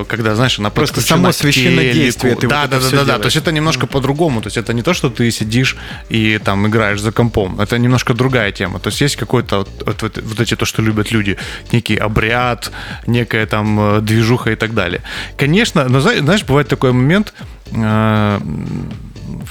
когда, 0.08 0.34
знаешь, 0.34 0.58
она 0.58 0.70
Просто 0.70 1.00
само 1.00 1.32
священнодействие, 1.32 2.34
ты 2.36 2.48
да, 2.48 2.62
вот 2.62 2.70
да, 2.70 2.78
да, 2.80 2.90
да, 2.90 3.04
да. 3.04 3.18
То 3.18 3.26
есть 3.26 3.36
это 3.36 3.52
немножко 3.52 3.86
по-другому. 3.86 4.40
То 4.40 4.46
есть 4.48 4.56
это 4.56 4.72
не 4.72 4.82
то, 4.82 4.94
что 4.94 5.08
ты 5.10 5.30
сидишь 5.30 5.76
и 6.08 6.38
там 6.44 6.66
играешь 6.66 7.00
за 7.00 7.12
компом. 7.12 7.60
Это 7.60 7.78
немножко 7.78 8.14
другая 8.14 8.52
тема. 8.52 8.78
То 8.78 8.88
есть 8.90 9.00
есть 9.02 9.16
какой-то 9.16 9.58
вот, 9.58 9.68
вот- 9.86 10.02
вот- 10.02 10.18
вот 10.22 10.40
эти 10.40 10.56
то, 10.56 10.64
что 10.64 10.82
любят 10.82 11.12
люди, 11.12 11.36
некий 11.72 11.96
обряд, 11.96 12.72
некая 13.06 13.46
там 13.46 13.80
э, 13.80 14.00
движуха 14.00 14.50
и 14.50 14.56
так 14.56 14.74
далее. 14.74 15.00
Конечно, 15.36 15.88
но 15.88 16.00
зна- 16.00 16.18
знаешь, 16.18 16.44
бывает 16.44 16.68
такой 16.68 16.92
момент. 16.92 17.32
э, 17.72 18.40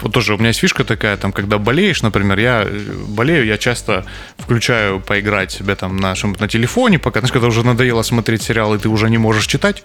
вот 0.02 0.14
тоже 0.14 0.34
у 0.34 0.38
меня 0.38 0.50
есть 0.50 0.60
фишка 0.60 0.84
такая, 0.84 1.18
там, 1.18 1.32
когда 1.32 1.58
болеешь, 1.58 2.02
например, 2.02 2.40
я 2.40 2.64
э, 2.66 3.06
болею, 3.08 3.46
я 3.46 3.58
часто 3.58 4.06
включаю 4.38 5.00
поиграть 5.00 5.52
себе 5.52 5.76
там 5.76 5.98
на, 5.98 6.14
на 6.40 6.48
телефоне, 6.48 7.00
пока, 7.00 7.20
знаешь, 7.20 7.34
когда 7.34 7.48
уже 7.48 7.66
надоело 7.66 8.04
смотреть 8.04 8.42
сериал, 8.42 8.76
и 8.76 8.78
ты 8.78 8.90
уже 8.90 9.10
не 9.10 9.18
можешь 9.18 9.48
читать, 9.48 9.84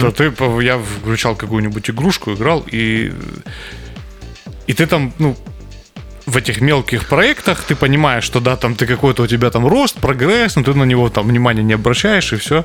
то 0.00 0.10
ты, 0.10 0.32
я 0.62 0.78
включал 0.78 1.36
какую-нибудь 1.36 1.90
игрушку, 1.90 2.32
играл, 2.32 2.64
и, 2.72 3.12
и 4.66 4.72
ты 4.72 4.86
там, 4.86 5.12
ну, 5.18 5.36
в 6.26 6.36
этих 6.36 6.60
мелких 6.60 7.06
проектах 7.08 7.62
ты 7.62 7.76
понимаешь, 7.76 8.24
что 8.24 8.40
да, 8.40 8.56
там 8.56 8.74
ты 8.74 8.86
какой-то 8.86 9.22
у 9.22 9.26
тебя 9.26 9.50
там 9.50 9.66
рост, 9.66 9.96
прогресс, 10.00 10.56
но 10.56 10.62
ты 10.64 10.74
на 10.74 10.84
него 10.84 11.08
там 11.08 11.28
внимания 11.28 11.62
не 11.62 11.74
обращаешь, 11.74 12.32
и 12.32 12.36
все. 12.36 12.64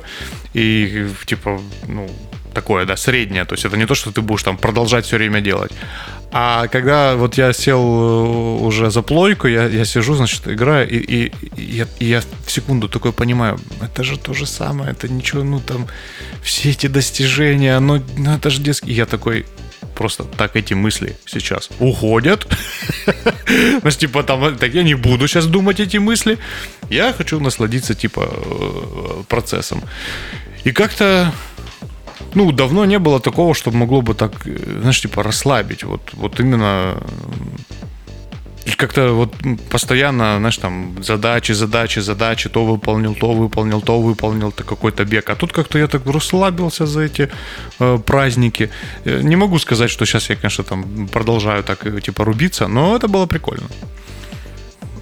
И 0.52 1.06
типа, 1.26 1.60
ну, 1.86 2.10
такое, 2.52 2.84
да, 2.86 2.96
среднее. 2.96 3.44
То 3.44 3.54
есть 3.54 3.64
это 3.64 3.76
не 3.76 3.86
то, 3.86 3.94
что 3.94 4.10
ты 4.10 4.20
будешь 4.20 4.42
там 4.42 4.56
продолжать 4.56 5.06
все 5.06 5.16
время 5.16 5.40
делать. 5.40 5.72
А 6.34 6.66
когда 6.68 7.14
вот 7.16 7.36
я 7.38 7.52
сел 7.52 7.80
э, 7.80 8.64
уже 8.64 8.90
за 8.90 9.02
плойку, 9.02 9.48
я, 9.48 9.66
я 9.66 9.84
сижу, 9.84 10.14
значит, 10.14 10.48
играю, 10.48 10.88
и, 10.88 10.96
и- 10.96 11.32
и 11.56 11.62
я, 11.76 11.86
и 12.00 12.06
я 12.06 12.22
в 12.46 12.50
секунду 12.50 12.88
такой 12.88 13.12
понимаю, 13.12 13.58
это 13.82 14.02
же 14.02 14.16
то 14.18 14.32
же 14.34 14.46
самое, 14.46 14.92
это 14.92 15.08
ничего, 15.12 15.44
ну 15.44 15.60
там, 15.60 15.86
все 16.42 16.70
эти 16.70 16.86
достижения, 16.88 17.78
ну, 17.80 18.02
ну 18.16 18.32
это 18.34 18.48
же 18.50 18.62
детский. 18.62 18.90
И 18.92 18.94
я 18.94 19.04
такой, 19.04 19.44
просто 19.94 20.24
так 20.24 20.56
эти 20.56 20.72
мысли 20.74 21.16
сейчас 21.26 21.68
уходят. 21.80 22.46
Значит, 23.82 24.00
типа 24.00 24.22
там, 24.22 24.56
так 24.56 24.72
я 24.74 24.82
не 24.84 24.94
буду 24.94 25.28
сейчас 25.28 25.46
думать 25.46 25.80
эти 25.80 25.98
мысли. 25.98 26.38
Я 26.90 27.12
хочу 27.12 27.40
насладиться, 27.40 27.94
типа, 27.94 28.28
э, 28.32 29.22
процессом. 29.28 29.82
И 30.64 30.72
как-то, 30.72 31.32
ну, 32.34 32.52
давно 32.52 32.84
не 32.84 32.98
было 32.98 33.20
такого, 33.20 33.54
чтобы 33.54 33.76
могло 33.76 34.02
бы 34.02 34.14
так, 34.14 34.32
э, 34.46 34.78
знаешь, 34.80 35.00
типа, 35.00 35.22
расслабить. 35.22 35.84
Вот, 35.84 36.00
вот 36.14 36.40
именно 36.40 36.96
э, 38.66 38.74
как-то 38.76 39.12
вот 39.12 39.34
постоянно, 39.70 40.38
знаешь, 40.38 40.58
там 40.58 40.94
задачи, 41.02 41.52
задачи, 41.52 42.00
задачи, 42.00 42.48
то 42.48 42.64
выполнил, 42.64 43.14
то 43.14 43.32
выполнил, 43.32 43.80
то 43.80 44.00
выполнил, 44.00 44.52
то 44.52 44.64
какой-то 44.64 45.04
бег. 45.04 45.30
А 45.30 45.34
тут 45.34 45.52
как-то 45.52 45.78
я 45.78 45.86
так 45.86 46.06
расслабился 46.06 46.86
за 46.86 47.00
эти 47.00 47.28
э, 47.80 47.98
праздники. 47.98 48.70
Э, 49.04 49.22
Не 49.22 49.36
могу 49.36 49.58
сказать, 49.58 49.90
что 49.90 50.06
сейчас 50.06 50.30
я, 50.30 50.36
конечно, 50.36 50.64
там 50.64 51.08
продолжаю 51.08 51.62
так, 51.62 52.02
типа, 52.02 52.24
рубиться, 52.24 52.68
но 52.68 52.96
это 52.96 53.08
было 53.08 53.26
прикольно. 53.26 53.68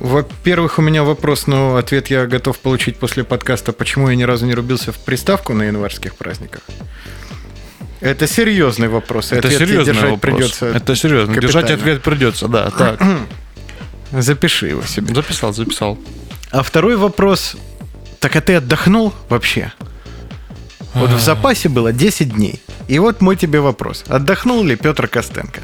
Во-первых, 0.01 0.79
у 0.79 0.83
меня 0.83 1.05
вопрос, 1.05 1.47
но 1.47 1.77
ответ 1.77 2.09
я 2.09 2.27
готов 2.27 2.59
получить 2.59 2.97
после 2.97 3.23
подкаста, 3.23 3.73
почему 3.73 4.09
я 4.09 4.17
ни 4.17 4.23
разу 4.23 4.47
не 4.47 4.55
рубился 4.55 4.93
в 4.93 4.99
приставку 4.99 5.53
на 5.53 5.65
январских 5.65 6.15
праздниках. 6.15 6.63
Это 8.01 8.27
серьезный 8.27 8.89
вопрос. 8.89 9.31
это 9.31 9.51
серьезный 9.51 9.93
держать 9.93 10.11
вопрос. 10.11 10.35
придется. 10.37 10.67
Это 10.67 10.97
серьезно. 10.97 11.35
Держать 11.35 11.67
капитально. 11.67 11.83
ответ 11.83 12.03
придется, 12.03 12.49
да. 12.49 12.71
Так. 12.71 13.03
Запиши 14.11 14.69
его 14.69 14.83
себе. 14.83 15.15
Записал, 15.15 15.53
записал. 15.53 15.99
А 16.51 16.63
второй 16.63 16.97
вопрос. 16.97 17.57
Так 18.21 18.37
а 18.37 18.41
ты 18.41 18.55
отдохнул 18.55 19.13
вообще? 19.29 19.73
Вот 20.95 21.11
в 21.11 21.21
запасе 21.21 21.69
было 21.69 21.93
10 21.93 22.35
дней. 22.35 22.61
И 22.89 22.99
вот 22.99 23.21
мой 23.21 23.37
тебе 23.37 23.61
вопрос. 23.61 24.05
Отдохнул 24.09 24.65
ли 24.65 24.77
Петр 24.77 25.07
Костенко? 25.07 25.61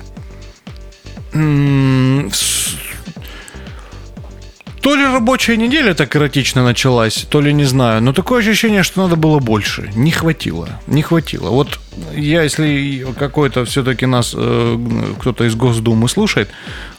То 4.87 4.94
ли 4.94 5.05
рабочая 5.05 5.57
неделя 5.57 5.94
так 5.94 6.14
эротично 6.14 6.62
началась, 6.62 7.27
то 7.29 7.40
ли 7.40 7.53
не 7.53 7.64
знаю, 7.64 8.01
но 8.03 8.12
такое 8.12 8.38
ощущение, 8.38 8.85
что 8.85 9.03
надо 9.03 9.16
было 9.16 9.40
больше. 9.40 9.90
Не 9.96 10.12
хватило. 10.12 10.68
Не 10.87 11.03
хватило. 11.03 11.51
Вот 11.51 11.81
я, 12.14 12.44
если 12.44 13.05
какой-то 13.18 13.64
все-таки 13.64 14.07
нас 14.07 14.33
э, 14.38 14.79
кто-то 15.18 15.44
из 15.44 15.57
Госдумы 15.57 16.09
слушает, 16.09 16.51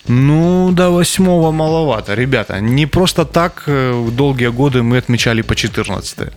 ну, 0.06 0.72
до 0.74 0.90
восьмого 0.90 1.52
маловато. 1.52 2.14
Ребята, 2.14 2.60
не 2.60 2.88
просто 2.88 3.24
так 3.24 3.64
э, 3.68 4.10
долгие 4.12 4.50
годы 4.50 4.84
мы 4.84 4.98
отмечали 4.98 5.42
по 5.42 5.56
14 5.56 6.34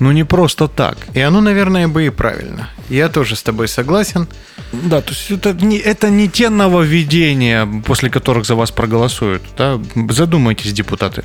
Ну, 0.00 0.12
не 0.12 0.24
просто 0.24 0.68
так. 0.68 0.96
И 1.14 1.20
оно, 1.20 1.40
наверное, 1.40 1.88
бы 1.88 2.06
и 2.06 2.10
правильно. 2.10 2.68
Я 2.88 3.08
тоже 3.08 3.34
с 3.34 3.42
тобой 3.42 3.68
согласен. 3.68 4.28
Да, 4.72 5.00
то 5.00 5.10
есть 5.10 5.30
это 5.30 5.52
не, 5.52 5.78
это 5.78 6.10
не 6.10 6.28
те 6.28 6.50
нововведения, 6.50 7.66
после 7.84 8.10
которых 8.10 8.46
за 8.46 8.54
вас 8.54 8.70
проголосуют. 8.70 9.42
Да? 9.56 9.80
Задумайтесь, 10.10 10.72
депутаты. 10.72 11.24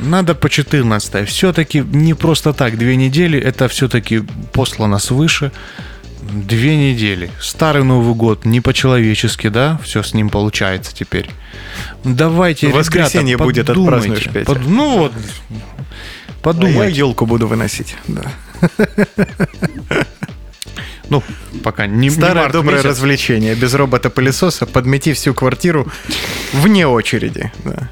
Надо 0.00 0.34
по 0.34 0.50
14 0.50 1.28
Все-таки 1.28 1.80
не 1.80 2.14
просто 2.14 2.52
так. 2.52 2.76
Две 2.76 2.96
недели 2.96 3.38
это 3.38 3.68
все-таки 3.68 4.22
послано 4.52 4.98
свыше. 4.98 5.52
Две 6.20 6.76
недели. 6.76 7.30
Старый 7.40 7.84
Новый 7.84 8.14
год, 8.14 8.44
не 8.44 8.60
по-человечески, 8.60 9.48
да? 9.48 9.78
Все 9.82 10.02
с 10.02 10.14
ним 10.14 10.28
получается 10.28 10.94
теперь. 10.94 11.30
Давайте, 12.04 12.68
В 12.68 12.74
воскресенье 12.74 13.34
ребята, 13.34 13.44
будет, 13.44 13.70
отпразднуешь, 13.70 14.28
Петя. 14.32 14.44
Под- 14.44 14.66
ну 14.66 14.98
вот, 14.98 15.12
А 16.44 16.52
я 16.64 16.84
елку 16.86 17.26
буду 17.26 17.46
выносить. 17.48 17.96
Да. 18.06 18.22
Ну, 21.10 21.22
пока 21.64 21.86
не 21.86 21.96
не 21.96 22.10
Старое 22.10 22.34
март 22.42 22.52
доброе 22.52 22.72
месяц. 22.76 22.84
развлечение. 22.86 23.54
Без 23.54 23.72
робота-пылесоса 23.74 24.66
подмети 24.66 25.14
всю 25.14 25.32
квартиру 25.32 25.90
вне 26.52 26.86
очереди. 26.86 27.50
Да. 27.64 27.88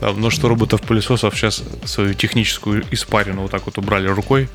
Да, 0.00 0.12
множество 0.12 0.48
роботов-пылесосов 0.48 1.34
сейчас 1.36 1.62
свою 1.84 2.14
техническую 2.14 2.84
испарину 2.90 3.42
вот 3.42 3.50
так 3.50 3.66
вот 3.66 3.78
убрали 3.78 4.08
рукой. 4.08 4.48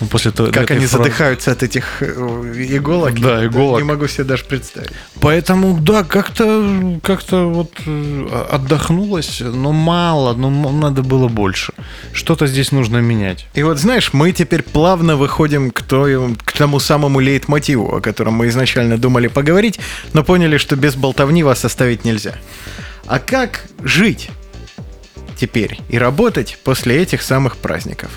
Ну, 0.00 0.06
После 0.06 0.30
того, 0.30 0.52
Как 0.52 0.70
они 0.70 0.84
фразы- 0.86 0.98
задыхаются 0.98 1.50
от 1.50 1.62
этих 1.64 2.02
э, 2.02 2.06
иголок. 2.70 3.18
Да, 3.20 3.44
иголок. 3.44 3.80
Не 3.80 3.84
могу 3.88 4.06
себе 4.06 4.24
даже 4.24 4.44
представить. 4.44 4.90
Поэтому, 5.20 5.76
да, 5.80 6.04
как-то 6.04 6.98
как-то 7.02 7.48
вот 7.48 7.72
э, 7.84 8.46
отдохнулось, 8.50 9.40
но 9.40 9.72
мало, 9.72 10.34
но 10.34 10.50
надо 10.70 11.02
было 11.02 11.26
больше. 11.28 11.72
Что-то 12.12 12.46
здесь 12.46 12.70
нужно 12.70 12.98
менять. 12.98 13.46
И 13.54 13.62
вот 13.64 13.78
знаешь, 13.78 14.12
мы 14.12 14.30
теперь 14.32 14.62
плавно 14.62 15.16
выходим 15.16 15.70
к, 15.72 15.82
той- 15.82 16.36
к 16.44 16.52
тому 16.52 16.78
самому 16.78 17.18
лейтмотиву, 17.18 17.96
о 17.96 18.00
котором 18.00 18.34
мы 18.34 18.48
изначально 18.48 18.98
думали 18.98 19.26
поговорить, 19.26 19.80
но 20.12 20.22
поняли, 20.22 20.58
что 20.58 20.76
без 20.76 20.94
болтовни 20.94 21.42
вас 21.42 21.64
оставить 21.64 22.04
нельзя. 22.04 22.34
А 23.06 23.18
как 23.18 23.64
жить 23.82 24.30
теперь 25.36 25.80
и 25.88 25.98
работать 25.98 26.58
после 26.62 27.02
этих 27.02 27.22
самых 27.22 27.56
праздников? 27.56 28.10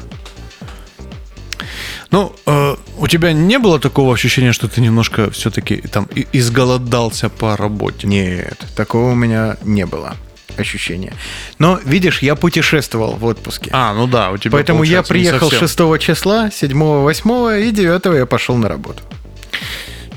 Ну, 2.12 2.36
э, 2.46 2.76
у 2.98 3.08
тебя 3.08 3.32
не 3.32 3.58
было 3.58 3.80
такого 3.80 4.14
ощущения, 4.14 4.52
что 4.52 4.68
ты 4.68 4.82
немножко 4.82 5.32
все-таки 5.32 5.78
там 5.78 6.08
изголодался 6.34 7.30
по 7.30 7.56
работе? 7.56 8.06
Нет, 8.08 8.66
такого 8.76 9.12
у 9.12 9.16
меня 9.16 9.58
не 9.64 9.86
было. 9.86 10.16
ощущения. 10.58 11.14
Но, 11.60 11.80
видишь, 11.86 12.22
я 12.22 12.36
путешествовал 12.36 13.16
в 13.16 13.24
отпуске. 13.24 13.70
А, 13.74 13.94
ну 13.94 14.06
да, 14.08 14.32
у 14.32 14.38
тебя 14.38 14.52
Поэтому 14.52 14.84
я 14.84 15.02
приехал 15.02 15.50
совсем. 15.50 15.68
6 15.68 16.02
числа, 16.06 16.52
7, 16.52 16.78
8 16.78 17.68
и 17.68 17.72
9 17.72 18.18
я 18.18 18.26
пошел 18.26 18.58
на 18.58 18.68
работу. 18.68 19.02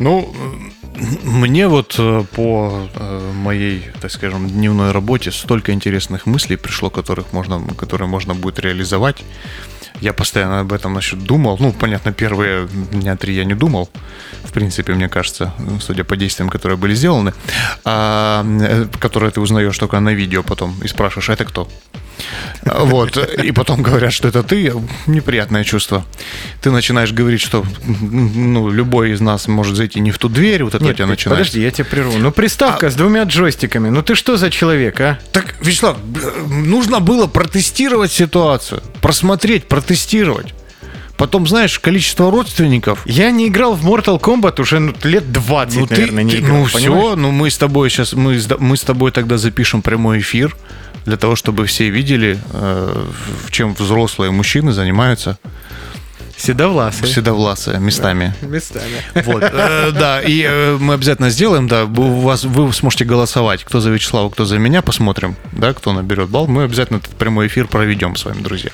Ну, 0.00 0.34
мне 1.22 1.66
вот 1.68 1.96
э, 1.98 2.24
по 2.34 2.88
э, 2.94 3.32
моей, 3.34 3.84
так 4.00 4.10
скажем, 4.10 4.48
дневной 4.48 4.92
работе 4.92 5.30
столько 5.30 5.72
интересных 5.72 6.26
мыслей 6.26 6.56
пришло, 6.56 6.90
которых 6.90 7.32
можно, 7.32 7.60
которые 7.76 8.08
можно 8.08 8.34
будет 8.34 8.60
реализовать. 8.60 9.22
Я 10.00 10.12
постоянно 10.12 10.60
об 10.60 10.72
этом 10.72 10.92
насчет 10.92 11.22
думал. 11.22 11.56
Ну, 11.60 11.72
понятно, 11.72 12.12
первые 12.12 12.66
дня 12.92 13.16
три 13.16 13.34
я 13.34 13.44
не 13.44 13.54
думал. 13.54 13.88
В 14.44 14.52
принципе, 14.52 14.92
мне 14.92 15.08
кажется, 15.08 15.54
судя 15.80 16.04
по 16.04 16.16
действиям, 16.16 16.48
которые 16.50 16.76
были 16.76 16.94
сделаны, 16.94 17.32
а, 17.84 18.44
э, 18.44 18.86
которые 19.00 19.30
ты 19.30 19.40
узнаешь 19.40 19.78
только 19.78 20.00
на 20.00 20.12
видео 20.14 20.42
потом 20.42 20.74
и 20.82 20.88
спрашиваешь, 20.88 21.28
это 21.28 21.44
кто? 21.44 21.68
Вот. 22.64 23.16
И 23.42 23.52
потом 23.52 23.82
говорят, 23.82 24.12
что 24.12 24.28
это 24.28 24.42
ты. 24.42 24.72
Неприятное 25.06 25.64
чувство. 25.64 26.04
Ты 26.62 26.70
начинаешь 26.70 27.12
говорить, 27.12 27.40
что 27.40 27.64
ну, 27.84 28.70
любой 28.70 29.12
из 29.12 29.20
нас 29.20 29.48
может 29.48 29.76
зайти 29.76 30.00
не 30.00 30.10
в 30.10 30.18
ту 30.18 30.28
дверь, 30.28 30.64
вот 30.64 30.74
это 30.74 30.84
у 30.84 30.86
Нет, 30.86 30.96
тебя 30.96 31.06
Петь, 31.06 31.10
начинается. 31.10 31.30
подожди, 31.30 31.62
я 31.62 31.70
тебя 31.70 31.84
прерву. 31.84 32.18
Ну, 32.18 32.30
приставка 32.30 32.90
с 32.90 32.94
двумя 32.94 33.24
джойстиками. 33.24 33.88
Ну, 33.88 34.02
ты 34.02 34.14
что 34.14 34.36
за 34.36 34.50
человек, 34.50 35.00
а? 35.00 35.18
Так, 35.32 35.56
Вячеслав, 35.60 35.96
нужно 36.48 37.00
было 37.00 37.26
протестировать 37.26 38.12
ситуацию, 38.12 38.82
просмотреть, 39.00 39.66
протестировать. 39.66 39.93
Потом, 41.16 41.46
знаешь, 41.46 41.78
количество 41.78 42.30
родственников. 42.30 43.02
Я 43.06 43.30
не 43.30 43.46
играл 43.46 43.74
в 43.74 43.86
Mortal 43.86 44.20
Kombat 44.20 44.60
уже 44.60 44.80
ну, 44.80 44.94
лет 45.04 45.30
20, 45.30 45.78
Ну, 45.78 45.86
ты, 45.86 45.94
наверное, 45.94 46.24
не 46.24 46.30
ты- 46.32 46.38
играл, 46.38 46.56
ну 46.58 46.66
понимаешь? 46.66 47.04
все, 47.04 47.16
ну 47.16 47.30
мы 47.30 47.50
с 47.50 47.56
тобой 47.58 47.88
сейчас, 47.88 48.14
мы, 48.14 48.40
мы 48.58 48.76
с 48.76 48.80
тобой 48.82 49.12
тогда 49.12 49.38
запишем 49.38 49.80
прямой 49.80 50.18
эфир 50.18 50.56
для 51.06 51.16
того, 51.16 51.36
чтобы 51.36 51.66
все 51.66 51.88
видели, 51.88 52.38
э, 52.52 53.06
чем 53.50 53.74
взрослые 53.74 54.32
мужчины 54.32 54.72
занимаются 54.72 55.38
Седовласый. 56.44 57.08
седовласые 57.08 57.80
местами. 57.80 58.34
Местами. 58.42 59.02
Вот, 59.24 59.42
э, 59.42 59.90
да, 59.92 60.20
и 60.20 60.42
э, 60.42 60.76
мы 60.78 60.94
обязательно 60.94 61.30
сделаем, 61.30 61.68
да, 61.68 61.84
у 61.84 62.20
вас, 62.20 62.44
вы 62.44 62.72
сможете 62.72 63.04
голосовать, 63.04 63.64
кто 63.64 63.80
за 63.80 63.90
Вячеслава, 63.90 64.28
кто 64.28 64.44
за 64.44 64.58
меня, 64.58 64.82
посмотрим, 64.82 65.36
да, 65.52 65.72
кто 65.72 65.92
наберет 65.92 66.28
балл, 66.28 66.46
мы 66.46 66.64
обязательно 66.64 66.98
этот 66.98 67.14
прямой 67.14 67.46
эфир 67.46 67.66
проведем 67.66 68.14
с 68.16 68.24
вами, 68.24 68.42
друзья. 68.42 68.70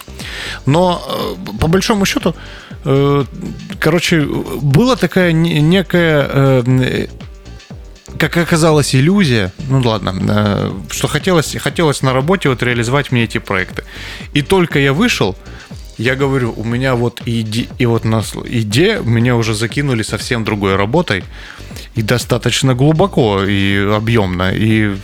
Но, 0.66 1.00
э, 1.46 1.58
по 1.60 1.68
большому 1.68 2.04
счету, 2.06 2.34
э, 2.84 3.24
короче, 3.78 4.20
была 4.62 4.96
такая 4.96 5.32
не- 5.32 5.60
некая, 5.60 6.26
э, 6.28 7.06
как 8.18 8.36
оказалось, 8.36 8.94
иллюзия, 8.94 9.52
ну 9.68 9.80
ладно, 9.80 10.12
э, 10.28 10.72
что 10.90 11.06
хотелось, 11.08 11.54
хотелось 11.60 12.02
на 12.02 12.12
работе 12.12 12.48
вот 12.48 12.62
реализовать 12.62 13.12
мне 13.12 13.24
эти 13.24 13.38
проекты. 13.38 13.84
И 14.34 14.42
только 14.42 14.78
я 14.80 14.92
вышел, 14.92 15.36
я 16.00 16.16
говорю, 16.16 16.54
у 16.56 16.64
меня 16.64 16.94
вот 16.94 17.20
иде, 17.26 17.68
и 17.78 17.86
вот 17.86 18.04
на 18.04 18.22
идея 18.46 19.00
меня 19.00 19.36
уже 19.36 19.54
закинули 19.54 20.02
совсем 20.02 20.44
другой 20.44 20.76
работой 20.76 21.24
и 21.94 22.02
достаточно 22.02 22.74
глубоко 22.74 23.42
и 23.44 23.76
объемно 23.94 24.50
и 24.54 24.96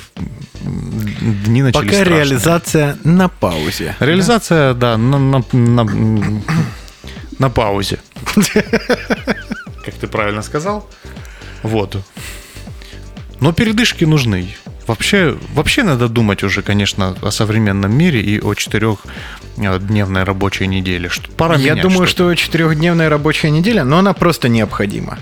дни 0.62 1.62
начались 1.62 1.84
Пока 1.90 2.00
страшные. 2.00 2.16
реализация 2.24 2.98
на 3.04 3.28
паузе. 3.28 3.94
Реализация, 4.00 4.74
да, 4.74 4.96
на, 4.96 5.18
на, 5.18 5.44
на- 5.52 6.42
на 7.38 7.50
паузе. 7.50 7.98
Как 9.84 9.94
ты 10.00 10.06
правильно 10.08 10.42
сказал. 10.42 10.88
Вот. 11.62 11.96
Но 13.40 13.52
передышки 13.52 14.04
нужны. 14.04 14.56
Вообще, 14.86 15.36
вообще 15.54 15.82
надо 15.82 16.08
думать 16.08 16.44
уже, 16.44 16.62
конечно, 16.62 17.16
о 17.20 17.30
современном 17.30 17.92
мире 17.96 18.20
и 18.20 18.40
о 18.40 18.54
четырехдневной 18.54 20.22
рабочей 20.22 20.66
неделе. 20.68 21.08
Что 21.08 21.28
пора 21.32 21.56
Я 21.56 21.74
думаю, 21.74 22.06
что-то. 22.06 22.34
что 22.36 22.44
четырехдневная 22.44 23.08
рабочая 23.08 23.50
неделя, 23.50 23.82
но 23.84 23.98
она 23.98 24.12
просто 24.12 24.48
необходима. 24.48 25.18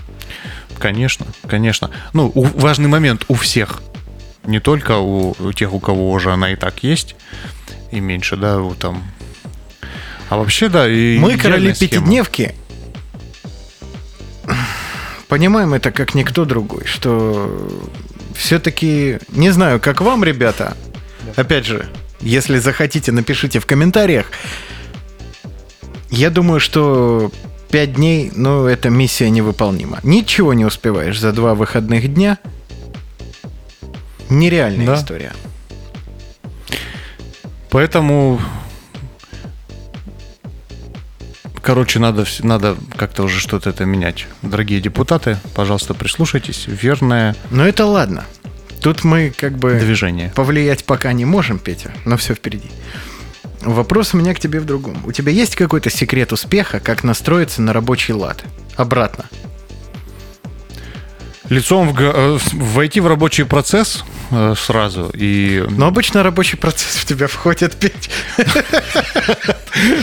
Конечно, 0.79 1.25
конечно. 1.49 1.91
Ну, 2.13 2.31
у- 2.35 2.45
важный 2.45 2.89
момент 2.89 3.25
у 3.29 3.35
всех. 3.35 3.81
Не 4.45 4.61
только 4.61 4.99
у, 4.99 5.35
у 5.39 5.53
тех, 5.55 5.73
у 5.73 5.81
кого 5.81 6.11
уже 6.11 6.31
она 6.33 6.53
и 6.53 6.57
так 6.57 6.83
есть, 6.83 7.17
и 7.91 8.01
меньше, 8.01 8.37
да, 8.37 8.61
у 8.61 8.75
там... 8.75 9.03
А 10.29 10.37
вообще, 10.37 10.69
да, 10.69 10.87
и 10.87 11.17
Мы, 11.19 11.39
короли 11.39 11.73
схема. 11.73 11.91
пятидневки, 11.91 12.55
понимаем 15.29 15.75
это 15.75 15.91
как 15.91 16.15
никто 16.15 16.45
другой, 16.45 16.85
что 16.87 17.81
все-таки, 18.35 19.19
не 19.31 19.51
знаю, 19.51 19.81
как 19.81 20.01
вам, 20.01 20.25
ребята, 20.25 20.77
опять 21.37 21.65
же, 21.67 21.87
если 22.21 22.59
захотите, 22.59 23.13
напишите 23.13 23.61
в 23.61 23.67
комментариях. 23.67 24.27
Я 26.11 26.31
думаю, 26.31 26.61
что 26.61 27.31
5 27.71 27.95
дней, 27.95 28.31
ну, 28.35 28.67
эта 28.67 28.89
миссия 28.91 29.31
невыполнима. 29.31 29.99
Ничего 30.03 30.55
не 30.55 30.65
успеваешь 30.65 31.19
за 31.19 31.33
два 31.33 31.55
выходных 31.55 32.13
дня. 32.13 32.39
Нереальная 34.31 34.87
Да. 34.87 34.95
история. 34.97 35.33
Поэтому, 37.71 38.41
короче, 41.65 41.99
надо, 41.99 42.25
надо 42.41 42.77
как-то 42.97 43.25
уже 43.25 43.41
что-то 43.41 43.71
это 43.71 43.85
менять. 43.85 44.27
Дорогие 44.43 44.81
депутаты, 44.81 45.39
пожалуйста, 45.55 45.95
прислушайтесь. 45.95 46.67
Верное 46.67 47.35
Но 47.51 47.67
это 47.67 47.87
ладно. 47.87 48.25
Тут 48.81 49.03
мы 49.03 49.33
как 49.35 49.57
бы... 49.57 49.79
движение. 49.81 50.31
Повлиять 50.35 50.85
пока 50.85 51.13
не 51.13 51.25
можем, 51.25 51.59
Петя, 51.59 51.93
но 52.05 52.17
все 52.17 52.35
впереди. 52.35 52.71
Вопрос 53.63 54.13
у 54.13 54.19
меня 54.19 54.35
к 54.35 54.41
тебе 54.41 54.61
в 54.61 54.67
другом. 54.67 55.03
У 55.07 55.13
тебя 55.13 55.33
есть 55.33 55.57
какой-то 55.57 55.89
секрет 55.89 56.33
успеха, 56.33 56.81
как 56.81 57.03
настроиться 57.03 57.63
на 57.63 57.73
рабочий 57.73 58.13
лад? 58.13 58.45
Обратно. 58.77 59.25
Лицом 61.51 61.93
в, 61.93 62.01
э, 62.01 62.39
войти 62.53 63.01
в 63.01 63.07
рабочий 63.07 63.45
процесс 63.45 64.05
э, 64.31 64.55
сразу 64.57 65.11
и... 65.15 65.65
Но 65.69 65.87
обычно 65.87 66.23
рабочий 66.23 66.57
процесс 66.57 66.97
в 66.97 67.05
тебя 67.05 67.27
входит, 67.27 67.77
Петь. 67.77 68.11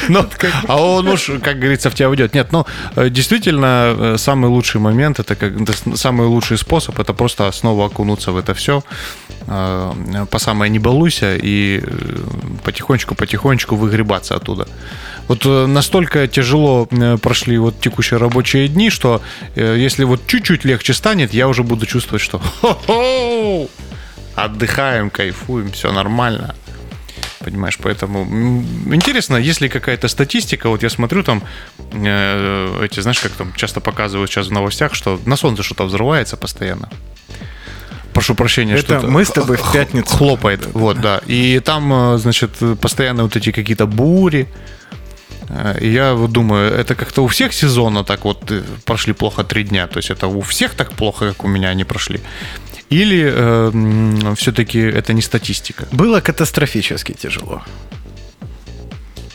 Ну, 0.09 0.25
а 0.67 0.81
он 0.81 1.07
уж, 1.07 1.31
как 1.41 1.57
говорится, 1.57 1.89
в 1.89 1.95
тебя 1.95 2.09
уйдет. 2.09 2.33
Нет, 2.33 2.51
ну, 2.51 2.65
э, 2.95 3.09
действительно, 3.09 4.15
самый 4.17 4.49
лучший 4.49 4.81
момент, 4.81 5.19
это 5.19 5.35
как 5.35 5.53
самый 5.95 6.27
лучший 6.27 6.57
способ, 6.57 6.99
это 6.99 7.13
просто 7.13 7.51
снова 7.51 7.85
окунуться 7.85 8.31
в 8.31 8.37
это 8.37 8.53
все, 8.53 8.83
по 9.45 10.39
самое 10.39 10.69
не 10.69 10.79
балуйся 10.79 11.35
и 11.35 11.81
э, 11.83 12.17
потихонечку-потихонечку 12.63 13.75
выгребаться 13.75 14.35
оттуда. 14.35 14.67
Вот 15.31 15.45
э, 15.45 15.65
настолько 15.65 16.27
тяжело 16.27 16.89
э, 16.91 17.17
прошли 17.17 17.57
вот 17.57 17.79
текущие 17.79 18.19
рабочие 18.19 18.67
дни, 18.67 18.89
что 18.89 19.21
э, 19.55 19.77
если 19.79 20.03
вот 20.03 20.27
чуть-чуть 20.27 20.65
легче 20.65 20.93
станет, 20.93 21.33
я 21.33 21.47
уже 21.47 21.63
буду 21.63 21.85
чувствовать, 21.85 22.21
что 22.21 22.39
хо-хо, 22.39 23.69
отдыхаем, 24.35 25.09
кайфуем, 25.09 25.71
все 25.71 25.93
нормально. 25.93 26.53
Понимаешь, 27.39 27.77
поэтому 27.81 28.25
интересно, 28.93 29.37
есть 29.37 29.61
ли 29.61 29.69
какая-то 29.69 30.09
статистика, 30.09 30.67
вот 30.67 30.83
я 30.83 30.89
смотрю 30.89 31.23
там, 31.23 31.43
э, 31.93 32.83
эти, 32.83 32.99
знаешь, 32.99 33.21
как 33.21 33.31
там 33.31 33.53
часто 33.55 33.79
показывают 33.79 34.29
сейчас 34.29 34.47
в 34.47 34.51
новостях, 34.51 34.93
что 34.93 35.17
на 35.25 35.37
солнце 35.37 35.63
что-то 35.63 35.85
взрывается 35.85 36.35
постоянно. 36.35 36.89
Прошу 38.13 38.35
прощения, 38.35 38.73
Это 38.73 38.99
что 38.99 39.07
мы 39.07 39.23
с 39.23 39.29
тобой 39.29 39.55
в 39.55 39.71
пятницу. 39.71 40.13
хлопает, 40.13 40.67
вот, 40.73 40.99
да. 40.99 41.21
И 41.25 41.61
там, 41.63 42.17
значит, 42.17 42.51
постоянно 42.81 43.23
вот 43.23 43.37
эти 43.37 43.53
какие-то 43.53 43.85
бури. 43.87 44.49
Э, 45.51 45.77
И 45.81 45.91
я 45.91 46.13
вот 46.13 46.31
думаю, 46.31 46.71
это 46.71 46.95
как-то 46.95 47.23
у 47.23 47.27
всех 47.27 47.53
сезона 47.53 48.03
так 48.03 48.25
вот 48.25 48.51
э, 48.51 48.61
прошли 48.85 49.13
плохо 49.13 49.43
три 49.43 49.63
дня, 49.63 49.87
то 49.87 49.97
есть 49.97 50.09
это 50.09 50.27
у 50.27 50.41
всех 50.41 50.73
так 50.75 50.93
плохо, 50.93 51.29
как 51.29 51.43
у 51.43 51.47
меня 51.47 51.69
они 51.69 51.83
прошли. 51.83 52.19
Или 52.89 53.23
все-таки 54.35 54.79
это 54.79 55.13
не 55.13 55.21
статистика? 55.21 55.87
Было 55.93 56.19
катастрофически 56.19 57.13
тяжело. 57.13 57.61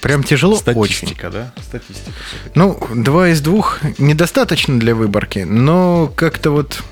Прям 0.03 0.23
тяжело 0.23 0.61
очень. 0.75 1.17
да? 1.31 1.53
Статистика. 1.63 2.13
Ну, 2.55 2.79
два 2.95 3.29
из 3.31 3.41
двух 3.41 3.81
недостаточно 3.99 4.79
для 4.79 4.95
выборки, 4.95 5.41
но 5.41 6.07
как-то 6.15 6.51
вот 6.51 6.83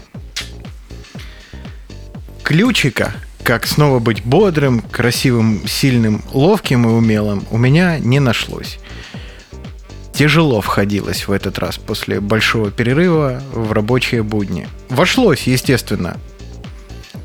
ключика, 2.43 3.13
как 3.45 3.67
снова 3.67 3.99
быть 3.99 4.25
бодрым, 4.25 4.81
красивым, 4.81 5.61
сильным, 5.69 6.23
ловким 6.33 6.89
и 6.89 6.91
умелым, 6.91 7.47
у 7.51 7.59
меня 7.59 7.99
не 7.99 8.19
нашлось. 8.19 8.79
Тяжело 10.15 10.63
входилось 10.63 11.29
в 11.29 11.33
этот 11.33 11.59
раз 11.59 11.77
после 11.77 12.21
большого 12.21 12.71
перерыва 12.71 13.43
в 13.53 13.73
рабочие 13.73 14.23
будни. 14.23 14.67
Вошлось, 14.89 15.43
естественно. 15.43 16.17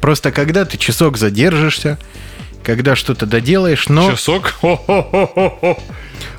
Просто 0.02 0.32
когда 0.32 0.66
ты 0.66 0.78
часок 0.78 1.18
задержишься, 1.18 1.98
когда 2.64 2.96
что-то 2.96 3.26
доделаешь, 3.26 3.90
но... 3.90 4.12
Часок? 4.12 4.56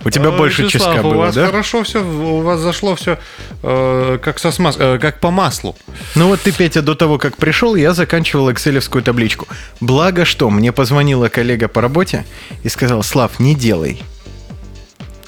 У 0.04 0.10
тебя 0.10 0.30
Ой, 0.30 0.36
больше 0.36 0.62
Вячеслав, 0.62 0.94
ческа 0.94 1.06
у 1.06 1.10
было, 1.10 1.20
вас 1.22 1.34
да? 1.34 1.46
хорошо 1.46 1.82
все, 1.82 2.02
у 2.02 2.40
вас 2.40 2.60
зашло 2.60 2.94
все 2.96 3.18
как, 3.62 4.38
со 4.38 4.48
смаз- 4.48 4.76
э, 4.78 4.98
как 4.98 5.20
по 5.20 5.30
маслу. 5.30 5.76
Ну 6.14 6.28
вот 6.28 6.40
ты, 6.40 6.52
Петя, 6.52 6.80
до 6.80 6.94
того, 6.94 7.18
как 7.18 7.36
пришел, 7.36 7.74
я 7.74 7.92
заканчивал 7.92 8.50
экселевскую 8.50 9.02
табличку. 9.02 9.46
Благо 9.80 10.24
что, 10.24 10.48
мне 10.48 10.72
позвонила 10.72 11.28
коллега 11.28 11.68
по 11.68 11.80
работе 11.82 12.24
и 12.62 12.68
сказал, 12.68 13.02
Слав, 13.02 13.38
не 13.40 13.54
делай. 13.54 14.02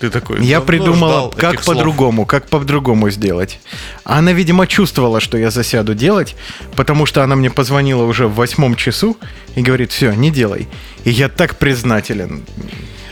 Ты 0.02 0.10
такой. 0.10 0.44
Я 0.44 0.56
давно 0.56 0.66
придумал, 0.66 1.08
ждал 1.10 1.30
как 1.30 1.62
по-другому, 1.64 2.26
как 2.26 2.48
по-другому 2.48 3.08
сделать. 3.10 3.60
Она, 4.02 4.32
видимо, 4.32 4.66
чувствовала, 4.66 5.20
что 5.20 5.38
я 5.38 5.52
засяду 5.52 5.94
делать, 5.94 6.34
потому 6.74 7.06
что 7.06 7.22
она 7.22 7.36
мне 7.36 7.50
позвонила 7.50 8.02
уже 8.02 8.26
в 8.26 8.34
восьмом 8.34 8.74
часу 8.74 9.16
и 9.54 9.62
говорит, 9.62 9.92
все, 9.92 10.12
не 10.12 10.32
делай. 10.32 10.66
И 11.04 11.10
я 11.10 11.28
так 11.28 11.54
признателен. 11.54 12.42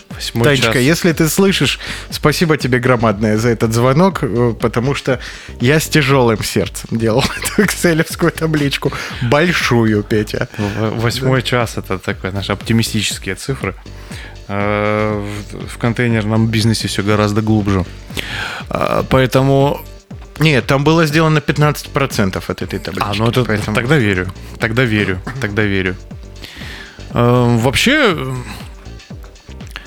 Восьмой 0.08 0.44
Танечка, 0.44 0.72
час. 0.72 0.82
если 0.82 1.12
ты 1.12 1.28
слышишь, 1.28 1.78
спасибо 2.10 2.56
тебе 2.56 2.80
громадное 2.80 3.38
за 3.38 3.50
этот 3.50 3.72
звонок, 3.72 4.18
э, 4.22 4.52
потому 4.60 4.96
что 4.96 5.20
я 5.60 5.78
с 5.78 5.88
тяжелым 5.88 6.42
сердцем 6.42 6.98
делал 6.98 7.24
эту 7.38 7.66
экселевскую 7.66 8.32
табличку. 8.32 8.92
Большую, 9.22 10.02
Петя. 10.02 10.48
Восьмой 10.58 11.42
час 11.42 11.78
это 11.78 12.00
такое 12.00 12.32
наши 12.32 12.50
оптимистические 12.50 13.36
цифры. 13.36 13.76
Э, 14.52 15.22
В 15.68 15.78
контейнерном 15.78 16.48
бизнесе 16.48 16.88
все 16.88 17.02
гораздо 17.02 17.40
глубже. 17.40 17.84
А, 18.68 19.04
Поэтому 19.08 19.80
Нет, 20.40 20.66
там 20.66 20.84
было 20.84 21.06
сделано 21.06 21.38
15% 21.38 22.50
от 22.50 22.62
этой 22.62 22.78
таблички. 22.78 23.08
А, 23.10 23.14
ну 23.14 23.28
это 23.28 23.44
поэтому- 23.44 23.74
тогда 23.76 23.96
верю. 23.96 24.26
Тогда 24.58 24.84
верю. 24.84 25.20
Тогда 25.40 25.62
верю. 25.62 25.94
Э, 27.14 27.58
Вообще, 27.60 28.14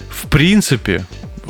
в 0.10 0.28
принципе, 0.30 1.06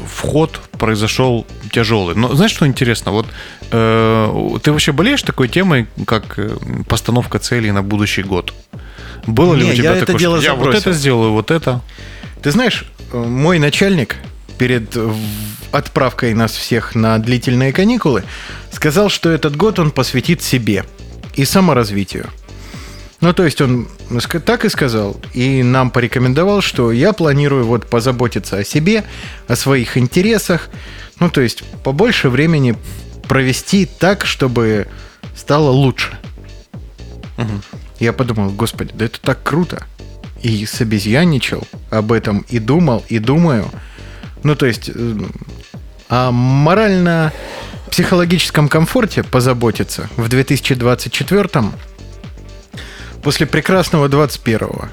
вход 0.08 0.60
произошел 0.80 1.46
тяжелый. 1.72 2.16
Но 2.16 2.34
знаешь, 2.36 2.52
что 2.54 2.66
интересно? 2.66 3.12
Вот 3.12 3.28
э, 3.72 4.58
ты 4.64 4.72
вообще 4.72 4.92
болеешь 4.92 5.22
такой 5.24 5.48
темой, 5.50 5.86
как 6.08 6.40
постановка 6.88 7.38
целей 7.40 7.72
на 7.72 7.82
будущий 7.84 8.24
год? 8.24 8.54
Было 9.28 9.54
ли 9.56 9.66
Не, 9.66 9.72
у 9.72 9.76
тебя 9.76 9.92
я 9.92 9.96
это 9.98 10.06
такое, 10.06 10.20
дело 10.20 10.38
что 10.38 10.46
я 10.46 10.54
вот 10.54 10.64
забросил. 10.66 10.82
это 10.92 10.94
сделаю, 11.00 11.32
вот 11.32 11.52
это? 11.52 11.82
Ты 12.44 12.52
знаешь, 12.52 12.86
э, 13.12 13.18
мой 13.18 13.58
начальник 13.58 14.18
перед 14.58 14.96
отправкой 15.72 16.34
нас 16.34 16.52
всех 16.52 16.94
на 16.94 17.18
длительные 17.18 17.74
каникулы 17.74 18.24
сказал, 18.72 19.10
что 19.10 19.30
этот 19.30 19.56
год 19.56 19.80
он 19.80 19.92
посвятит 19.92 20.44
себе 20.44 20.86
и 21.36 21.46
саморазвитию. 21.46 22.30
Ну, 23.22 23.32
то 23.32 23.46
есть 23.46 23.62
он 23.62 23.88
так 24.46 24.66
и 24.66 24.70
сказал, 24.70 25.16
и 25.34 25.64
нам 25.64 25.90
порекомендовал, 25.90 26.62
что 26.62 26.92
я 26.92 27.14
планирую 27.14 27.66
вот 27.66 27.90
позаботиться 27.90 28.58
о 28.58 28.66
себе, 28.66 29.06
о 29.48 29.56
своих 29.56 29.98
интересах, 29.98 30.70
ну, 31.22 31.30
то 31.30 31.40
есть 31.40 31.64
побольше 31.84 32.30
времени 32.30 32.76
провести 33.30 33.86
так, 33.86 34.26
чтобы 34.26 34.88
стало 35.36 35.70
лучше. 35.70 36.18
Я 38.00 38.12
подумал, 38.12 38.50
господи, 38.52 38.92
да 38.94 39.06
это 39.06 39.22
так 39.22 39.42
круто. 39.42 39.86
И 40.44 40.66
собезьяничал 40.66 41.68
об 41.90 42.12
этом, 42.12 42.46
и 42.50 42.60
думал, 42.60 43.04
и 43.10 43.20
думаю. 43.20 43.70
Ну, 44.44 44.56
то 44.56 44.66
есть, 44.66 44.90
э, 44.94 45.18
о 46.10 46.32
морально-психологическом 46.32 48.70
комфорте 48.70 49.24
позаботиться 49.24 50.10
в 50.18 50.30
2024 50.30 51.50
после 53.24 53.48
прекрасного 53.48 54.10
21 54.10 54.90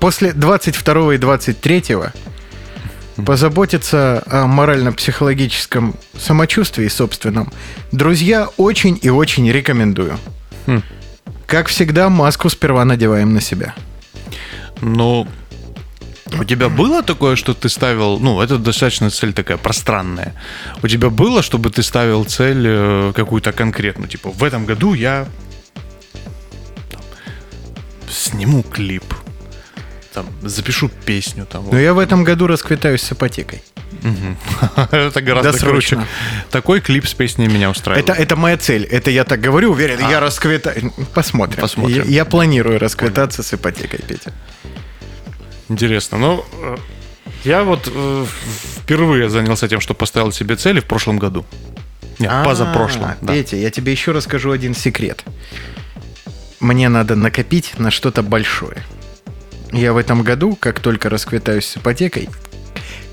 После 0.00 0.32
22 0.32 1.14
и 1.14 1.18
23 1.18 1.84
позаботиться 3.24 4.22
о 4.26 4.46
морально-психологическом 4.46 5.94
самочувствии 6.18 6.88
собственном, 6.88 7.52
друзья, 7.92 8.48
очень 8.56 8.98
и 9.00 9.10
очень 9.10 9.50
рекомендую. 9.50 10.18
Как 11.46 11.68
всегда, 11.68 12.08
маску 12.08 12.48
сперва 12.48 12.84
надеваем 12.84 13.32
на 13.32 13.40
себя. 13.40 13.74
Ну, 14.80 15.26
у 16.38 16.44
тебя 16.44 16.68
было 16.68 17.02
такое, 17.02 17.36
что 17.36 17.54
ты 17.54 17.68
ставил, 17.68 18.18
ну, 18.18 18.40
это 18.40 18.58
достаточно 18.58 19.10
цель 19.10 19.32
такая 19.32 19.56
пространная. 19.56 20.34
У 20.82 20.88
тебя 20.88 21.08
было, 21.08 21.42
чтобы 21.42 21.70
ты 21.70 21.82
ставил 21.82 22.24
цель 22.24 22.64
э, 22.66 23.12
какую-то 23.14 23.52
конкретную, 23.52 24.08
типа, 24.08 24.30
в 24.30 24.42
этом 24.42 24.66
году 24.66 24.94
я 24.94 25.26
там, 26.90 27.00
сниму 28.10 28.62
клип, 28.64 29.14
там, 30.12 30.26
запишу 30.42 30.90
песню, 31.04 31.46
там. 31.46 31.68
Но 31.70 31.78
я 31.78 31.94
в 31.94 31.98
этом 31.98 32.24
году 32.24 32.48
расквитаюсь 32.48 33.02
с 33.02 33.12
ипотекой. 33.12 33.62
Это 34.90 35.20
гораздо 35.22 35.52
Досрочно. 35.52 35.98
круче. 35.98 36.10
Такой 36.50 36.80
клип 36.80 37.06
с 37.06 37.14
песней 37.14 37.48
меня 37.48 37.70
устраивает. 37.70 38.08
Это, 38.08 38.20
это 38.20 38.36
моя 38.36 38.56
цель. 38.56 38.84
Это 38.84 39.10
я 39.10 39.24
так 39.24 39.40
говорю, 39.40 39.72
уверен. 39.72 39.98
Я 40.00 40.20
расквитаю. 40.20 40.92
Посмотрим. 41.14 41.60
Посмотрим. 41.60 42.04
Я, 42.04 42.04
я 42.04 42.24
планирую 42.24 42.78
расквитаться 42.78 43.42
с 43.42 43.54
ипотекой, 43.54 44.00
Петя. 44.06 44.32
Интересно. 45.68 46.18
Ну, 46.18 46.44
э, 46.62 46.76
я 47.44 47.64
вот 47.64 47.90
э, 47.92 48.26
впервые 48.82 49.28
занялся 49.28 49.68
тем, 49.68 49.80
что 49.80 49.94
поставил 49.94 50.32
себе 50.32 50.56
цели 50.56 50.80
в 50.80 50.84
прошлом 50.84 51.18
году. 51.18 51.44
Нет, 52.18 52.32
позапрошлом. 52.44 53.04
А, 53.04 53.16
да. 53.20 53.32
Петя, 53.34 53.56
я 53.56 53.70
тебе 53.70 53.92
еще 53.92 54.12
расскажу 54.12 54.50
один 54.50 54.74
секрет. 54.74 55.24
Мне 56.60 56.88
надо 56.88 57.16
накопить 57.16 57.78
на 57.78 57.90
что-то 57.90 58.22
большое. 58.22 58.78
Я 59.72 59.92
в 59.92 59.96
этом 59.96 60.22
году, 60.22 60.56
как 60.58 60.80
только 60.80 61.10
расквитаюсь 61.10 61.66
с 61.66 61.76
ипотекой, 61.76 62.28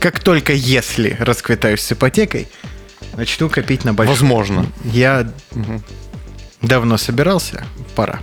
как 0.04 0.20
только 0.20 0.51
если 0.51 1.16
расквитаюсь 1.18 1.80
с 1.80 1.93
ипотекой, 1.93 2.49
начну 3.16 3.47
копить 3.47 3.86
на 3.86 3.93
большое. 3.93 4.18
Возможно. 4.18 4.66
Я 4.84 5.32
давно 6.62 6.97
собирался, 6.97 7.66
пора. 7.95 8.20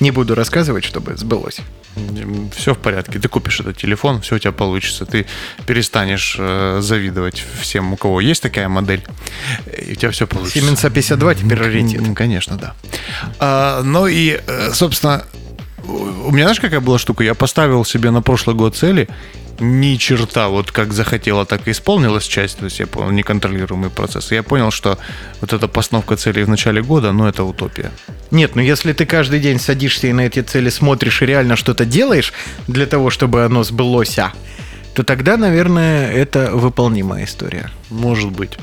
Не 0.00 0.10
буду 0.10 0.34
рассказывать, 0.34 0.82
чтобы 0.82 1.16
сбылось. 1.16 1.60
Все 2.56 2.74
в 2.74 2.78
порядке. 2.78 3.20
Ты 3.20 3.28
купишь 3.28 3.60
этот 3.60 3.76
телефон, 3.76 4.22
все 4.22 4.34
у 4.34 4.38
тебя 4.40 4.50
получится. 4.50 5.06
Ты 5.06 5.26
перестанешь 5.66 6.34
э, 6.36 6.80
завидовать 6.82 7.44
всем, 7.60 7.92
у 7.92 7.96
кого 7.96 8.20
есть 8.20 8.42
такая 8.42 8.68
модель, 8.68 9.04
и 9.76 9.92
у 9.92 9.94
тебя 9.94 10.10
все 10.10 10.26
получится. 10.26 10.58
Siemens 10.58 10.84
A52 10.84 11.36
теперь 11.36 11.58
раритет. 11.58 12.02
Конечно, 12.16 12.56
да. 12.56 12.74
А, 13.38 13.82
ну 13.84 14.08
и, 14.08 14.40
э, 14.44 14.72
собственно, 14.72 15.24
у 15.88 16.30
меня, 16.30 16.44
знаешь, 16.44 16.60
какая 16.60 16.80
была 16.80 16.98
штука? 16.98 17.24
Я 17.24 17.34
поставил 17.34 17.84
себе 17.84 18.10
на 18.10 18.22
прошлый 18.22 18.54
год 18.54 18.76
цели, 18.76 19.08
ни 19.60 19.96
черта, 19.96 20.48
вот 20.48 20.70
как 20.70 20.92
захотела, 20.92 21.44
так 21.44 21.66
и 21.66 21.70
исполнилась 21.70 22.24
часть, 22.24 22.58
то 22.58 22.66
есть 22.66 22.78
я 22.78 22.86
понял, 22.86 23.10
неконтролируемый 23.10 23.90
процесс. 23.90 24.30
Я 24.30 24.42
понял, 24.42 24.70
что 24.70 24.98
вот 25.40 25.52
эта 25.52 25.66
постановка 25.66 26.16
целей 26.16 26.44
в 26.44 26.48
начале 26.48 26.82
года, 26.82 27.12
ну, 27.12 27.26
это 27.26 27.44
утопия. 27.44 27.90
Нет, 28.30 28.54
ну 28.54 28.62
если 28.62 28.92
ты 28.92 29.06
каждый 29.06 29.40
день 29.40 29.58
садишься 29.58 30.06
и 30.06 30.12
на 30.12 30.22
эти 30.22 30.40
цели 30.40 30.70
смотришь 30.70 31.22
и 31.22 31.26
реально 31.26 31.56
что-то 31.56 31.84
делаешь 31.84 32.32
для 32.68 32.86
того, 32.86 33.10
чтобы 33.10 33.44
оно 33.44 33.64
сбылось, 33.64 34.18
а, 34.18 34.32
то 34.94 35.02
тогда, 35.02 35.36
наверное, 35.36 36.12
это 36.12 36.50
выполнимая 36.52 37.24
история. 37.24 37.70
Может 37.90 38.30
быть. 38.30 38.58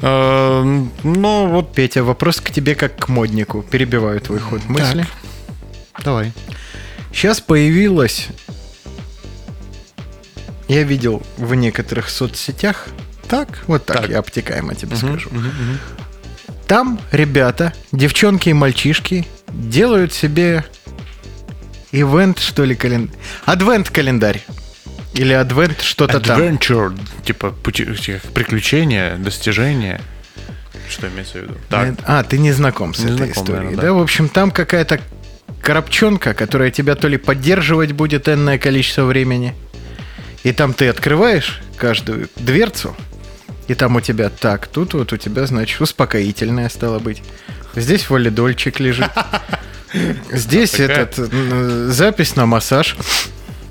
Э, 0.00 0.62
Ну, 1.02 1.46
вот 1.48 1.74
Петя, 1.74 2.04
вопрос 2.04 2.40
к 2.40 2.50
тебе 2.50 2.74
как 2.74 2.96
к 2.96 3.08
моднику. 3.08 3.62
Перебиваю 3.62 4.20
твой 4.20 4.38
ход 4.38 4.64
мысли. 4.68 5.06
Давай. 6.04 6.32
Сейчас 7.12 7.40
появилась... 7.40 8.28
Я 10.68 10.82
видел 10.82 11.22
в 11.38 11.54
некоторых 11.54 12.10
соцсетях, 12.10 12.88
Так, 13.26 13.48
вот 13.66 13.86
так, 13.86 14.02
Так. 14.02 14.10
я 14.10 14.18
обтекаемо 14.18 14.74
тебе 14.74 14.96
скажу. 14.96 15.30
Там 16.66 17.00
ребята, 17.10 17.72
девчонки 17.92 18.50
и 18.50 18.52
мальчишки 18.52 19.26
делают 19.48 20.12
себе 20.12 20.66
ивент, 21.92 22.38
что 22.38 22.64
ли, 22.64 22.74
календарь. 22.74 23.16
Адвент-календарь. 23.46 24.42
Или 25.14 25.32
адвент 25.32 25.80
что-то 25.80 26.20
там. 26.20 26.38
Adventure, 26.38 26.98
типа 27.24 27.50
пути, 27.50 27.86
приключения, 28.34 29.16
достижения. 29.16 30.02
Что 30.90 31.08
имеется 31.08 31.38
в 31.38 31.42
виду? 31.42 31.54
Так. 31.70 31.94
А, 32.06 32.22
ты 32.22 32.38
не 32.38 32.52
знаком 32.52 32.92
с 32.94 32.98
Не 32.98 33.06
этой 33.06 33.16
знаком, 33.16 33.32
историей, 33.32 33.54
наверное, 33.64 33.76
да? 33.76 33.82
да. 33.88 33.92
В 33.94 34.00
общем, 34.02 34.28
там 34.28 34.50
какая-то 34.50 35.00
коробчонка, 35.62 36.34
которая 36.34 36.70
тебя 36.70 36.94
то 36.94 37.08
ли 37.08 37.16
поддерживать 37.16 37.92
будет 37.92 38.28
энное 38.28 38.58
количество 38.58 39.04
времени, 39.04 39.54
и 40.44 40.52
там 40.52 40.72
ты 40.72 40.88
открываешь 40.88 41.60
каждую 41.76 42.28
дверцу, 42.36 42.96
и 43.66 43.74
там 43.74 43.96
у 43.96 44.00
тебя 44.00 44.30
так, 44.30 44.66
тут 44.66 44.94
вот 44.94 45.12
у 45.12 45.16
тебя, 45.16 45.46
значит, 45.46 45.80
успокоительное 45.80 46.68
стало 46.68 46.98
быть. 46.98 47.22
Здесь 47.76 48.08
валидольчик 48.08 48.80
лежит. 48.80 49.10
Здесь 50.32 50.74
этот 50.74 51.16
запись 51.92 52.36
на 52.36 52.46
массаж. 52.46 52.96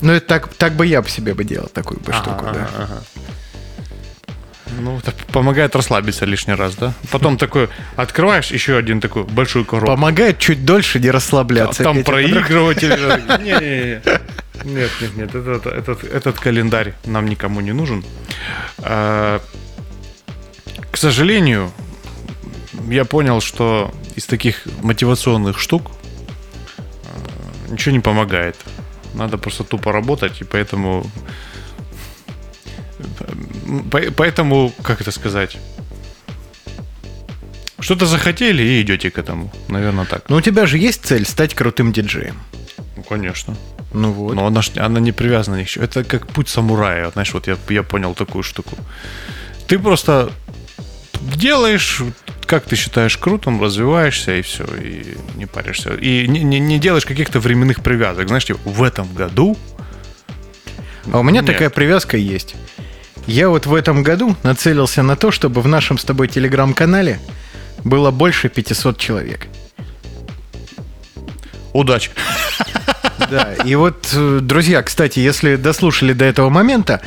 Ну, 0.00 0.12
это 0.12 0.26
так, 0.26 0.54
так 0.54 0.74
бы 0.74 0.86
я 0.86 1.02
бы 1.02 1.08
себе 1.08 1.34
бы 1.34 1.44
делал 1.44 1.68
такую 1.68 2.00
бы 2.00 2.12
штуку, 2.12 2.46
да. 2.52 2.68
Ну, 4.80 4.98
это 4.98 5.12
помогает 5.32 5.74
расслабиться 5.74 6.24
лишний 6.24 6.54
раз, 6.54 6.74
да? 6.76 6.92
Потом 7.10 7.38
такой 7.38 7.68
открываешь 7.96 8.50
еще 8.50 8.76
один 8.76 9.00
такой 9.00 9.24
большую 9.24 9.64
коробку. 9.64 9.94
Помогает 9.94 10.38
чуть 10.38 10.64
дольше 10.64 11.00
не 11.00 11.10
расслабляться. 11.10 11.82
Там 11.82 12.04
проигрыватель. 12.04 12.90
Не-не-не. 13.42 14.02
Нет, 14.64 14.90
нет, 15.00 15.16
нет, 15.16 15.34
этот, 15.34 15.66
этот, 15.66 16.04
этот 16.04 16.40
календарь 16.40 16.94
нам 17.04 17.28
никому 17.28 17.60
не 17.60 17.72
нужен. 17.72 18.04
А, 18.78 19.40
к 20.90 20.96
сожалению, 20.96 21.70
я 22.88 23.04
понял, 23.04 23.40
что 23.40 23.94
из 24.16 24.26
таких 24.26 24.66
мотивационных 24.82 25.60
штук 25.60 25.92
а, 26.78 27.70
ничего 27.70 27.92
не 27.92 28.00
помогает. 28.00 28.56
Надо 29.14 29.38
просто 29.38 29.64
тупо 29.64 29.92
работать, 29.92 30.40
и 30.40 30.44
поэтому... 30.44 31.08
по- 33.90 34.10
Поэтому, 34.16 34.72
как 34.82 35.00
это 35.00 35.10
сказать? 35.10 35.56
Что-то 37.80 38.06
захотели 38.06 38.62
и 38.62 38.82
идете 38.82 39.10
к 39.10 39.18
этому. 39.18 39.52
Наверное, 39.68 40.04
так. 40.04 40.28
Но 40.28 40.36
у 40.36 40.40
тебя 40.40 40.66
же 40.66 40.78
есть 40.78 41.04
цель 41.04 41.24
стать 41.24 41.54
крутым 41.54 41.92
диджеем. 41.92 42.36
Ну, 42.96 43.02
конечно. 43.04 43.56
Ну 43.92 44.10
вот. 44.12 44.34
Но 44.34 44.46
она, 44.46 44.60
она 44.76 44.98
не 45.00 45.12
привязана 45.12 45.56
ни 45.56 45.64
к 45.64 45.68
чему. 45.68 45.84
Это 45.84 46.02
как 46.02 46.26
путь 46.26 46.48
самурая. 46.48 47.10
Знаешь, 47.10 47.32
вот 47.32 47.46
я, 47.46 47.56
я 47.68 47.82
понял 47.84 48.14
такую 48.14 48.42
штуку. 48.42 48.76
Ты 49.68 49.78
просто 49.78 50.32
делаешь, 51.36 52.02
как 52.46 52.64
ты 52.64 52.74
считаешь 52.74 53.16
крутым, 53.16 53.62
развиваешься 53.62 54.36
и 54.36 54.42
все, 54.42 54.64
и 54.64 55.16
не 55.36 55.46
паришься. 55.46 55.94
И 55.94 56.26
не, 56.26 56.42
не- 56.42 56.58
не 56.60 56.78
делаешь 56.80 57.06
каких-то 57.06 57.38
временных 57.38 57.80
привязок. 57.82 58.26
Знаешь, 58.26 58.44
типа, 58.44 58.58
в 58.64 58.82
этом 58.82 59.12
году 59.14 59.56
А 61.12 61.20
у 61.20 61.22
меня 61.22 61.42
Нет. 61.42 61.46
такая 61.52 61.70
привязка 61.70 62.16
есть. 62.16 62.56
Я 63.28 63.50
вот 63.50 63.66
в 63.66 63.74
этом 63.74 64.02
году 64.02 64.34
нацелился 64.42 65.02
на 65.02 65.14
то, 65.14 65.30
чтобы 65.30 65.60
в 65.60 65.68
нашем 65.68 65.98
с 65.98 66.04
тобой 66.04 66.28
телеграм-канале 66.28 67.20
было 67.84 68.10
больше 68.10 68.48
500 68.48 68.96
человек. 68.98 69.48
удачи. 71.74 72.10
Да, 73.30 73.52
и 73.64 73.74
вот, 73.74 74.08
э, 74.14 74.38
друзья, 74.40 74.82
кстати, 74.82 75.18
если 75.18 75.56
дослушали 75.56 76.14
до 76.14 76.24
этого 76.24 76.48
момента, 76.48 77.02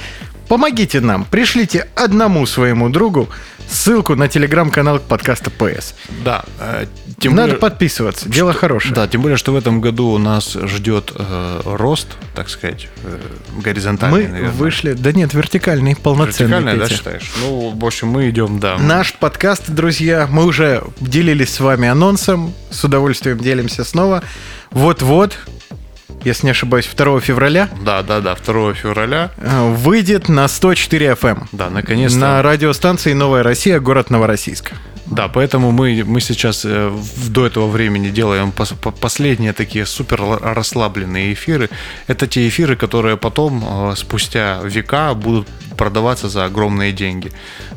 помогите 0.51 0.99
нам, 0.99 1.23
пришлите 1.23 1.87
одному 1.95 2.45
своему 2.45 2.89
другу 2.89 3.29
ссылку 3.69 4.15
на 4.15 4.27
телеграм-канал 4.27 4.99
подкаста 4.99 5.49
ПС. 5.49 5.95
Да, 6.25 6.43
э, 6.59 6.87
тем 7.19 7.35
Надо 7.35 7.53
более- 7.53 7.59
подписываться, 7.61 8.27
дело 8.27 8.51
хорошее. 8.51 8.93
Да, 8.93 9.07
тем 9.07 9.21
более, 9.21 9.37
что 9.37 9.53
в 9.53 9.55
этом 9.55 9.79
году 9.79 10.17
нас 10.17 10.51
ждет 10.51 11.13
э, 11.15 11.61
рост, 11.63 12.17
так 12.35 12.49
сказать, 12.49 12.89
э, 13.05 13.17
горизонтальный, 13.63 14.23
Мы 14.23 14.27
наверное. 14.27 14.51
вышли, 14.51 14.91
да 14.91 15.13
нет, 15.13 15.33
вертикальный, 15.33 15.95
полноценный. 15.95 16.57
Вертикальный, 16.57 16.85
да, 16.85 16.89
считаешь? 16.93 17.31
Ну, 17.39 17.69
в 17.73 17.85
общем, 17.85 18.09
мы 18.09 18.29
идем, 18.29 18.59
да. 18.59 18.77
Наш 18.77 19.13
подкаст, 19.13 19.69
друзья, 19.69 20.27
мы 20.29 20.43
уже 20.43 20.83
делились 20.99 21.53
с 21.53 21.61
вами 21.61 21.87
анонсом, 21.87 22.53
с 22.71 22.83
удовольствием 22.83 23.37
делимся 23.37 23.85
снова. 23.85 24.21
Вот-вот, 24.71 25.37
если 26.23 26.45
не 26.47 26.51
ошибаюсь, 26.51 26.87
2 26.95 27.19
февраля 27.21 27.69
Да, 27.85 28.03
да, 28.03 28.19
да, 28.21 28.35
2 28.35 28.73
февраля. 28.73 29.31
э, 29.37 29.73
выйдет 29.73 30.29
на 30.29 30.47
104 30.47 31.11
FM. 31.13 31.43
Да, 31.51 31.69
наконец-то. 31.69 32.19
На 32.19 32.41
радиостанции 32.41 33.13
«Новая 33.13 33.43
Россия», 33.43 33.79
город 33.79 34.09
Новороссийск. 34.09 34.71
Да, 35.07 35.27
поэтому 35.27 35.71
мы, 35.71 36.03
мы 36.05 36.21
сейчас 36.21 36.61
э, 36.63 36.91
до 37.27 37.45
этого 37.45 37.67
времени 37.67 38.09
делаем 38.09 38.53
пос- 38.55 38.75
по- 38.77 38.91
последние 38.91 39.51
такие 39.51 39.85
супер 39.85 40.21
ла- 40.21 40.39
расслабленные 40.39 41.33
эфиры. 41.33 41.69
Это 42.07 42.27
те 42.27 42.47
эфиры, 42.47 42.75
которые 42.77 43.17
потом, 43.17 43.63
э, 43.91 43.95
спустя 43.97 44.61
века, 44.63 45.13
будут 45.13 45.47
продаваться 45.77 46.29
за 46.29 46.45
огромные 46.45 46.91
деньги. 46.91 47.31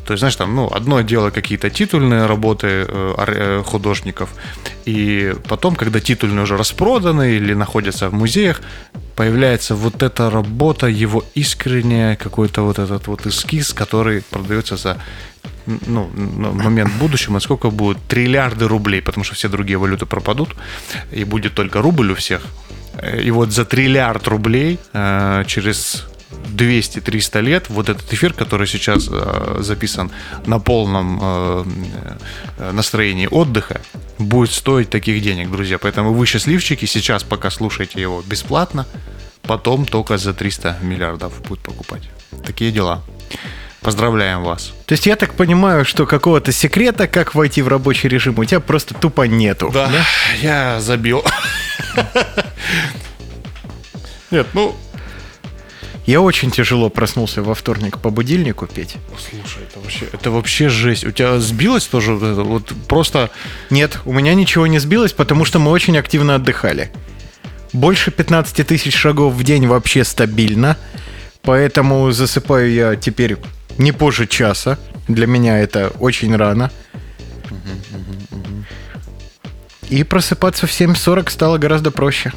То 0.07 0.12
есть, 0.12 0.20
знаешь, 0.20 0.36
там, 0.36 0.55
ну, 0.55 0.66
одно 0.66 1.01
дело 1.03 1.30
какие-то 1.30 1.70
титульные 1.70 2.26
работы 2.26 2.66
э, 2.66 3.14
э, 3.16 3.62
художников, 3.64 4.28
и 4.86 5.34
потом, 5.49 5.76
когда 5.76 6.01
титульные 6.01 6.42
уже 6.42 6.57
распроданы 6.57 7.36
или 7.36 7.55
находятся 7.55 8.09
в 8.09 8.14
музеях, 8.14 8.61
появляется 9.16 9.74
вот 9.74 10.03
эта 10.03 10.30
работа, 10.30 10.86
его 10.86 11.24
искренняя 11.34 12.16
какой-то 12.16 12.62
вот 12.62 12.78
этот 12.78 13.07
вот 13.07 13.26
эскиз, 13.26 13.72
который 13.72 14.22
продается 14.22 14.76
за 14.76 14.97
ну, 15.86 16.11
момент 16.53 16.90
в 16.90 16.99
будущем, 16.99 17.36
а 17.36 17.40
сколько 17.40 17.70
будет? 17.70 17.99
Триллиарды 18.09 18.68
рублей, 18.68 19.01
потому 19.01 19.24
что 19.24 19.34
все 19.34 19.49
другие 19.49 19.78
валюты 19.78 20.07
пропадут, 20.07 20.51
и 21.12 21.24
будет 21.24 21.55
только 21.55 21.82
рубль 21.82 22.11
у 22.11 22.14
всех. 22.14 22.42
Э, 22.99 23.22
И 23.22 23.30
вот 23.30 23.51
за 23.51 23.64
триллиард 23.64 24.28
рублей 24.28 24.78
э, 24.92 25.45
через 25.47 26.07
200-300 26.57 27.41
лет 27.43 27.68
вот 27.68 27.89
этот 27.89 28.12
эфир, 28.12 28.32
который 28.32 28.66
сейчас 28.66 29.09
э, 29.11 29.57
записан 29.61 30.11
на 30.47 30.59
полном 30.59 31.18
э, 31.20 31.64
э, 32.59 32.72
настроении 32.72 33.28
отдыха, 33.30 33.80
будет 34.18 34.53
стоить 34.53 34.91
таких 34.91 35.22
денег, 35.22 35.51
друзья. 35.51 35.78
Поэтому 35.78 36.12
вы 36.12 36.26
счастливчики, 36.26 36.87
сейчас 36.87 37.22
пока 37.22 37.51
слушаете 37.51 38.01
его 38.01 38.22
бесплатно, 38.22 38.87
потом 39.43 39.85
только 39.87 40.16
за 40.18 40.32
300 40.32 40.78
миллиардов 40.82 41.41
будет 41.43 41.61
покупать. 41.61 42.03
Такие 42.45 42.70
дела. 42.70 43.03
Поздравляем 43.80 44.43
вас. 44.43 44.72
То 44.87 44.93
есть 44.95 45.05
я 45.05 45.14
так 45.14 45.35
понимаю, 45.35 45.85
что 45.85 46.07
какого-то 46.07 46.53
секрета, 46.53 47.07
как 47.07 47.35
войти 47.35 47.61
в 47.61 47.68
рабочий 47.68 48.09
режим, 48.09 48.39
у 48.39 48.45
тебя 48.45 48.61
просто 48.61 48.95
тупо 48.95 49.22
нету. 49.22 49.70
Да, 49.74 49.91
я 50.41 50.80
забил. 50.80 51.22
Нет, 54.30 54.47
ну... 54.55 54.74
Я 56.07 56.21
очень 56.21 56.51
тяжело 56.51 56.91
проснулся 56.91 57.43
во 57.43 57.55
вторник 57.55 57.99
по 57.99 58.11
будильнику 58.11 58.67
петь. 58.67 58.97
Слушай, 59.19 59.63
это 59.69 59.81
вообще, 59.81 60.07
это 60.13 60.31
вообще 60.31 60.69
жесть. 60.69 61.05
У 61.05 61.11
тебя 61.11 61.39
сбилось 61.41 61.87
тоже 61.87 62.15
вот 62.15 62.23
это? 62.23 62.43
Вот 62.43 62.73
просто... 62.89 63.31
Нет, 63.71 63.99
у 64.05 64.13
меня 64.13 64.35
ничего 64.35 64.67
не 64.67 64.79
сбилось, 64.79 65.13
потому 65.13 65.47
что 65.47 65.59
мы 65.59 65.71
очень 65.71 65.97
активно 65.97 66.35
отдыхали. 66.35 66.91
Больше 67.73 68.11
15 68.11 68.67
тысяч 68.67 68.95
шагов 68.95 69.35
в 69.35 69.43
день 69.43 69.67
вообще 69.67 70.05
стабильно, 70.05 70.77
поэтому 71.43 72.11
засыпаю 72.13 72.71
я 72.71 72.97
теперь 72.97 73.39
не 73.79 73.93
позже 73.93 74.27
часа. 74.27 74.79
Для 75.09 75.27
меня 75.27 75.59
это 75.59 75.91
очень 75.99 76.37
рано. 76.37 76.71
И 79.89 80.05
просыпаться 80.05 80.67
в 80.67 80.71
7.40 80.71 81.31
стало 81.31 81.59
гораздо 81.59 81.91
проще. 81.91 82.33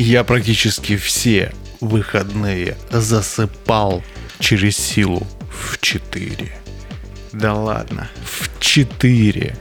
Я 0.00 0.24
практически 0.24 0.96
все 0.96 1.52
выходные 1.82 2.78
засыпал 2.90 4.02
через 4.38 4.78
силу 4.78 5.26
в 5.50 5.78
4. 5.78 6.52
Да 7.32 7.52
ладно. 7.52 8.08
В 8.24 8.48
4. 8.60 9.56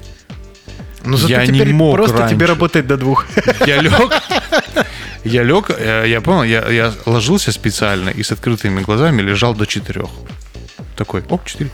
Ну 1.04 1.18
зато 1.18 1.34
Я 1.34 1.46
не 1.46 1.66
мог 1.74 1.98
просто 1.98 2.16
тебе 2.16 2.28
раньше. 2.30 2.46
работать 2.48 2.88
до 2.88 2.96
двух. 2.96 3.28
Я 3.68 3.82
лег, 3.82 4.14
я 5.26 5.44
лег, 5.44 5.72
э, 5.78 6.06
я 6.08 6.22
понял, 6.22 6.44
я, 6.44 6.70
я 6.70 6.94
ложился 7.06 7.52
специально 7.52 8.10
и 8.10 8.24
с 8.24 8.32
открытыми 8.32 8.80
глазами 8.80 9.22
лежал 9.22 9.54
до 9.54 9.66
четырех. 9.66 10.10
Такой, 10.96 11.22
оп, 11.30 11.46
четыре. 11.46 11.70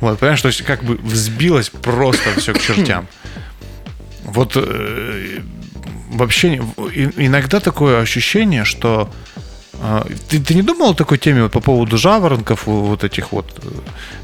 Вот, 0.00 0.18
понимаешь, 0.18 0.40
то 0.40 0.48
есть 0.48 0.62
как 0.62 0.82
бы 0.82 0.96
взбилось 0.96 1.68
просто 1.68 2.40
все 2.40 2.54
к 2.54 2.60
чертям. 2.60 3.06
Вот 4.24 4.52
э, 4.56 5.40
вообще 6.08 6.56
иногда 6.56 7.60
такое 7.60 8.00
ощущение, 8.00 8.64
что 8.64 9.10
а, 9.80 10.06
ты, 10.28 10.40
ты 10.40 10.54
не 10.54 10.62
думал 10.62 10.90
о 10.90 10.94
такой 10.94 11.18
теме 11.18 11.42
вот 11.42 11.52
по 11.52 11.60
поводу 11.60 11.98
жаворонков 11.98 12.66
вот 12.66 13.04
этих 13.04 13.32
вот 13.32 13.46
э, 13.62 13.68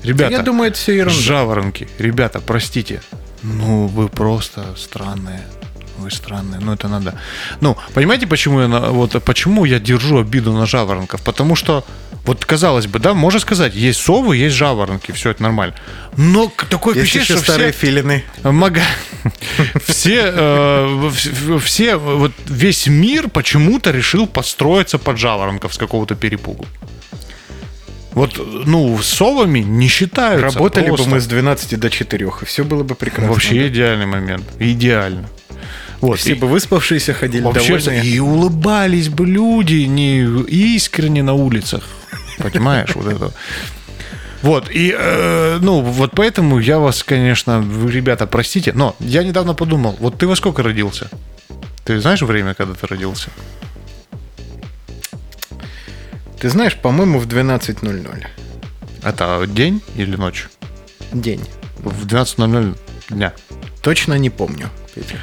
ребята? 0.03 0.33
Я 0.33 0.43
думаю, 0.43 0.69
это 0.69 0.79
все 0.79 0.97
ерунда. 0.97 1.21
Жаворонки. 1.21 1.89
Ребята, 1.99 2.41
простите. 2.41 3.03
Ну, 3.43 3.87
вы 3.87 4.09
просто 4.09 4.75
странные. 4.77 5.43
Вы 6.03 6.11
странные. 6.11 6.61
Ну, 6.61 6.73
это 6.73 6.89
надо. 6.89 7.15
Ну, 7.61 7.77
понимаете, 7.95 8.27
почему 8.27 8.61
я, 8.61 8.69
вот, 8.69 9.23
почему 9.25 9.65
я 9.65 9.79
держу 9.79 10.19
обиду 10.19 10.53
на 10.53 10.67
жаворонков? 10.67 11.23
Потому 11.23 11.57
что, 11.57 11.85
вот, 12.25 12.45
казалось 12.45 12.87
бы, 12.87 12.99
да, 12.99 13.15
можно 13.15 13.41
сказать, 13.41 13.75
есть 13.75 14.01
совы, 14.01 14.37
есть 14.37 14.57
жаворонки, 14.57 15.13
все 15.13 15.31
это 15.31 15.43
нормально. 15.43 15.75
Но 16.17 16.53
такое 16.71 16.95
Есть 16.95 17.11
впечатление, 17.11 17.25
еще 17.25 17.35
что 17.37 17.53
старые 17.53 17.73
все, 17.73 17.87
филины. 17.87 18.25
Мага- 18.43 18.83
все, 19.87 20.33
э, 20.35 21.11
все, 21.63 21.97
вот 21.97 22.33
весь 22.47 22.87
мир 22.87 23.29
почему-то 23.29 23.91
решил 23.93 24.27
подстроиться 24.27 24.99
под 24.99 25.19
жаворонков 25.19 25.75
с 25.75 25.79
какого-то 25.79 26.15
перепугу. 26.15 26.67
Вот, 28.15 28.39
ну, 28.67 28.99
совами 29.03 29.61
не 29.61 29.89
считаются. 29.89 30.59
Работали 30.59 30.89
просто. 30.89 31.07
бы 31.07 31.13
мы 31.13 31.21
с 31.21 31.27
12 31.27 31.81
до 31.81 31.91
4, 31.91 32.27
и 32.43 32.45
все 32.45 32.65
было 32.65 32.83
бы 32.83 32.95
прекрасно. 32.95 33.33
Вообще 33.33 33.69
идеальный 33.69 34.07
момент. 34.07 34.45
Идеально. 34.59 35.29
Вот. 36.03 36.19
Все 36.19 36.33
и- 36.33 36.35
бы 36.35 36.47
выспавшиеся 36.49 37.15
ходили 37.15 37.43
вообще, 37.43 37.79
довольные. 37.79 38.05
и 38.05 38.19
улыбались 38.19 39.09
бы 39.09 39.27
люди 39.27 39.87
не 39.87 40.23
искренне 40.75 41.23
на 41.23 41.33
улицах. 41.33 41.85
Понимаешь, 42.39 42.95
вот 42.95 43.07
это. 43.07 43.33
Вот, 44.43 44.69
и, 44.71 44.95
э, 44.99 45.59
ну, 45.63 45.81
вот 45.81 46.11
поэтому 46.17 46.59
я 46.59 46.79
вас, 46.81 47.05
конечно, 47.05 47.61
вы, 47.61 47.93
ребята, 47.93 48.27
простите, 48.27 48.73
но 48.75 48.95
я 48.99 49.23
недавно 49.23 49.55
подумал, 49.55 49.97
вот 50.01 50.19
ты 50.19 50.27
во 50.27 50.35
сколько 50.37 50.63
родился? 50.65 51.09
Ты 51.85 52.01
знаешь 52.01 52.23
время, 52.23 52.55
когда 52.55 52.75
ты 52.75 52.87
родился? 52.89 53.31
Ты 56.41 56.49
знаешь, 56.51 56.75
по-моему, 56.75 57.21
в 57.21 57.27
12.00 57.29 58.27
Это 59.05 59.47
день 59.47 59.81
или 59.97 60.17
ночь? 60.17 60.49
день. 61.13 61.41
В 61.79 62.07
12.00 62.07 62.77
дня. 63.11 63.33
Точно 63.83 64.15
не 64.15 64.31
помню. 64.31 64.69
Петя. 64.95 65.17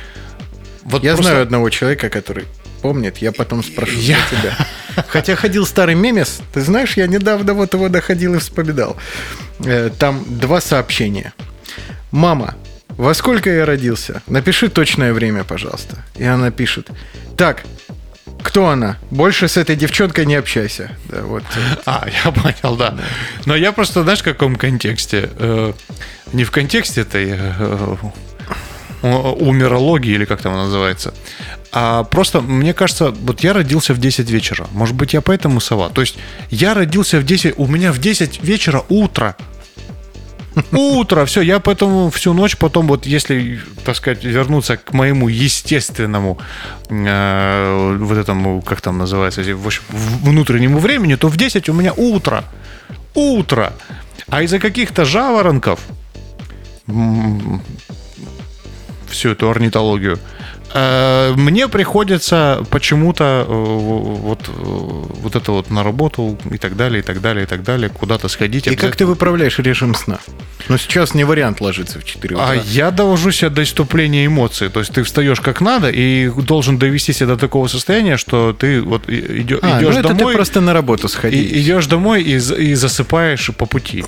Вот 0.89 1.03
я 1.03 1.13
просто- 1.13 1.31
знаю 1.31 1.43
одного 1.43 1.69
человека, 1.69 2.09
который 2.09 2.45
помнит, 2.81 3.17
я 3.17 3.31
потом 3.31 3.63
спрошу 3.63 3.97
Я- 3.99 4.17
тебя. 4.31 4.57
Хотя 5.07 5.35
ходил 5.35 5.65
старый 5.65 5.95
мемес, 5.95 6.39
ты 6.53 6.61
знаешь, 6.61 6.97
я 6.97 7.07
недавно 7.07 7.53
вот 7.53 7.73
его 7.73 7.89
доходил 7.89 8.35
и 8.35 8.39
вспоминал. 8.39 8.97
Э, 9.65 9.89
Там 9.99 10.23
два 10.27 10.61
сообщения. 10.61 11.33
Мама, 12.11 12.55
во 12.89 13.13
сколько 13.13 13.49
я 13.49 13.65
родился? 13.65 14.21
Напиши 14.27 14.67
точное 14.69 15.13
время, 15.13 15.43
пожалуйста. 15.43 16.03
И 16.15 16.23
она 16.23 16.51
пишет. 16.51 16.89
Так, 17.37 17.63
кто 18.43 18.67
она? 18.69 18.97
Больше 19.11 19.47
с 19.47 19.57
этой 19.57 19.75
девчонкой 19.75 20.25
не 20.25 20.35
общайся. 20.35 20.91
Да, 21.05 21.21
вот. 21.21 21.43
А, 21.85 22.07
я 22.25 22.31
понял, 22.31 22.75
да. 22.77 22.95
Но 23.45 23.55
я 23.55 23.71
просто, 23.71 24.03
знаешь, 24.03 24.19
в 24.19 24.23
каком 24.23 24.55
контексте? 24.55 25.29
Э, 25.37 25.73
не 26.33 26.43
в 26.45 26.51
контексте 26.51 27.01
этой 27.01 27.29
э, 27.37 27.95
умерологии, 29.01 30.13
или 30.13 30.25
как 30.25 30.41
там 30.41 30.53
она 30.53 30.65
называется. 30.65 31.13
А 31.71 32.03
просто, 32.03 32.41
мне 32.41 32.73
кажется, 32.73 33.11
вот 33.11 33.41
я 33.41 33.53
родился 33.53 33.93
в 33.93 33.99
10 33.99 34.29
вечера. 34.29 34.67
Может 34.71 34.95
быть, 34.95 35.13
я 35.13 35.21
поэтому 35.21 35.59
сова. 35.59 35.89
То 35.89 36.01
есть, 36.01 36.17
я 36.49 36.73
родился 36.73 37.19
в 37.19 37.25
10, 37.25 37.53
у 37.57 37.67
меня 37.67 37.91
в 37.91 37.99
10 37.99 38.43
вечера 38.43 38.83
утро. 38.89 39.35
Утро, 40.71 41.25
все, 41.25 41.41
я 41.41 41.59
поэтому 41.59 42.09
всю 42.09 42.33
ночь 42.33 42.57
потом, 42.57 42.87
вот 42.87 43.05
если, 43.05 43.59
так 43.85 43.95
сказать, 43.95 44.23
вернуться 44.23 44.77
к 44.77 44.93
моему 44.93 45.29
естественному, 45.29 46.37
э, 46.89 47.97
вот 47.99 48.17
этому, 48.17 48.61
как 48.61 48.81
там 48.81 48.97
называется, 48.97 49.41
в 49.55 49.65
общем, 49.65 49.83
внутреннему 50.23 50.79
времени, 50.79 51.15
то 51.15 51.27
в 51.27 51.37
10 51.37 51.69
у 51.69 51.73
меня 51.73 51.93
утро. 51.93 52.43
Утро. 53.13 53.73
А 54.27 54.41
из-за 54.41 54.59
каких-то 54.59 55.05
жаворонков, 55.05 55.79
всю 59.09 59.29
эту 59.31 59.49
орнитологию, 59.49 60.19
э, 60.73 61.33
мне 61.35 61.67
приходится 61.67 62.63
почему-то 62.69 63.45
э, 63.47 63.51
вот, 63.51 64.39
э, 64.47 64.51
вот 64.55 65.35
это 65.35 65.51
вот 65.51 65.69
на 65.71 65.83
работу 65.83 66.37
и 66.51 66.57
так 66.57 66.75
далее, 66.75 66.99
и 66.99 67.03
так 67.03 67.21
далее, 67.21 67.43
и 67.43 67.47
так 67.47 67.63
далее, 67.63 67.89
куда-то 67.89 68.27
сходить. 68.29 68.67
И 68.67 68.75
как 68.75 68.95
ты 68.95 69.05
выправляешь 69.05 69.59
режим 69.59 69.95
сна? 69.95 70.19
Но 70.67 70.77
сейчас 70.77 71.15
не 71.15 71.23
вариант 71.23 71.61
ложиться 71.61 71.99
в 71.99 72.03
4 72.03 72.35
утра. 72.35 72.47
А 72.51 72.55
я 72.55 72.91
довожу 72.91 73.31
себя 73.31 73.49
до 73.49 73.63
иступления 73.63 74.25
эмоций. 74.27 74.69
То 74.69 74.79
есть 74.81 74.91
ты 74.93 75.01
встаешь 75.03 75.41
как 75.41 75.61
надо 75.61 75.89
и 75.89 76.29
должен 76.29 76.77
довести 76.77 77.13
себя 77.13 77.27
до 77.29 77.37
такого 77.37 77.67
состояния, 77.67 78.17
что 78.17 78.53
ты 78.53 78.81
вот 78.81 79.09
и- 79.09 79.41
идё- 79.41 79.59
А, 79.61 79.79
идешь 79.79 79.95
ну 79.95 79.99
это 80.01 80.09
домой. 80.09 80.33
ты 80.33 80.37
просто 80.37 80.61
на 80.61 80.73
работу 80.73 81.07
и- 81.07 81.09
сходи. 81.09 81.61
идешь 81.61 81.87
домой 81.87 82.21
и, 82.21 82.33
и 82.35 82.75
засыпаешь 82.75 83.49
по 83.57 83.65
пути. 83.65 84.05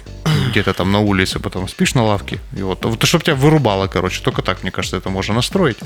Где-то 0.52 0.74
там 0.74 0.92
на 0.92 1.00
улице, 1.00 1.40
потом 1.40 1.68
спишь 1.68 1.96
на 1.96 2.04
лавке. 2.04 2.40
И 2.58 2.62
вот, 2.62 2.86
вот 2.86 3.04
чтобы 3.04 3.24
тебя 3.24 3.36
вырубало, 3.36 3.88
короче. 3.88 4.22
Только 4.22 4.42
так, 4.42 4.64
мне 4.64 4.72
кажется, 4.72 4.98
это 4.98 5.10
можно 5.10 5.34
настроить. 5.34 5.78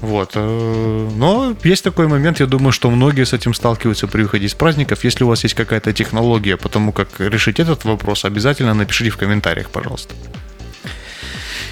Вот. 0.00 0.32
э, 0.34 1.10
Но 1.16 1.56
есть 1.64 1.84
такой 1.84 2.06
момент, 2.08 2.40
я 2.40 2.46
думаю, 2.46 2.72
что 2.72 2.90
многие 2.90 3.24
с 3.24 3.32
этим 3.32 3.54
сталкиваются 3.54 4.06
при 4.06 4.22
выходе 4.22 4.46
из 4.46 4.54
праздников. 4.54 5.04
Если 5.04 5.24
у 5.24 5.28
вас 5.28 5.44
есть 5.44 5.54
какая-то 5.54 5.92
технология 5.92 6.56
по 6.56 6.68
тому, 6.68 6.92
как 6.92 7.08
решить 7.18 7.60
этот 7.60 7.84
вопрос, 7.84 8.24
обязательно 8.24 8.74
напишите 8.74 9.10
в 9.10 9.16
комментариях, 9.16 9.70
пожалуйста. 9.70 10.14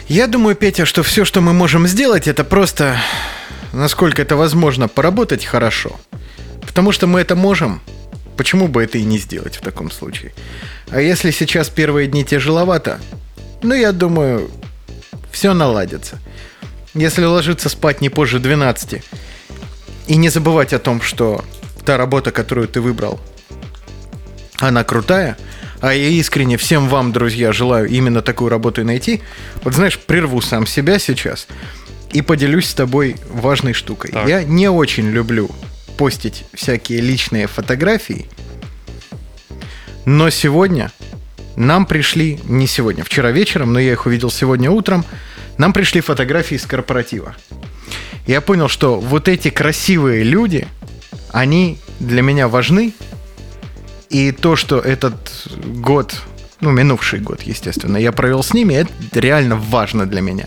Я 0.08 0.26
думаю, 0.26 0.56
Петя, 0.56 0.86
что 0.86 1.02
все, 1.02 1.24
что 1.24 1.40
мы 1.40 1.52
можем 1.52 1.86
сделать, 1.86 2.26
это 2.26 2.44
просто, 2.44 2.96
насколько 3.72 4.22
это 4.22 4.36
возможно, 4.36 4.88
поработать 4.88 5.44
хорошо. 5.44 6.00
Потому 6.66 6.92
что 6.92 7.06
мы 7.06 7.20
это 7.20 7.36
можем, 7.36 7.80
почему 8.36 8.68
бы 8.68 8.82
это 8.82 8.98
и 8.98 9.04
не 9.04 9.18
сделать 9.18 9.56
в 9.56 9.60
таком 9.60 9.90
случае? 9.90 10.32
А 10.90 11.00
если 11.00 11.30
сейчас 11.30 11.68
первые 11.68 12.08
дни 12.08 12.24
тяжеловато, 12.24 13.00
ну, 13.62 13.74
я 13.74 13.92
думаю, 13.92 14.50
все 15.30 15.54
наладится. 15.54 16.18
Если 16.94 17.24
ложиться 17.24 17.68
спать 17.68 18.00
не 18.00 18.10
позже 18.10 18.38
12 18.38 19.02
и 20.08 20.16
не 20.16 20.28
забывать 20.28 20.72
о 20.72 20.78
том, 20.78 21.00
что 21.00 21.44
та 21.84 21.96
работа, 21.96 22.30
которую 22.32 22.68
ты 22.68 22.80
выбрал, 22.80 23.20
она 24.58 24.84
крутая, 24.84 25.36
а 25.80 25.94
я 25.94 26.08
искренне 26.08 26.56
всем 26.56 26.88
вам, 26.88 27.12
друзья, 27.12 27.52
желаю 27.52 27.88
именно 27.88 28.22
такую 28.22 28.50
работу 28.50 28.82
и 28.82 28.84
найти. 28.84 29.22
Вот 29.64 29.74
знаешь, 29.74 29.98
прерву 29.98 30.40
сам 30.40 30.66
себя 30.66 30.98
сейчас 30.98 31.48
и 32.12 32.22
поделюсь 32.22 32.68
с 32.68 32.74
тобой 32.74 33.16
важной 33.30 33.72
штукой. 33.72 34.12
Так. 34.12 34.28
Я 34.28 34.44
не 34.44 34.68
очень 34.68 35.08
люблю 35.10 35.50
постить 35.96 36.44
всякие 36.54 37.00
личные 37.00 37.46
фотографии, 37.46 38.26
но 40.04 40.30
сегодня 40.30 40.90
нам 41.56 41.86
пришли, 41.86 42.40
не 42.44 42.66
сегодня, 42.66 43.04
вчера 43.04 43.30
вечером, 43.30 43.72
но 43.72 43.78
я 43.78 43.92
их 43.92 44.06
увидел 44.06 44.30
сегодня 44.30 44.70
утром, 44.70 45.04
нам 45.58 45.72
пришли 45.72 46.00
фотографии 46.00 46.56
с 46.56 46.66
корпоратива. 46.66 47.36
Я 48.26 48.40
понял, 48.40 48.68
что 48.68 48.98
вот 48.98 49.28
эти 49.28 49.50
красивые 49.50 50.22
люди, 50.22 50.66
они 51.30 51.78
для 52.00 52.22
меня 52.22 52.48
важны, 52.48 52.94
и 54.10 54.32
то, 54.32 54.56
что 54.56 54.78
этот 54.78 55.46
год, 55.64 56.14
ну, 56.60 56.70
минувший 56.70 57.20
год, 57.20 57.42
естественно, 57.42 57.96
я 57.96 58.12
провел 58.12 58.42
с 58.42 58.52
ними, 58.54 58.74
это 58.74 59.20
реально 59.20 59.56
важно 59.56 60.06
для 60.06 60.20
меня. 60.20 60.46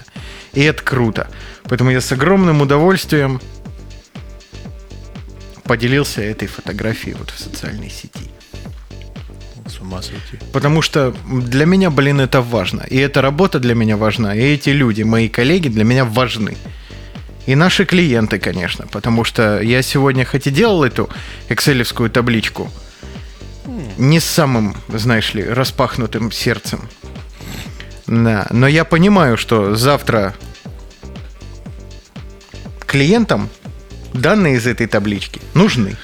И 0.53 0.63
это 0.63 0.83
круто. 0.83 1.27
Поэтому 1.63 1.89
я 1.89 1.99
с 1.99 2.11
огромным 2.11 2.61
удовольствием 2.61 3.41
поделился 5.65 6.21
этой 6.21 6.47
фотографией 6.47 7.15
вот 7.15 7.31
в 7.31 7.39
социальной 7.39 7.89
сети. 7.89 8.31
С 9.67 9.79
ума 9.79 10.01
сойти. 10.01 10.37
Потому 10.53 10.81
что 10.81 11.13
для 11.27 11.65
меня, 11.65 11.89
блин, 11.89 12.21
это 12.21 12.41
важно. 12.41 12.81
И 12.89 12.97
эта 12.97 13.21
работа 13.21 13.59
для 13.59 13.73
меня 13.73 13.97
важна. 13.97 14.35
И 14.35 14.41
эти 14.41 14.69
люди, 14.69 15.01
мои 15.03 15.27
коллеги, 15.27 15.69
для 15.69 15.83
меня 15.83 16.05
важны. 16.05 16.55
И 17.47 17.55
наши 17.55 17.85
клиенты, 17.85 18.39
конечно. 18.39 18.85
Потому 18.87 19.23
что 19.23 19.59
я 19.59 19.81
сегодня 19.81 20.23
хоть 20.23 20.47
и 20.47 20.51
делал 20.51 20.83
эту 20.83 21.09
экселевскую 21.49 22.09
табличку 22.09 22.69
не 23.97 24.19
с 24.19 24.25
самым, 24.25 24.75
знаешь 24.87 25.33
ли, 25.33 25.43
распахнутым 25.43 26.31
сердцем. 26.31 26.87
Да. 28.07 28.47
Но 28.51 28.67
я 28.67 28.85
понимаю, 28.85 29.37
что 29.37 29.75
завтра 29.75 30.35
клиентам 32.85 33.49
данные 34.15 34.55
из 34.55 34.67
этой 34.67 34.87
таблички 34.87 35.41
нужны. 35.53 35.95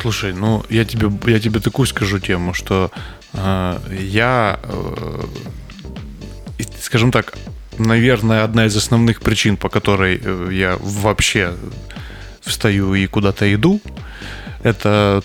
Слушай, 0.00 0.32
ну 0.32 0.64
я 0.68 0.84
тебе, 0.84 1.10
я 1.32 1.40
тебе 1.40 1.60
такую 1.60 1.86
скажу 1.86 2.18
тему, 2.18 2.54
что 2.54 2.90
э, 3.32 3.78
я, 3.98 4.60
э, 4.62 5.24
и, 6.58 6.66
скажем 6.80 7.10
так, 7.12 7.34
наверное, 7.78 8.44
одна 8.44 8.66
из 8.66 8.76
основных 8.76 9.20
причин, 9.20 9.56
по 9.56 9.68
которой 9.68 10.20
э, 10.22 10.50
я 10.52 10.76
вообще 10.80 11.54
встаю 12.40 12.94
и 12.94 13.06
куда-то 13.06 13.52
иду, 13.52 13.80
это 14.62 15.22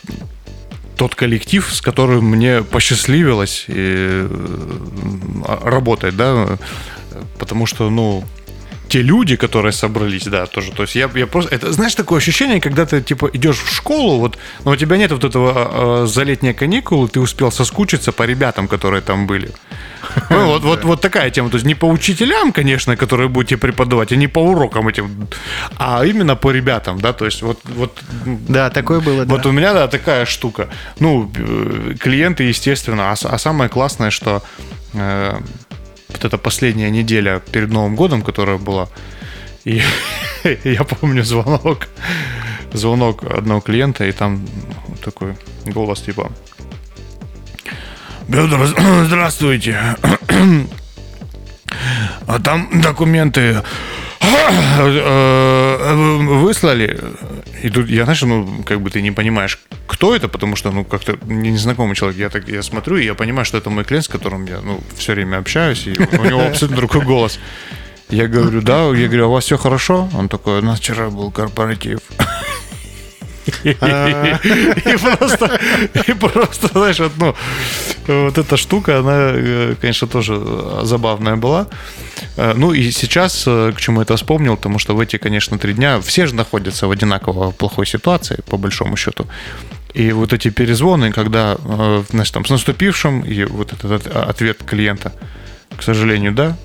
тот 0.97 1.15
коллектив, 1.15 1.67
с 1.72 1.82
которым 1.82 2.26
мне 2.26 2.63
посчастливилось 2.63 3.65
э, 3.67 4.28
работать, 5.63 6.15
да, 6.15 6.57
потому 7.39 7.65
что, 7.65 7.89
ну, 7.89 8.24
те 8.92 9.02
люди, 9.02 9.36
которые 9.38 9.72
собрались, 9.72 10.28
да, 10.28 10.46
тоже. 10.46 10.72
То 10.72 10.84
есть 10.84 10.96
я, 10.96 11.10
я 11.16 11.26
просто... 11.26 11.56
Это, 11.56 11.72
знаешь, 11.72 11.96
такое 11.96 12.18
ощущение, 12.18 12.60
когда 12.60 12.86
ты, 12.86 13.02
типа, 13.02 13.30
идешь 13.34 13.58
в 13.58 13.74
школу, 13.74 14.20
вот, 14.20 14.38
но 14.66 14.72
у 14.72 14.76
тебя 14.76 14.98
нет 14.98 15.12
вот 15.12 15.24
этого 15.24 16.04
э, 16.04 16.08
за 16.08 16.24
летние 16.24 16.54
каникулы, 16.54 17.08
ты 17.08 17.20
успел 17.20 17.52
соскучиться 17.52 18.12
по 18.12 18.24
ребятам, 18.28 18.68
которые 18.68 19.02
там 19.02 19.28
были. 19.28 19.50
Ну, 20.30 20.46
вот, 20.48 20.64
вот, 20.64 20.84
вот 20.84 21.02
такая 21.02 21.30
тема. 21.30 21.50
То 21.50 21.56
есть 21.56 21.68
не 21.68 21.76
по 21.76 21.86
учителям, 21.86 22.52
конечно, 22.52 22.98
которые 22.98 23.30
будете 23.30 23.58
преподавать, 23.58 24.12
а 24.12 24.16
не 24.18 24.28
по 24.28 24.39
урокам 24.39 24.88
этим, 24.88 25.28
а 25.78 26.06
именно 26.06 26.36
по 26.36 26.52
ребятам, 26.52 27.00
да, 27.00 27.14
то 27.14 27.26
есть 27.26 27.44
вот... 27.44 27.60
вот 27.64 27.98
Да, 28.26 28.70
такое 28.70 29.00
было, 29.00 29.26
да. 29.26 29.36
вот 29.36 29.46
у 29.46 29.52
меня, 29.52 29.74
да, 29.74 29.88
такая 29.88 30.26
штука. 30.26 30.68
Ну, 31.00 31.32
э, 31.38 31.96
клиенты, 31.98 32.44
естественно. 32.44 33.12
А, 33.12 33.16
а 33.24 33.38
самое 33.38 33.70
классное, 33.70 34.12
что 34.12 34.42
э, 34.94 35.39
вот 36.22 36.26
эта 36.26 36.38
последняя 36.38 36.91
неделя 36.91 37.41
перед 37.51 37.69
Новым 37.69 37.95
годом, 37.95 38.22
которая 38.22 38.57
была, 38.57 38.89
и 39.65 39.82
я 40.63 40.84
помню 40.84 41.24
звонок, 41.24 41.88
звонок 42.74 43.24
одного 43.24 43.61
клиента, 43.61 44.05
и 44.05 44.11
там 44.11 44.45
такой 45.03 45.36
голос 45.65 46.01
типа 46.01 46.32
Петр, 48.28 48.65
здравствуйте. 49.05 49.78
А 52.28 52.39
там 52.39 52.82
документы 52.82 53.63
выслали. 56.41 56.99
И 57.63 57.69
тут 57.69 57.89
я, 57.89 58.03
знаешь, 58.03 58.22
ну, 58.22 58.63
как 58.65 58.82
бы 58.82 58.89
ты 58.89 59.01
не 59.01 59.11
понимаешь, 59.11 59.59
кто 59.88 60.15
это, 60.15 60.28
потому 60.28 60.55
что, 60.55 60.72
ну, 60.72 60.84
как-то 60.84 61.17
незнакомый 61.26 61.95
человек. 61.95 62.19
Я 62.19 62.30
так, 62.30 62.47
я 62.47 62.63
смотрю, 62.63 62.97
и 62.97 63.05
я 63.05 63.13
понимаю, 63.13 63.45
что 63.45 63.57
это 63.57 63.69
мой 63.69 63.84
клиент, 63.84 64.05
с 64.05 64.07
которым 64.07 64.45
я, 64.45 64.61
ну, 64.61 64.80
все 64.95 65.13
время 65.13 65.38
общаюсь, 65.38 65.88
и 65.88 65.91
у 65.91 66.26
него 66.26 66.41
абсолютно 66.41 66.78
другой 66.78 67.01
голос. 67.01 67.39
Я 68.09 68.28
говорю, 68.28 68.61
да, 68.61 68.84
я 68.95 69.07
говорю, 69.07 69.26
а 69.26 69.28
у 69.28 69.32
вас 69.32 69.45
все 69.45 69.57
хорошо? 69.57 70.09
Он 70.13 70.28
такой, 70.28 70.59
у 70.59 70.61
нас 70.61 70.80
вчера 70.80 71.09
был 71.09 71.32
корпоратив. 71.32 71.99
И 73.64 73.74
просто, 74.98 75.60
и 76.08 76.14
просто, 76.14 76.68
знаешь, 76.74 77.00
вот, 77.00 77.12
ну, 77.18 77.36
вот 78.26 78.38
эта 78.38 78.58
штука, 78.58 79.00
она, 79.00 79.32
э, 79.36 79.76
конечно, 79.82 80.08
тоже 80.08 80.39
забавная 80.84 81.36
была. 81.36 81.68
Э, 82.38 82.54
Ну 82.56 82.74
и 82.74 82.92
сейчас, 82.92 83.44
э, 83.48 83.72
к 83.76 83.80
чему 83.82 84.02
это 84.02 84.16
вспомнил, 84.16 84.56
потому 84.56 84.80
что 84.80 84.96
в 84.96 85.00
эти, 85.00 85.18
конечно, 85.18 85.58
три 85.58 85.74
дня 85.74 86.00
все 86.02 86.28
же 86.28 86.36
находятся 86.36 86.88
в 86.88 86.92
одинаково 86.92 87.52
плохой 87.52 87.86
ситуации, 87.88 88.39
по 88.50 88.58
большому 88.58 88.96
счету. 88.98 89.26
И 89.96 90.12
вот 90.14 90.34
эти 90.34 90.50
перезвоны, 90.52 91.12
когда, 91.12 91.58
значит, 92.12 92.34
там, 92.34 92.46
с 92.46 92.50
наступившим, 92.50 93.22
и 93.22 93.44
вот 93.46 93.74
этот 93.74 93.92
от- 93.92 94.30
ответ 94.30 94.58
клиента, 94.66 95.12
к 95.78 95.84
сожалению, 95.84 96.32
да. 96.32 96.56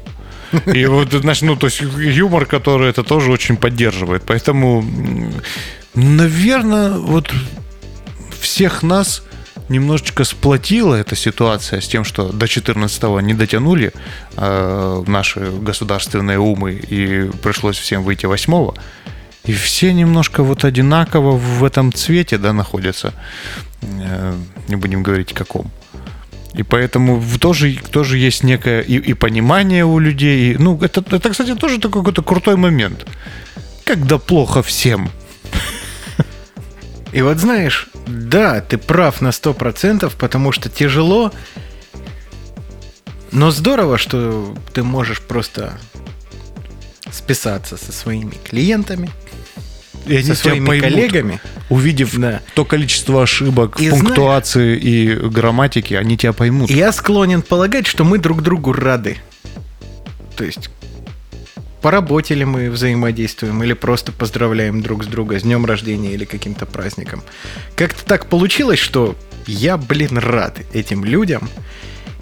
И 0.74 0.86
вот, 0.86 1.12
значит, 1.12 1.42
ну, 1.42 1.56
то 1.56 1.66
есть 1.66 1.80
юмор, 1.80 2.46
который 2.46 2.88
это 2.88 3.02
тоже 3.02 3.32
очень 3.32 3.56
поддерживает. 3.56 4.22
Поэтому, 4.26 4.84
наверное, 5.96 6.98
вот 6.98 7.32
всех 8.40 8.82
нас 8.82 9.22
немножечко 9.68 10.24
сплотила 10.24 10.94
эта 10.94 11.16
ситуация 11.16 11.80
с 11.80 11.88
тем, 11.88 12.04
что 12.04 12.32
до 12.32 12.46
14-го 12.46 13.20
не 13.20 13.34
дотянули 13.34 13.92
э, 14.36 15.04
наши 15.06 15.40
государственные 15.40 16.38
умы, 16.38 16.72
и 16.72 17.30
пришлось 17.42 17.78
всем 17.78 18.02
выйти 18.04 18.26
8 18.26 18.70
И 19.44 19.52
все 19.52 19.92
немножко 19.92 20.42
вот 20.42 20.64
одинаково 20.64 21.36
в 21.36 21.64
этом 21.64 21.92
цвете, 21.92 22.38
да, 22.38 22.52
находятся. 22.52 23.12
Э, 23.82 24.34
не 24.68 24.76
будем 24.76 25.02
говорить 25.02 25.32
каком. 25.32 25.70
И 26.54 26.62
поэтому 26.62 27.22
тоже, 27.38 27.76
тоже 27.90 28.16
есть 28.16 28.44
некое 28.44 28.80
и, 28.80 28.96
и 28.96 29.14
понимание 29.14 29.84
у 29.84 29.98
людей. 29.98 30.52
и, 30.52 30.56
ну, 30.58 30.78
это, 30.80 31.04
это, 31.10 31.30
кстати, 31.30 31.54
тоже 31.54 31.78
такой 31.78 32.02
какой-то 32.02 32.22
крутой 32.22 32.56
момент. 32.56 33.06
Когда 33.84 34.18
плохо 34.18 34.62
всем. 34.62 35.10
И 37.16 37.22
вот 37.22 37.38
знаешь, 37.38 37.88
да, 38.06 38.60
ты 38.60 38.76
прав 38.76 39.22
на 39.22 39.28
100%, 39.28 40.12
потому 40.18 40.52
что 40.52 40.68
тяжело, 40.68 41.32
но 43.32 43.50
здорово, 43.50 43.96
что 43.96 44.54
ты 44.74 44.82
можешь 44.82 45.22
просто 45.22 45.78
списаться 47.10 47.78
со 47.78 47.90
своими 47.90 48.34
клиентами, 48.44 49.08
И 50.04 50.22
со 50.22 50.34
своими 50.34 50.78
коллегами. 50.78 51.40
Увидев 51.70 52.14
Да. 52.18 52.42
то 52.54 52.66
количество 52.66 53.22
ошибок 53.22 53.80
И 53.80 53.88
в 53.88 53.92
пунктуации 53.92 54.76
и 54.76 55.14
грамматике, 55.14 55.98
они 55.98 56.18
тебя 56.18 56.34
поймут. 56.34 56.68
Я 56.68 56.92
склонен 56.92 57.40
полагать, 57.40 57.86
что 57.86 58.04
мы 58.04 58.18
друг 58.18 58.42
другу 58.42 58.74
рады. 58.74 59.16
То 60.36 60.44
есть, 60.44 60.68
по 61.86 61.92
работе 61.92 62.34
ли 62.34 62.44
мы 62.44 62.68
взаимодействуем, 62.68 63.62
или 63.62 63.72
просто 63.72 64.10
поздравляем 64.10 64.82
друг 64.82 65.04
с 65.04 65.06
друга 65.06 65.38
с 65.38 65.44
днем 65.44 65.64
рождения 65.64 66.14
или 66.14 66.24
каким-то 66.24 66.66
праздником. 66.66 67.22
Как-то 67.76 68.04
так 68.04 68.26
получилось, 68.26 68.80
что 68.80 69.14
я, 69.46 69.76
блин, 69.76 70.18
рад 70.18 70.58
этим 70.72 71.04
людям. 71.04 71.48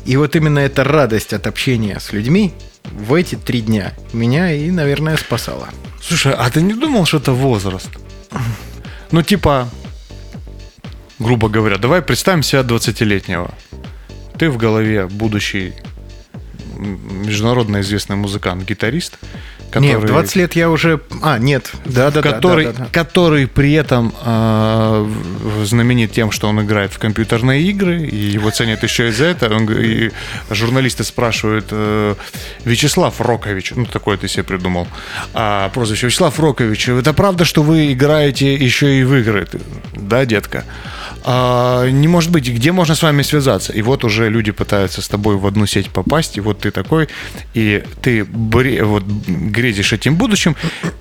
И 0.05 0.19
вот 0.19 0.37
именно 0.37 0.59
эта 0.59 0.85
радость 0.85 1.33
от 1.33 1.47
общения 1.47 1.99
с 1.99 2.13
людьми 2.13 2.53
в 2.85 3.15
эти 3.15 3.37
три 3.37 3.63
дня 3.63 3.95
меня 4.13 4.53
и, 4.53 4.71
наверное, 4.71 5.17
спасала. 5.17 5.71
Слушай, 6.03 6.35
а 6.35 6.51
ты 6.51 6.61
не 6.61 6.75
думал, 6.75 7.07
что 7.07 7.17
это 7.17 7.33
возраст? 7.33 7.89
Ну, 9.13 9.23
типа, 9.23 9.71
грубо 11.19 11.49
говоря, 11.49 11.79
давай 11.79 12.03
представим 12.03 12.43
себя 12.43 12.61
20-летнего. 12.61 13.55
Ты 14.39 14.51
в 14.51 14.59
голове 14.59 15.07
будущий 15.07 15.73
международно 16.79 17.81
известный 17.81 18.17
музыкант, 18.17 18.65
гитарист, 18.65 19.19
который, 19.75 19.89
Нет, 19.89 20.03
в 20.03 20.07
20 20.07 20.37
лет 20.37 20.55
я 20.55 20.71
уже... 20.71 21.01
А, 21.21 21.37
нет, 21.39 21.73
да-да-да. 21.85 22.23
который, 22.23 22.67
да-да-да. 22.67 22.89
который 22.93 23.49
при 23.49 23.73
этом 23.73 24.15
э, 24.25 25.09
знаменит 25.65 26.13
тем, 26.13 26.31
что 26.31 26.49
он 26.49 26.61
играет 26.63 26.93
в 26.93 26.99
компьютерные 26.99 27.61
игры, 27.63 28.03
и 28.07 28.17
его 28.17 28.51
ценят 28.51 28.85
еще 28.85 29.09
и 29.09 29.11
за 29.11 29.25
это. 29.25 29.53
Он 29.53 29.69
и 29.69 30.13
журналисты 30.49 31.03
спрашивают, 31.03 31.67
э, 31.73 32.15
Вячеслав 32.65 33.21
Рокович, 33.21 33.73
ну 33.75 33.87
такое 33.87 34.17
ты 34.17 34.29
себе 34.29 34.45
придумал, 34.45 34.87
а, 35.33 35.71
прозвище 35.71 36.07
Вячеслав 36.07 36.39
Рокович, 36.39 36.89
это 36.91 37.13
правда, 37.13 37.45
что 37.45 37.65
вы 37.65 37.93
играете 37.93 38.55
еще 38.55 39.01
и 39.01 39.03
в 39.03 39.13
игры? 39.17 39.49
Да, 39.97 40.25
детка? 40.25 40.65
«А, 41.27 41.89
не 41.89 42.07
может 42.07 42.31
быть, 42.31 42.47
где 42.47 42.71
можно 42.71 42.95
с 42.95 43.03
вами 43.03 43.23
связаться? 43.23 43.73
И 43.73 43.81
вот 43.81 44.05
уже 44.05 44.29
люди 44.29 44.53
пытаются 44.53 45.01
с 45.01 45.09
тобой 45.09 45.37
в 45.37 45.47
одну 45.47 45.65
сеть 45.65 45.89
попасть, 45.89 46.37
и 46.37 46.41
вот 46.43 46.61
ты 46.61 46.71
такой, 46.71 47.09
и 47.55 47.83
ты 48.03 48.25
бре- 48.25 48.85
вот, 48.85 49.05
грезишь 49.65 49.93
этим 49.93 50.17
будущим, 50.17 50.57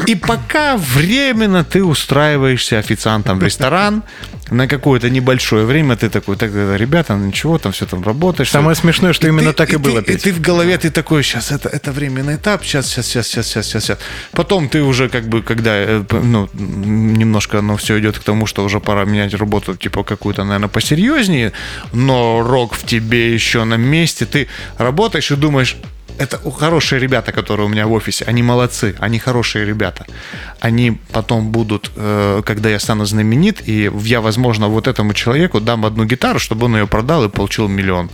и 0.07 0.15
пока 0.15 0.77
временно 0.77 1.63
ты 1.63 1.83
устраиваешься 1.83 2.79
официантом 2.79 3.39
в 3.39 3.43
ресторан, 3.43 4.03
на 4.51 4.67
какое-то 4.67 5.09
небольшое 5.09 5.65
время 5.65 5.95
ты 5.95 6.09
такой, 6.09 6.35
так, 6.35 6.51
ребята, 6.53 7.15
ну 7.15 7.25
ничего, 7.25 7.57
там 7.57 7.71
все 7.71 7.85
там 7.85 8.03
работаешь. 8.03 8.49
Самое 8.51 8.75
смешное, 8.75 9.13
что 9.13 9.27
именно 9.27 9.51
ты- 9.51 9.57
так 9.57 9.73
и 9.73 9.77
было, 9.77 10.01
Ты, 10.01 10.13
и 10.13 10.17
ты 10.17 10.31
в 10.33 10.41
голове, 10.41 10.77
ты 10.77 10.89
такой, 10.91 11.23
сейчас 11.23 11.51
это, 11.51 11.69
это 11.69 11.91
временный 11.91 12.35
этап, 12.35 12.63
сейчас, 12.63 12.87
сейчас, 12.87 13.07
сейчас, 13.07 13.27
сейчас, 13.27 13.47
сейчас, 13.47 13.65
сейчас, 13.67 13.83
сейчас. 13.83 13.97
Потом 14.31 14.69
ты 14.69 14.81
уже 14.81 15.09
как 15.09 15.23
бы, 15.27 15.41
когда, 15.41 15.71
э, 15.75 16.03
ну, 16.23 16.49
немножко 16.53 17.59
оно 17.59 17.75
все 17.77 17.99
идет 17.99 18.17
к 18.19 18.23
тому, 18.23 18.45
что 18.47 18.63
уже 18.65 18.79
пора 18.79 19.05
менять 19.05 19.33
работу, 19.33 19.75
типа 19.75 20.03
какую-то, 20.03 20.43
наверное, 20.43 20.69
посерьезнее, 20.69 21.51
но 21.93 22.43
рок 22.43 22.73
в 22.75 22.85
тебе 22.85 23.33
еще 23.33 23.63
на 23.63 23.77
месте, 23.77 24.25
ты 24.25 24.47
работаешь 24.77 25.31
и 25.31 25.35
думаешь, 25.35 25.77
это 26.17 26.37
хорошие 26.51 26.99
ребята, 26.99 27.31
которые 27.31 27.65
у 27.65 27.69
меня 27.69 27.85
в 27.87 27.91
офисе, 27.91 28.25
они 28.25 28.43
молодцы, 28.43 28.95
они 28.99 29.19
хорошие 29.19 29.65
ребята. 29.65 30.05
Они 30.59 30.99
потом 31.11 31.51
будут, 31.51 31.91
э, 31.95 32.41
когда 32.45 32.69
я 32.69 32.79
стану 32.79 33.05
знаменит, 33.05 33.67
и 33.67 33.91
я, 34.03 34.21
возможно, 34.21 34.67
вот 34.67 34.87
этому 34.87 35.13
человеку 35.13 35.59
дам 35.59 35.85
одну 35.85 36.05
гитару, 36.05 36.39
чтобы 36.39 36.65
он 36.65 36.75
ее 36.75 36.87
продал 36.87 37.25
и 37.25 37.29
получил 37.29 37.67
миллион 37.67 38.09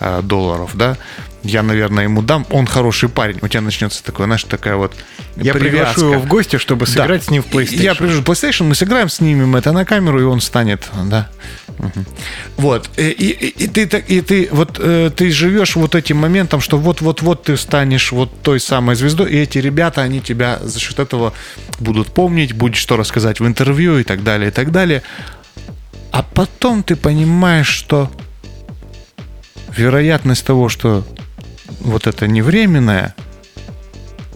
э, 0.00 0.22
долларов, 0.22 0.70
да. 0.74 0.96
Я, 1.44 1.62
наверное, 1.62 2.04
ему 2.04 2.20
дам. 2.20 2.44
Он 2.50 2.66
хороший 2.66 3.08
парень. 3.08 3.38
У 3.42 3.48
тебя 3.48 3.60
начнется 3.60 4.02
такое, 4.02 4.26
знаешь, 4.26 4.42
такая 4.44 4.74
вот 4.76 4.92
Я 5.36 5.52
приглашу 5.54 5.94
привязка. 5.94 6.00
его 6.00 6.18
в 6.18 6.26
гости, 6.26 6.56
чтобы 6.58 6.84
Да. 6.86 6.92
сыграть 6.92 7.24
с 7.24 7.30
ним 7.30 7.42
в 7.42 7.46
PlayStation. 7.46 7.82
Я 7.82 7.94
привяжу 7.94 8.22
PlayStation, 8.22 8.64
мы 8.64 8.74
сыграем, 8.74 9.08
снимем 9.08 9.54
это 9.54 9.70
на 9.72 9.84
камеру, 9.84 10.20
и 10.20 10.24
он 10.24 10.40
станет, 10.40 10.82
да. 11.04 11.28
Мгм. 11.78 12.06
Вот. 12.56 12.90
И, 12.96 13.02
и- 13.10 13.64
и 13.64 13.68
ты, 13.68 13.82
и 14.08 14.20
ты, 14.20 14.48
вот, 14.50 14.80
э, 14.80 15.10
ты 15.14 15.30
живешь 15.30 15.76
вот 15.76 15.94
этим 15.94 16.16
моментом, 16.16 16.60
что 16.60 16.76
вот-вот-вот 16.76 17.44
ты 17.44 17.56
станешь 17.56 18.10
вот 18.10 18.42
той 18.42 18.58
самой 18.58 18.96
звездой, 18.96 19.30
и 19.30 19.36
эти 19.36 19.58
ребята, 19.58 20.02
они 20.02 20.20
тебя 20.20 20.58
за 20.60 20.80
счет 20.80 20.98
этого 20.98 21.34
будут 21.78 22.08
помнить, 22.08 22.52
будет 22.52 22.74
что 22.76 22.96
рассказать 22.96 23.38
в 23.38 23.46
интервью 23.46 23.98
и 23.98 24.02
так 24.02 24.24
далее, 24.24 24.48
и 24.48 24.52
так 24.52 24.72
далее. 24.72 25.04
А 26.10 26.24
потом 26.24 26.82
ты 26.82 26.96
понимаешь, 26.96 27.68
что 27.68 28.10
вероятность 29.76 30.44
того, 30.44 30.68
что 30.68 31.06
вот 31.80 32.06
это 32.06 32.26
не 32.26 32.42
временное, 32.42 33.14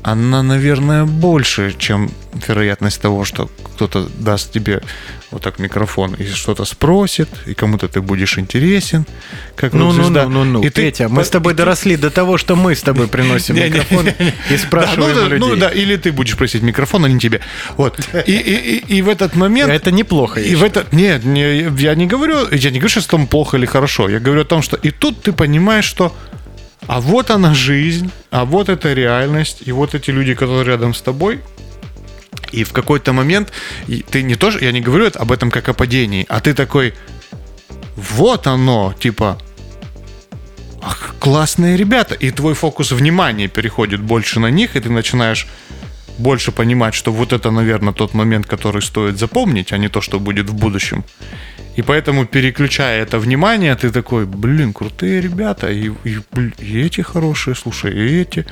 она, 0.02 0.42
наверное, 0.42 1.04
больше, 1.04 1.74
чем 1.78 2.10
вероятность 2.48 3.00
того, 3.00 3.24
что 3.24 3.48
кто-то 3.62 4.08
даст 4.18 4.52
тебе 4.52 4.82
вот 5.30 5.42
так 5.42 5.60
микрофон 5.60 6.14
и 6.14 6.26
что-то 6.26 6.64
спросит, 6.64 7.28
и 7.46 7.54
кому-то 7.54 7.86
ты 7.86 8.00
будешь 8.00 8.36
интересен, 8.36 9.06
как 9.54 9.72
Ну, 9.72 9.92
ну, 9.92 10.10
ну, 10.10 10.28
ну, 10.28 10.44
ну, 10.44 10.62
И 10.62 10.70
ты 10.70 10.82
Петя, 10.82 11.08
мы 11.08 11.16
по- 11.16 11.24
с 11.24 11.30
тобой 11.30 11.52
ты- 11.52 11.58
доросли 11.58 11.96
до 11.96 12.10
того, 12.10 12.36
что 12.36 12.56
мы 12.56 12.74
с 12.74 12.82
тобой 12.82 13.06
приносим 13.06 13.54
микрофон 13.64 14.08
и 14.08 14.14
ну, 14.50 14.58
спрашиваем 14.58 15.14
да, 15.14 15.22
у 15.22 15.28
людей. 15.28 15.38
ну 15.38 15.56
да, 15.56 15.68
или 15.68 15.96
ты 15.96 16.10
будешь 16.10 16.36
просить 16.36 16.62
микрофон, 16.62 17.04
а 17.04 17.08
не 17.08 17.20
тебе. 17.20 17.40
Вот. 17.76 18.00
И, 18.26 19.02
в 19.02 19.08
этот 19.08 19.36
момент... 19.36 19.70
Это 19.70 19.92
неплохо. 19.92 20.40
И 20.40 20.54
в 20.56 20.64
этот... 20.64 20.92
Нет, 20.92 21.24
не, 21.24 21.70
я 21.80 21.94
не 21.94 22.06
говорю, 22.06 22.48
я 22.50 22.70
не 22.70 22.78
говорю 22.78 22.88
сейчас 22.88 23.06
о 23.06 23.10
том, 23.10 23.26
плохо 23.28 23.56
или 23.56 23.66
хорошо. 23.66 24.08
Я 24.08 24.18
говорю 24.18 24.42
о 24.42 24.44
том, 24.46 24.62
что 24.62 24.76
и 24.76 24.90
тут 24.90 25.22
ты 25.22 25.32
понимаешь, 25.32 25.84
что 25.84 26.12
а 26.86 27.00
вот 27.00 27.30
она 27.30 27.54
жизнь, 27.54 28.10
а 28.30 28.44
вот 28.44 28.68
эта 28.68 28.92
реальность, 28.92 29.62
и 29.64 29.72
вот 29.72 29.94
эти 29.94 30.10
люди, 30.10 30.34
которые 30.34 30.64
рядом 30.64 30.94
с 30.94 31.02
тобой. 31.02 31.40
И 32.50 32.64
в 32.64 32.72
какой-то 32.72 33.12
момент 33.12 33.52
ты 34.10 34.22
не 34.22 34.34
тоже, 34.34 34.58
я 34.62 34.72
не 34.72 34.80
говорю 34.80 35.10
об 35.14 35.32
этом 35.32 35.50
как 35.50 35.68
о 35.68 35.74
падении, 35.74 36.26
а 36.28 36.40
ты 36.40 36.54
такой, 36.54 36.94
вот 37.96 38.46
оно, 38.46 38.94
типа, 38.98 39.38
ах, 40.82 41.14
классные 41.18 41.76
ребята, 41.76 42.14
и 42.14 42.30
твой 42.30 42.54
фокус 42.54 42.92
внимания 42.92 43.48
переходит 43.48 44.00
больше 44.00 44.40
на 44.40 44.50
них, 44.50 44.76
и 44.76 44.80
ты 44.80 44.90
начинаешь 44.90 45.46
больше 46.18 46.52
понимать, 46.52 46.94
что 46.94 47.12
вот 47.12 47.32
это, 47.32 47.50
наверное, 47.50 47.94
тот 47.94 48.12
момент, 48.12 48.46
который 48.46 48.82
стоит 48.82 49.18
запомнить, 49.18 49.72
а 49.72 49.78
не 49.78 49.88
то, 49.88 50.00
что 50.00 50.20
будет 50.20 50.50
в 50.50 50.54
будущем. 50.54 51.04
И 51.76 51.82
поэтому, 51.82 52.26
переключая 52.26 53.02
это 53.02 53.18
внимание, 53.18 53.74
ты 53.74 53.90
такой, 53.90 54.26
блин, 54.26 54.72
крутые 54.72 55.22
ребята, 55.22 55.70
и, 55.70 55.90
и, 56.04 56.18
и 56.58 56.82
эти 56.82 57.00
хорошие, 57.00 57.54
слушай, 57.54 57.92
и 57.92 58.20
эти. 58.20 58.44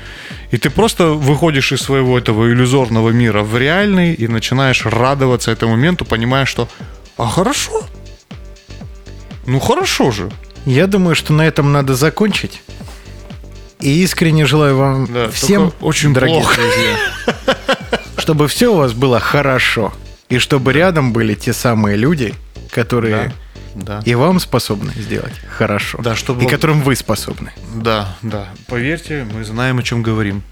И 0.52 0.56
ты 0.56 0.70
просто 0.70 1.08
выходишь 1.08 1.72
из 1.72 1.82
своего 1.82 2.18
этого 2.18 2.50
иллюзорного 2.50 3.10
мира 3.10 3.42
в 3.42 3.58
реальный 3.58 4.14
и 4.14 4.26
начинаешь 4.26 4.86
радоваться 4.86 5.50
этому 5.50 5.72
моменту, 5.72 6.06
понимая, 6.06 6.46
что 6.46 6.68
а 7.18 7.26
хорошо. 7.26 7.84
Ну 9.46 9.60
хорошо 9.60 10.10
же. 10.10 10.30
Я 10.64 10.86
думаю, 10.86 11.14
что 11.14 11.34
на 11.34 11.46
этом 11.46 11.72
надо 11.72 11.94
закончить. 11.94 12.62
И 13.80 14.02
искренне 14.02 14.46
желаю 14.46 14.76
вам 14.76 15.06
Да, 15.06 15.28
всем, 15.30 15.72
очень 15.80 16.14
дорогие 16.14 16.40
плохо. 16.40 16.60
друзья, 16.60 17.66
чтобы 18.16 18.48
все 18.48 18.72
у 18.72 18.76
вас 18.76 18.92
было 18.94 19.20
хорошо. 19.20 19.92
И 20.30 20.38
чтобы 20.38 20.72
рядом 20.72 21.12
были 21.12 21.34
те 21.34 21.52
самые 21.52 21.96
люди, 21.96 22.34
которые 22.70 23.32
Да. 23.74 24.02
и 24.04 24.14
вам 24.14 24.40
способны 24.40 24.92
сделать 24.94 25.34
хорошо. 25.48 25.98
Да, 26.02 26.16
чтобы- 26.16 26.44
И 26.44 26.46
которым 26.48 26.82
вы 26.82 26.96
способны. 26.96 27.52
Да, 27.74 28.16
да. 28.22 28.48
Поверьте, 28.66 29.26
мы 29.32 29.44
знаем, 29.44 29.78
о 29.78 29.82
чем 29.82 30.02
говорим. 30.02 30.42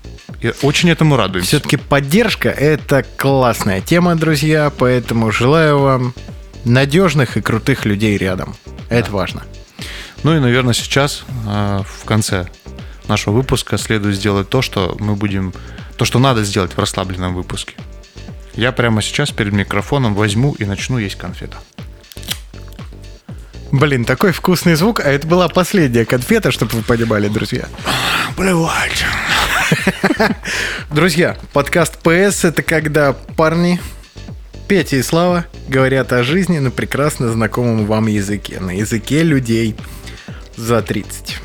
И 0.41 0.53
очень 0.63 0.91
этому 0.91 1.17
радуемся. 1.17 1.49
Все-таки 1.49 1.77
поддержка– 1.77 2.49
это 2.51 3.05
классная 3.17 3.81
тема, 3.81 4.15
друзья, 4.15 4.71
поэтому 4.77 5.33
желаю 5.33 5.79
вам 5.79 6.15
надежных 6.65 7.37
и 7.37 7.41
крутых 7.41 7.87
людей 7.87 8.17
рядом. 8.19 8.55
Это 8.89 9.11
важно. 9.11 9.43
Ну 10.23 10.37
и, 10.37 10.41
наверное, 10.41 10.75
сейчас, 10.75 11.25
э, 11.47 11.81
в 11.87 12.05
конце 12.05 12.47
нашего 13.09 13.35
выпуска, 13.35 13.79
следует 13.79 14.17
сделать 14.17 14.49
то, 14.49 14.63
что 14.63 14.97
мы 15.01 15.15
будем... 15.17 15.55
То, 15.97 16.05
что 16.05 16.19
надо 16.19 16.45
сделать 16.45 16.73
в 16.73 16.79
расслабленном 16.79 17.35
выпуске. 17.35 17.75
Я 18.55 18.71
прямо 18.73 19.03
сейчас 19.03 19.31
перед 19.31 19.53
микрофоном 19.53 20.15
возьму 20.15 20.53
и 20.59 20.65
начну 20.65 20.99
есть 20.99 21.17
конфету. 21.17 21.57
Блин, 23.71 24.05
такой 24.07 24.33
вкусный 24.33 24.75
звук, 24.77 25.01
а 25.01 25.11
это 25.11 25.27
была 25.27 25.49
последняя 25.49 26.07
конфета, 26.07 26.51
чтобы 26.51 26.77
вы 26.77 26.83
понимали, 26.83 27.29
друзья. 27.29 27.67
Плевать. 28.37 29.05
Друзья, 30.91 31.37
подкаст 31.53 31.99
ПС– 31.99 32.45
это 32.45 32.63
когда 32.63 33.13
парни 33.13 33.79
Петя 34.69 34.97
и 34.97 35.03
Слава 35.03 35.45
говорят 35.69 36.15
о 36.15 36.23
жизни 36.23 36.59
на 36.59 36.71
прекрасно 36.71 37.31
знакомом 37.31 37.85
вам 37.85 38.07
языке, 38.07 38.59
на 38.59 38.71
языке 38.71 39.23
людей 39.23 39.77
за 40.57 40.81
30. 40.81 41.37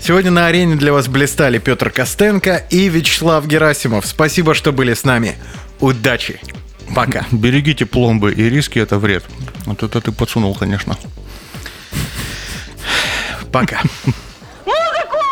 Сегодня 0.00 0.30
на 0.30 0.46
арене 0.46 0.76
для 0.76 0.94
вас 0.94 1.08
блистали 1.08 1.58
Петр 1.58 1.90
Костенко 1.90 2.56
и 2.70 2.88
Вячеслав 2.88 3.46
Герасимов. 3.46 4.06
Спасибо, 4.06 4.54
что 4.54 4.72
были 4.72 4.94
с 4.94 5.04
нами. 5.04 5.36
Удачи. 5.80 6.40
Пока. 6.94 7.26
Берегите 7.32 7.84
пломбы 7.84 8.32
и 8.32 8.48
риски, 8.48 8.78
это 8.78 8.98
вред. 8.98 9.24
Вот 9.66 9.82
это 9.82 10.00
ты 10.00 10.12
подсунул, 10.12 10.54
конечно. 10.54 10.96
Пока. 13.54 13.78
Музыку! 14.66 15.22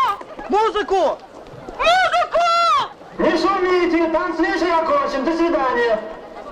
Музыку! 0.47 1.19
Не 3.17 3.31
шумите, 3.31 4.07
танцвишь 4.13 4.61
окончен. 4.61 5.25
До 5.25 5.35
свидания. 5.35 5.99